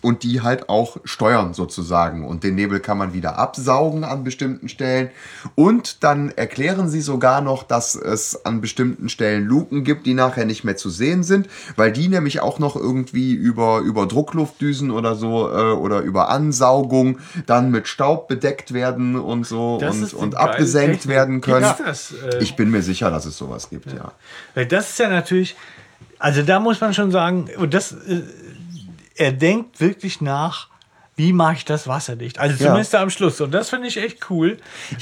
[0.02, 2.26] Und die halt auch steuern sozusagen.
[2.26, 5.10] Und den Nebel kann man wieder absaugen an bestimmten Stellen.
[5.54, 10.44] Und dann erklären sie sogar noch, dass es an bestimmten Stellen Luken gibt, die nachher
[10.44, 15.14] nicht mehr zu sehen sind, weil die nämlich auch noch irgendwie über, über Druckluftdüsen oder
[15.14, 20.36] so äh, oder über Ansaugung dann mit Staub bedeckt werden und so Das und, und
[20.36, 21.14] abgesenkt Technik.
[21.14, 21.74] werden können.
[21.84, 24.12] Das, äh, ich bin mir sicher, dass es sowas gibt, ja.
[24.54, 25.54] Weil das ist ja natürlich,
[26.18, 28.22] also da muss man schon sagen, und das, äh,
[29.16, 30.68] er denkt wirklich nach,
[31.16, 32.38] wie mache ich das wasserdicht?
[32.38, 32.68] Also Ja.
[32.70, 33.40] zumindest am Schluss.
[33.40, 34.56] Und das finde ich echt cool.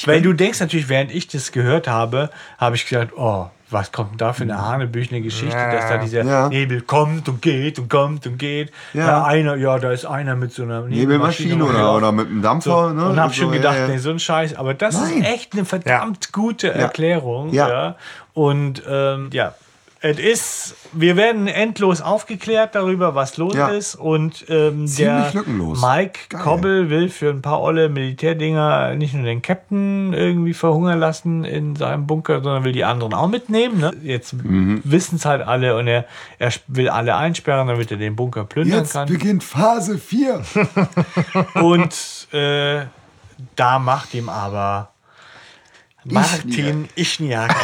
[0.06, 4.10] weil du denkst natürlich, während ich das gehört habe, habe ich gedacht, oh, was kommt
[4.10, 5.70] denn da für eine hanebüchene Geschichte, Ja.
[5.70, 6.48] dass da dieser Ja.
[6.48, 8.72] Nebel kommt und geht und kommt und geht.
[8.92, 9.06] Ja.
[9.06, 12.42] Ja, einer, ja, da ist einer mit so einer Nebelmaschine oder, oder mit einem So,
[12.42, 12.92] Dampfer.
[12.92, 13.08] ne?
[13.10, 13.86] und hab So, schon ja, gedacht, ja.
[13.86, 14.56] nee, so ein Scheiß.
[14.56, 15.22] Aber das Nein.
[15.22, 17.52] ist echt eine verdammt gute Erklärung.
[17.52, 17.68] Ja.
[17.68, 17.96] Ja.
[18.34, 19.54] Und ähm, ja,
[20.02, 23.68] es ist, wir werden endlos aufgeklärt darüber, was los Ja.
[23.68, 23.96] ist.
[23.96, 25.82] Und ähm, der lückenlos.
[25.82, 26.40] Mike Geil.
[26.40, 31.76] Koppel will für ein paar olle Militärdinger nicht nur den Captain irgendwie verhungern lassen in
[31.76, 33.78] seinem Bunker, sondern will die anderen auch mitnehmen.
[33.78, 33.92] Ne?
[34.02, 34.80] Jetzt Mhm.
[34.84, 36.06] wissen es halt alle und er,
[36.38, 39.06] er will alle einsperren, damit er den Bunker plündern Jetzt kann.
[39.06, 40.42] beginnt Phase 4.
[41.54, 42.84] Und äh,
[43.56, 44.90] da macht ihm aber
[46.04, 47.54] Martin Ichniak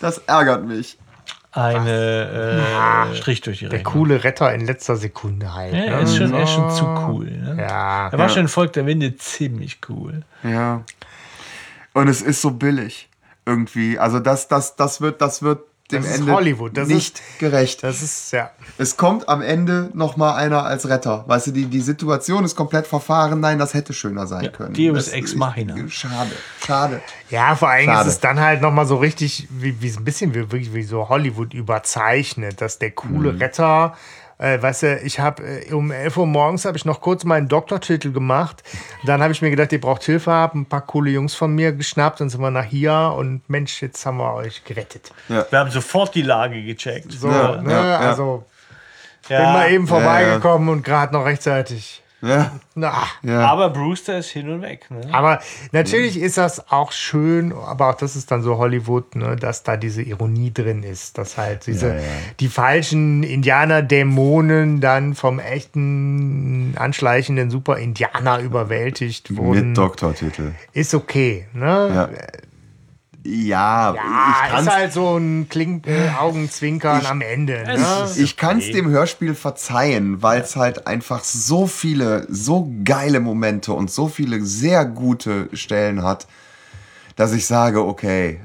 [0.00, 0.98] Das ärgert mich.
[1.52, 3.92] Eine äh, Strich durch die Der Rechnung.
[3.92, 5.72] coole Retter in letzter Sekunde halt.
[5.72, 5.86] Ja, ne?
[5.86, 7.30] er, ist schon, er ist schon zu cool.
[7.30, 7.56] Ne?
[7.58, 8.08] Ja.
[8.08, 10.22] Er war schon Volk der Winde ziemlich cool.
[10.42, 10.82] Ja.
[11.94, 13.08] Und es ist so billig.
[13.46, 13.98] Irgendwie.
[13.98, 15.60] Also das, das, das wird, das wird
[15.90, 16.76] dem Das ist Ende Hollywood.
[16.76, 17.82] Das nicht gerecht.
[17.82, 18.50] Das ist, ja.
[18.76, 21.24] Es kommt am Ende noch mal einer als Retter.
[21.26, 23.40] Weißt du, die, die Situation ist komplett verfahren.
[23.40, 24.74] Nein, das hätte schöner sein können.
[24.74, 25.74] Deus das, ex machina.
[25.88, 26.30] Schade,
[26.64, 27.00] schade.
[27.30, 28.08] Ja, vor allem Schade.
[28.08, 30.82] ist es dann halt nochmal so richtig, wie, wie so ein bisschen wie, wirklich wie
[30.82, 33.38] so Hollywood überzeichnet, dass der coole Mhm.
[33.38, 33.96] Retter,
[34.38, 37.48] äh, weißt du, ich habe äh, um 11 Uhr morgens habe ich noch kurz meinen
[37.48, 38.62] Doktortitel gemacht.
[39.04, 41.72] Dann habe ich mir gedacht, ihr braucht Hilfe, habe ein paar coole Jungs von mir
[41.72, 45.12] geschnappt und sind wir nach hier und Mensch, jetzt haben wir euch gerettet.
[45.28, 47.12] Wir haben sofort die Lage gecheckt.
[47.12, 47.72] So, Ja, ne?
[47.72, 47.98] ja, ja.
[47.98, 48.44] Also
[49.28, 52.02] Ja, bin mal eben vorbeigekommen und gerade noch rechtzeitig.
[52.20, 53.46] Ja, Na, ja.
[53.46, 54.90] Aber Brewster ist hin und weg.
[54.90, 55.02] Ne?
[55.12, 55.40] Aber
[55.70, 59.76] natürlich ist das auch schön, aber auch das ist dann so Hollywood, ne, dass da
[59.76, 62.00] diese Ironie drin ist, dass halt diese Ja, ja.
[62.40, 69.68] die falschen Indianer-Dämonen dann vom echten anschleichenden Super-Indianer überwältigt wurden.
[69.68, 70.52] Mit Doktortitel.
[70.72, 72.10] Ist okay, ne?
[73.28, 73.94] Ja.
[73.94, 74.02] Ja,
[74.44, 77.62] ich kann's ist halt so ein Klink äh, Augenzwinkern am Ende.
[77.64, 78.10] Ne?
[78.16, 83.72] Ich kann es dem Hörspiel verzeihen, weil es halt einfach so viele, so geile Momente
[83.72, 86.26] und so viele sehr gute Stellen hat,
[87.16, 88.40] dass ich sage, okay,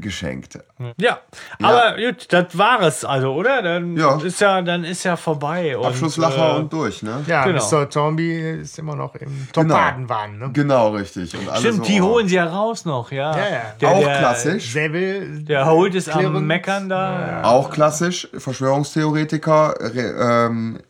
[0.00, 0.58] geschenkt.
[0.98, 1.20] Ja,
[1.62, 3.62] aber gut, das war es also, oder?
[3.62, 4.20] Dann Ja.
[4.22, 5.76] ist ja, dann ist ja vorbei.
[5.76, 7.24] Und, Abschlusslacher äh, und durch, ne?
[7.26, 7.64] Ja, Genau.
[7.70, 7.88] Mr.
[7.88, 10.38] Tombi ist immer noch im Top-Badenwahn.
[10.38, 10.50] Ne?
[10.52, 11.34] Genau, richtig.
[11.34, 12.08] Und Stimmt, so, die oh.
[12.08, 13.34] holen sie ja raus noch, ja.
[13.36, 13.60] Ja, ja.
[13.80, 14.72] Der, Auch der, klassisch.
[14.72, 17.42] Seville, Der holt es Clarence, am Meckern da.
[17.44, 20.80] Auch klassisch, Verschwörungstheoretiker re, ähm,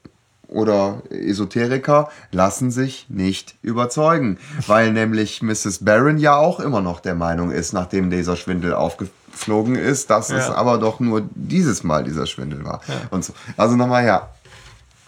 [0.52, 5.84] oder Esoteriker lassen sich nicht überzeugen, weil nämlich Mrs.
[5.84, 10.48] Barron ja auch immer noch der Meinung ist, nachdem dieser Schwindel aufgeflogen ist, dass es
[10.48, 10.54] Ja.
[10.54, 12.80] aber doch nur dieses Mal dieser Schwindel war.
[13.10, 13.32] Und so.
[13.56, 14.28] Also nochmal, ja.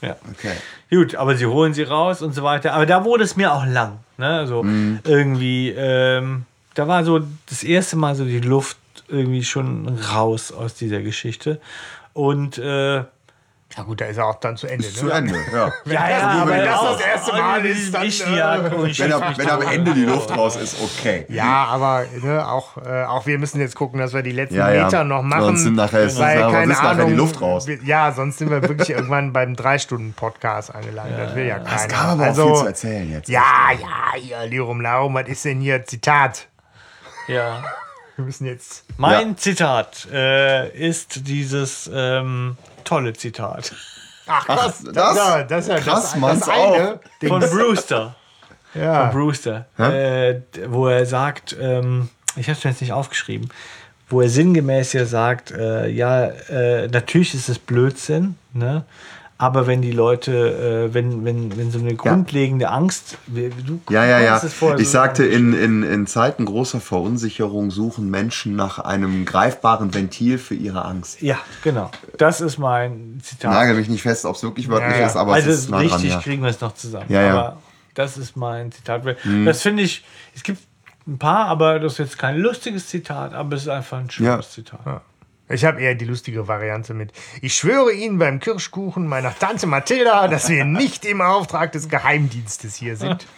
[0.00, 0.16] Ja.
[0.30, 0.52] Okay.
[0.90, 2.74] Gut, aber sie holen sie raus und so weiter.
[2.74, 3.98] Aber da wurde es mir auch lang.
[4.18, 4.46] Ne?
[4.46, 4.98] So Mhm.
[5.04, 6.44] irgendwie, ähm,
[6.74, 8.76] da war so das erste Mal so die Luft
[9.08, 11.60] irgendwie schon raus aus dieser Geschichte.
[12.12, 13.04] Und äh,
[13.76, 14.88] Ja gut, da ist er auch dann zu Ende.
[14.88, 15.12] Zu ne?
[15.14, 15.72] Ende, ja.
[15.86, 18.70] ja, ja, wenn aber das auch- das erste Mal ist, dann, Ich, äh, ja, Wenn,
[18.72, 18.98] er, mich
[19.38, 19.62] wenn am.
[19.62, 21.24] Ende die Luft raus ist, okay.
[21.28, 24.70] Ja, aber ne, auch, äh, auch wir müssen jetzt gucken, dass wir die letzten Ja,
[24.70, 24.84] ja.
[24.84, 25.42] Meter noch machen.
[25.42, 27.66] Sonst sind nachher- sonst weil, nachher- keine ist nachher die Ahnung, Luft raus.
[27.66, 31.18] wir- Ja, sonst sind wir wirklich irgendwann beim Drei-Stunden-Podcast angelangt.
[31.18, 31.74] Das will ja keiner.
[31.76, 33.28] Es gab aber auch also, viel zu erzählen jetzt.
[33.28, 33.42] Ja,
[33.80, 35.84] ja, hier, Lirum Larum, was ist denn hier?
[35.84, 36.46] Zitat.
[37.26, 37.62] Ja.
[38.16, 38.84] Wir müssen jetzt.
[38.98, 43.72] Mein Zitat äh, ist dieses ähm, tolle Zitat
[44.26, 44.82] Ach, krass.
[44.84, 46.74] das- das, ja, das ist ja krass, das, Mann, das auch.
[46.74, 47.00] eine.
[47.26, 48.14] von Brewster.
[48.74, 49.06] Ja.
[49.10, 50.36] Brewster, äh,
[50.66, 53.48] wo er sagt, ähm, ich habe es mir jetzt nicht aufgeschrieben,
[54.08, 58.84] wo er sinngemäß ja sagt, äh, ja, äh, natürlich ist es Blödsinn, ne?
[59.46, 64.20] Aber wenn die Leute, äh, wenn, wenn, wenn so eine grundlegende Angst, du Ja, ja,
[64.20, 64.38] ja.
[64.38, 69.92] vorher Ich so- sagte, in, in, in Zeiten großer Verunsicherung suchen Menschen nach einem greifbaren
[69.94, 71.20] Ventil für ihre Angst.
[71.22, 71.90] Ja, genau.
[72.18, 73.52] Das ist mein Zitat.
[73.52, 75.06] Nagel mich nicht fest, ob es wirklich wörtlich Ja, ja.
[75.06, 76.10] ist, aber also es ist nah richtig dran.
[76.10, 76.20] Ja.
[76.20, 77.06] kriegen wir es noch zusammen.
[77.08, 77.30] Ja, ja.
[77.38, 77.56] Aber
[77.94, 79.02] das ist mein Zitat.
[79.44, 80.04] Das finde ich,
[80.34, 80.60] es gibt
[81.06, 84.56] ein paar, aber das ist jetzt kein lustiges Zitat, aber es ist einfach ein schönes
[84.86, 85.02] Ja.
[85.48, 87.12] Ich habe eher die lustige Variante mit.
[87.42, 92.76] Ich schwöre Ihnen beim Kirschkuchen meiner Tante Mathilda, dass wir nicht im Auftrag des Geheimdienstes
[92.76, 93.26] hier sind.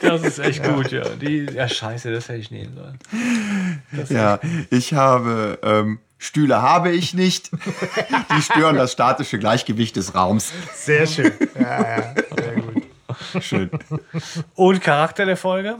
[0.00, 1.04] Das ist echt gut, ja.
[1.20, 4.08] Die, ja, scheiße, das hätte ich nehmen sollen.
[4.08, 4.38] Ja,
[4.70, 7.50] ich habe ähm, Stühle habe ich nicht.
[7.52, 10.52] Die stören das statische Gleichgewicht des Raums.
[10.74, 11.32] Sehr schön.
[11.58, 12.82] Ja, ja, sehr gut.
[13.40, 13.70] Schön.
[14.54, 15.76] Und Charakter der Folge?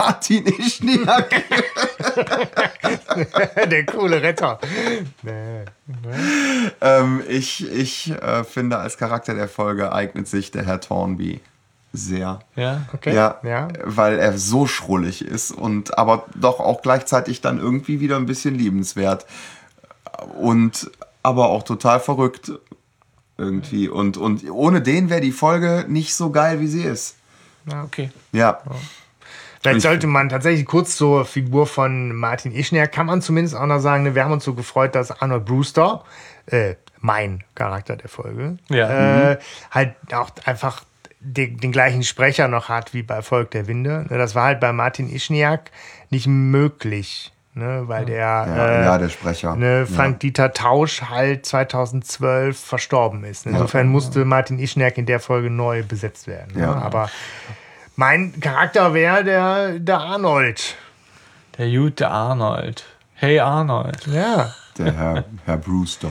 [0.00, 1.30] Martin Ischniak.
[3.70, 4.58] Der coole Retter.
[5.22, 5.64] Nee.
[6.80, 11.40] ähm, ich ich äh, finde, als Charakter der Folge eignet sich der Herr Thornby
[11.92, 12.40] sehr.
[12.56, 12.86] Ja.
[12.94, 13.14] Okay.
[13.14, 13.68] Ja, ja.
[13.84, 18.54] weil er so schrullig ist und aber doch auch gleichzeitig dann irgendwie wieder ein bisschen
[18.54, 19.26] liebenswert
[20.40, 20.90] und
[21.22, 22.52] aber auch total verrückt
[23.36, 27.16] irgendwie und und ohne den wäre die Folge nicht so geil wie sie ist.
[27.70, 28.10] Ja, okay.
[28.32, 28.60] Ja.
[29.60, 33.78] Vielleicht sollte man tatsächlich kurz zur Figur von Martin Ischner, kann man zumindest auch noch
[33.80, 36.02] sagen, ne, wir haben uns so gefreut, dass Arnold Brewster,
[36.46, 39.32] äh, mein Charakter der Folge, Ja.
[39.32, 39.38] äh,
[39.70, 40.82] halt auch einfach
[41.20, 44.06] den, den gleichen Sprecher noch hat wie bei Volk der Winde.
[44.08, 45.70] Ne, Das war halt bei Martin Ischniak
[46.08, 49.56] nicht möglich, ne, weil der, Ja, äh, ja, der Sprecher.
[49.56, 53.44] ne, Frank-Dieter Tausch halt 2012 verstorben ist.
[53.46, 56.52] Insofern musste Martin Ischniak in der Folge neu besetzt werden.
[56.54, 56.62] Ne?
[56.62, 56.72] Ja.
[56.74, 57.10] Aber
[58.00, 60.74] mein Charakter wäre der, der Arnold.
[61.58, 62.82] Der gute Arnold.
[63.12, 64.06] Hey Arnold.
[64.06, 64.54] Ja.
[64.78, 66.10] Der Herr, Herr Brewster.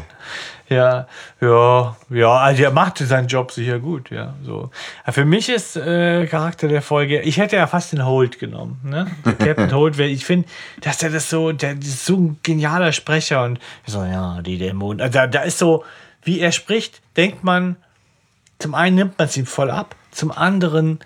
[0.68, 1.07] Ja,
[1.41, 4.36] ja, ja, also er machte seinen Job sicher gut, ja.
[4.44, 4.70] So.
[5.03, 8.80] Aber Für mich ist äh, Charakter der Folge, ich hätte ja fast den Holt genommen,
[8.84, 9.07] ne?
[9.26, 10.48] Der Captain Holt, weil ich finde,
[10.82, 14.60] dass er das so, der das ist so ein genialer Sprecher und so, ja, die
[14.60, 15.02] Dämonen.
[15.02, 15.84] Also da, da ist so,
[16.22, 17.78] wie er spricht, denkt man,
[18.60, 20.99] zum einen nimmt man es ihm voll ab, zum anderen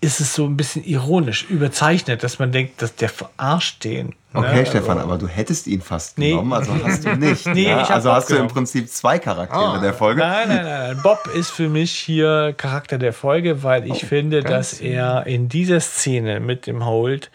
[0.00, 4.14] ist es so ein bisschen ironisch, überzeichnet, dass man denkt, dass der verarscht den.
[4.32, 4.66] Okay, ne?
[4.66, 6.30] Stefan, aber du hättest ihn fast Nee.
[6.30, 7.46] genommen, also hast du nicht.
[7.46, 8.54] Nee, hab also Bob hast du im genommen.
[8.54, 10.20] Prinzip zwei Charaktere der Folge.
[10.20, 11.00] Nein, nein, nein, nein.
[11.02, 15.80] Bob ist für mich hier Charakter der Folge, weil ich finde, dass er in dieser
[15.80, 17.30] Szene mit dem Holt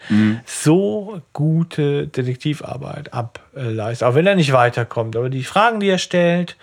[0.46, 4.06] so gute Detektivarbeit ableistet.
[4.08, 5.16] Auch wenn er nicht weiterkommt.
[5.16, 6.56] Aber die Fragen, die er stellt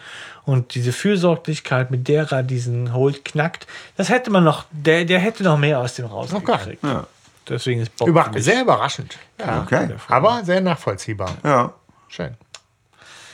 [0.51, 3.67] und diese Fürsorglichkeit, mit der er diesen Holt knackt,
[3.97, 6.83] das hätte man noch, der, der hätte noch mehr aus dem rausgekriegt.
[6.83, 7.07] Ja.
[7.47, 9.17] Deswegen ist Bob Über sehr überraschend.
[9.39, 9.63] Ja.
[9.63, 9.89] Okay.
[10.07, 11.31] Aber sehr nachvollziehbar.
[11.43, 11.73] Ja.
[12.07, 12.35] Schön.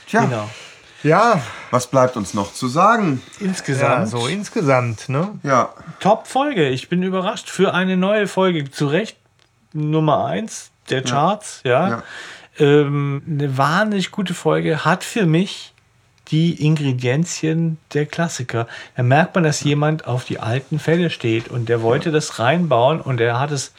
[0.06, 0.48] Tja, Genau.
[1.02, 1.40] Ja,
[1.70, 3.22] was bleibt uns noch zu sagen?
[3.38, 4.00] Insgesamt.
[4.00, 5.38] ja so insgesamt, ne?
[5.44, 6.68] Ja, Top-Folge.
[6.70, 8.68] Ich bin überrascht für eine neue Folge.
[8.70, 9.16] Zu Recht
[9.72, 11.60] Nummer 1 der Charts.
[11.64, 11.88] Ja.
[11.88, 12.02] Ja.
[12.58, 14.84] Ähm, eine wahnsinnig gute Folge.
[14.84, 15.72] Hat für mich
[16.30, 18.66] die Ingredienzien der Klassiker.
[18.96, 23.00] Da merkt man, dass jemand auf die alten Fälle steht und der wollte das reinbauen
[23.00, 23.72] und er hat es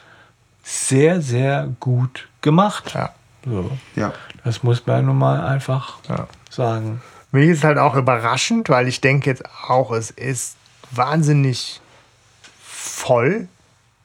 [0.62, 2.92] sehr, sehr gut gemacht.
[2.94, 3.14] Ja.
[3.44, 3.70] So.
[3.96, 4.12] ja.
[4.44, 6.26] Das muss man nun mal einfach Ja.
[6.50, 7.00] sagen.
[7.32, 10.56] Mir ist es halt auch überraschend, weil ich denke jetzt auch, es ist
[10.90, 11.80] wahnsinnig
[12.60, 13.46] voll.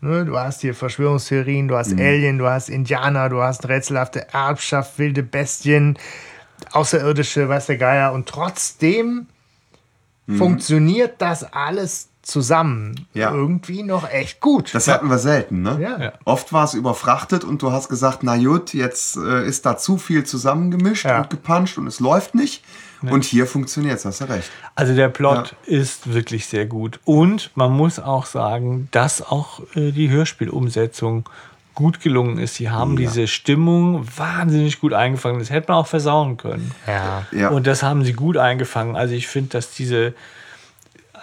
[0.01, 0.25] Ne?
[0.25, 5.23] Du hast hier Verschwörungstheorien, du hast Alien, du hast Indianer, du hast rätselhafte Erbschaft, wilde
[5.23, 5.97] Bestien,
[6.71, 8.13] Außerirdische, weiß der Geier.
[8.13, 9.27] Und trotzdem
[10.37, 13.31] funktioniert das alles zusammen Ja.
[13.31, 14.73] irgendwie noch echt gut.
[14.73, 15.77] Das hatten wir selten, ne?
[15.79, 16.01] Ja.
[16.01, 16.13] Ja.
[16.25, 19.99] Oft war es überfrachtet und du hast gesagt, na gut, jetzt äh, ist da zu
[19.99, 21.21] viel zusammengemischt Ja.
[21.21, 22.63] und gepanscht und es läuft nicht.
[23.03, 24.49] Und hier funktioniert es, hast du recht.
[24.73, 26.99] Also der Plot ist wirklich sehr gut.
[27.05, 31.29] Und man muss auch sagen, dass auch äh, die Hörspielumsetzung
[31.75, 32.55] gut gelungen ist.
[32.55, 35.39] Sie haben diese Stimmung wahnsinnig gut eingefangen.
[35.39, 36.71] Das hätte man auch versauen können.
[36.87, 37.25] ja.
[37.31, 37.49] Ja.
[37.49, 38.95] Und das haben sie gut eingefangen.
[38.95, 40.13] Also ich finde, dass diese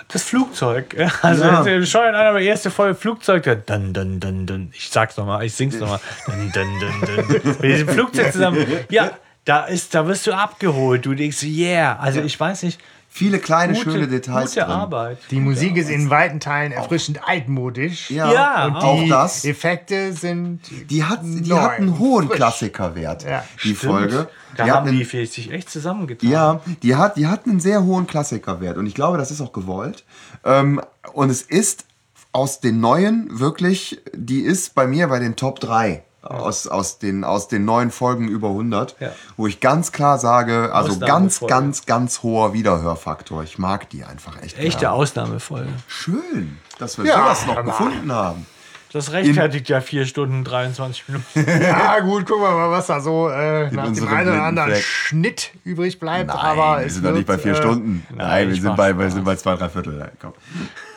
[0.08, 1.64] das Flugzeug, ja, also Ja.
[1.66, 1.86] ja.
[1.86, 4.70] schon in einer erste Folge Flugzeug, der dann dann dann dann.
[4.74, 6.00] Ich sag's nochmal, ich sing's nochmal.
[6.26, 7.42] Dann dann dann dann.
[7.44, 8.66] Mit diesem Flugzeug zusammen.
[8.90, 9.12] Ja,
[9.44, 11.06] da ist, da wirst du abgeholt.
[11.06, 11.98] Du denkst, yeah.
[11.98, 12.78] Also ich weiß nicht.
[13.14, 14.70] Viele kleine, Gute, schöne Details gute drin.
[14.74, 15.18] Arbeit.
[15.30, 18.10] Die Musik ist in weiten Teilen erfrischend altmodisch.
[18.10, 19.44] Ja, Ja, und auch auch das.
[19.44, 20.60] Effekte sind.
[20.88, 22.36] Die hat, die neu, hat einen hohen frisch.
[22.36, 24.28] Klassikerwert, Ja, die Folge.
[24.56, 26.30] Da die hat haben einen, die sich echt zusammengetan.
[26.30, 29.52] Ja, die hat, die hat einen sehr hohen Klassikerwert und ich glaube, das ist auch
[29.52, 30.04] gewollt.
[30.44, 30.80] Ähm,
[31.12, 31.84] und es ist
[32.32, 37.24] aus den neuen wirklich, die ist bei mir bei den Top 3 aus, aus, den,
[37.24, 39.12] aus den neuen Folgen über 100, Ja.
[39.36, 43.42] wo ich ganz klar sage, also ganz, ganz, ganz hoher Wiederhörfaktor.
[43.42, 44.58] Ich mag die einfach echt.
[44.58, 44.94] Echte gerne.
[44.94, 45.68] Ausnahmefolge.
[45.88, 48.46] Schön, dass wir Ja, sowas noch gefunden haben.
[48.92, 51.24] Das rechtfertigt ja 4 Stunden 23 Minuten.
[51.62, 54.84] Ja, gut, gucken wir mal, was da so äh, nach dem einen oder anderen Fleck.
[54.84, 56.28] Schnitt übrig bleibt.
[56.28, 58.06] Nein, aber wir sind doch nicht bei vier äh, Stunden.
[58.14, 60.12] Nein, wir ich sind bei, wir sind bei zwei, drei Viertel.
[60.20, 60.34] Komm.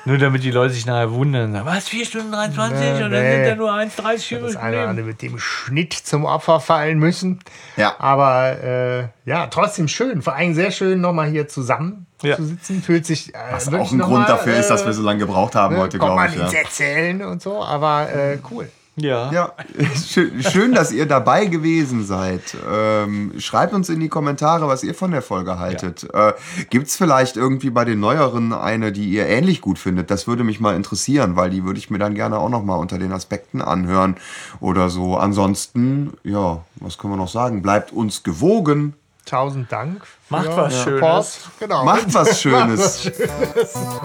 [0.06, 1.52] Nur damit die Leute sich nachher wundern.
[1.53, 3.36] sagen, Was, 4 Stunden 23 Nee, und dann nee.
[3.36, 6.99] sind da nur 1,30 übrig Das eine oder andere wird dem Schnitt zum Opfer fallen
[6.99, 7.40] müssen.
[7.76, 7.95] Ja.
[7.99, 10.22] Aber äh, ja, trotzdem schön.
[10.22, 12.36] Vor allem sehr schön, nochmal hier zusammen Ja.
[12.36, 12.82] zu sitzen.
[12.84, 13.34] Fühlt sich.
[13.34, 15.56] Äh, Was auch ein noch Grund mal, dafür ist, dass wir äh, so lange gebraucht
[15.56, 16.38] haben ne, heute, glaube man ich.
[16.38, 16.45] Ja.
[16.45, 17.64] ins Erzählen und so.
[17.64, 18.69] Aber äh, cool.
[18.98, 19.32] Ja.
[19.32, 19.54] Ja,
[20.08, 22.42] schön, schön, dass ihr dabei gewesen seid.
[22.70, 26.08] Ähm, schreibt uns in die Kommentare, was ihr von der Folge haltet.
[26.14, 26.34] Äh,
[26.70, 30.12] Gibt es vielleicht irgendwie bei den neueren eine, die ihr ähnlich gut findet?
[30.12, 32.76] Das würde mich mal interessieren, weil die würde ich mir dann gerne auch noch mal
[32.76, 34.16] unter den Aspekten anhören
[34.62, 35.18] oder so.
[35.18, 37.62] Ansonsten, ja, was können wir noch sagen?
[37.62, 38.94] Bleibt uns gewogen.
[39.26, 40.04] Tausend Dank.
[40.30, 41.26] Macht was Support.
[41.26, 41.40] Schönes.
[41.60, 41.84] Genau.
[41.86, 43.12] Macht was Schönes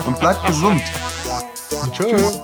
[0.07, 0.83] und bleibt gesund.
[1.93, 2.41] Tschüss.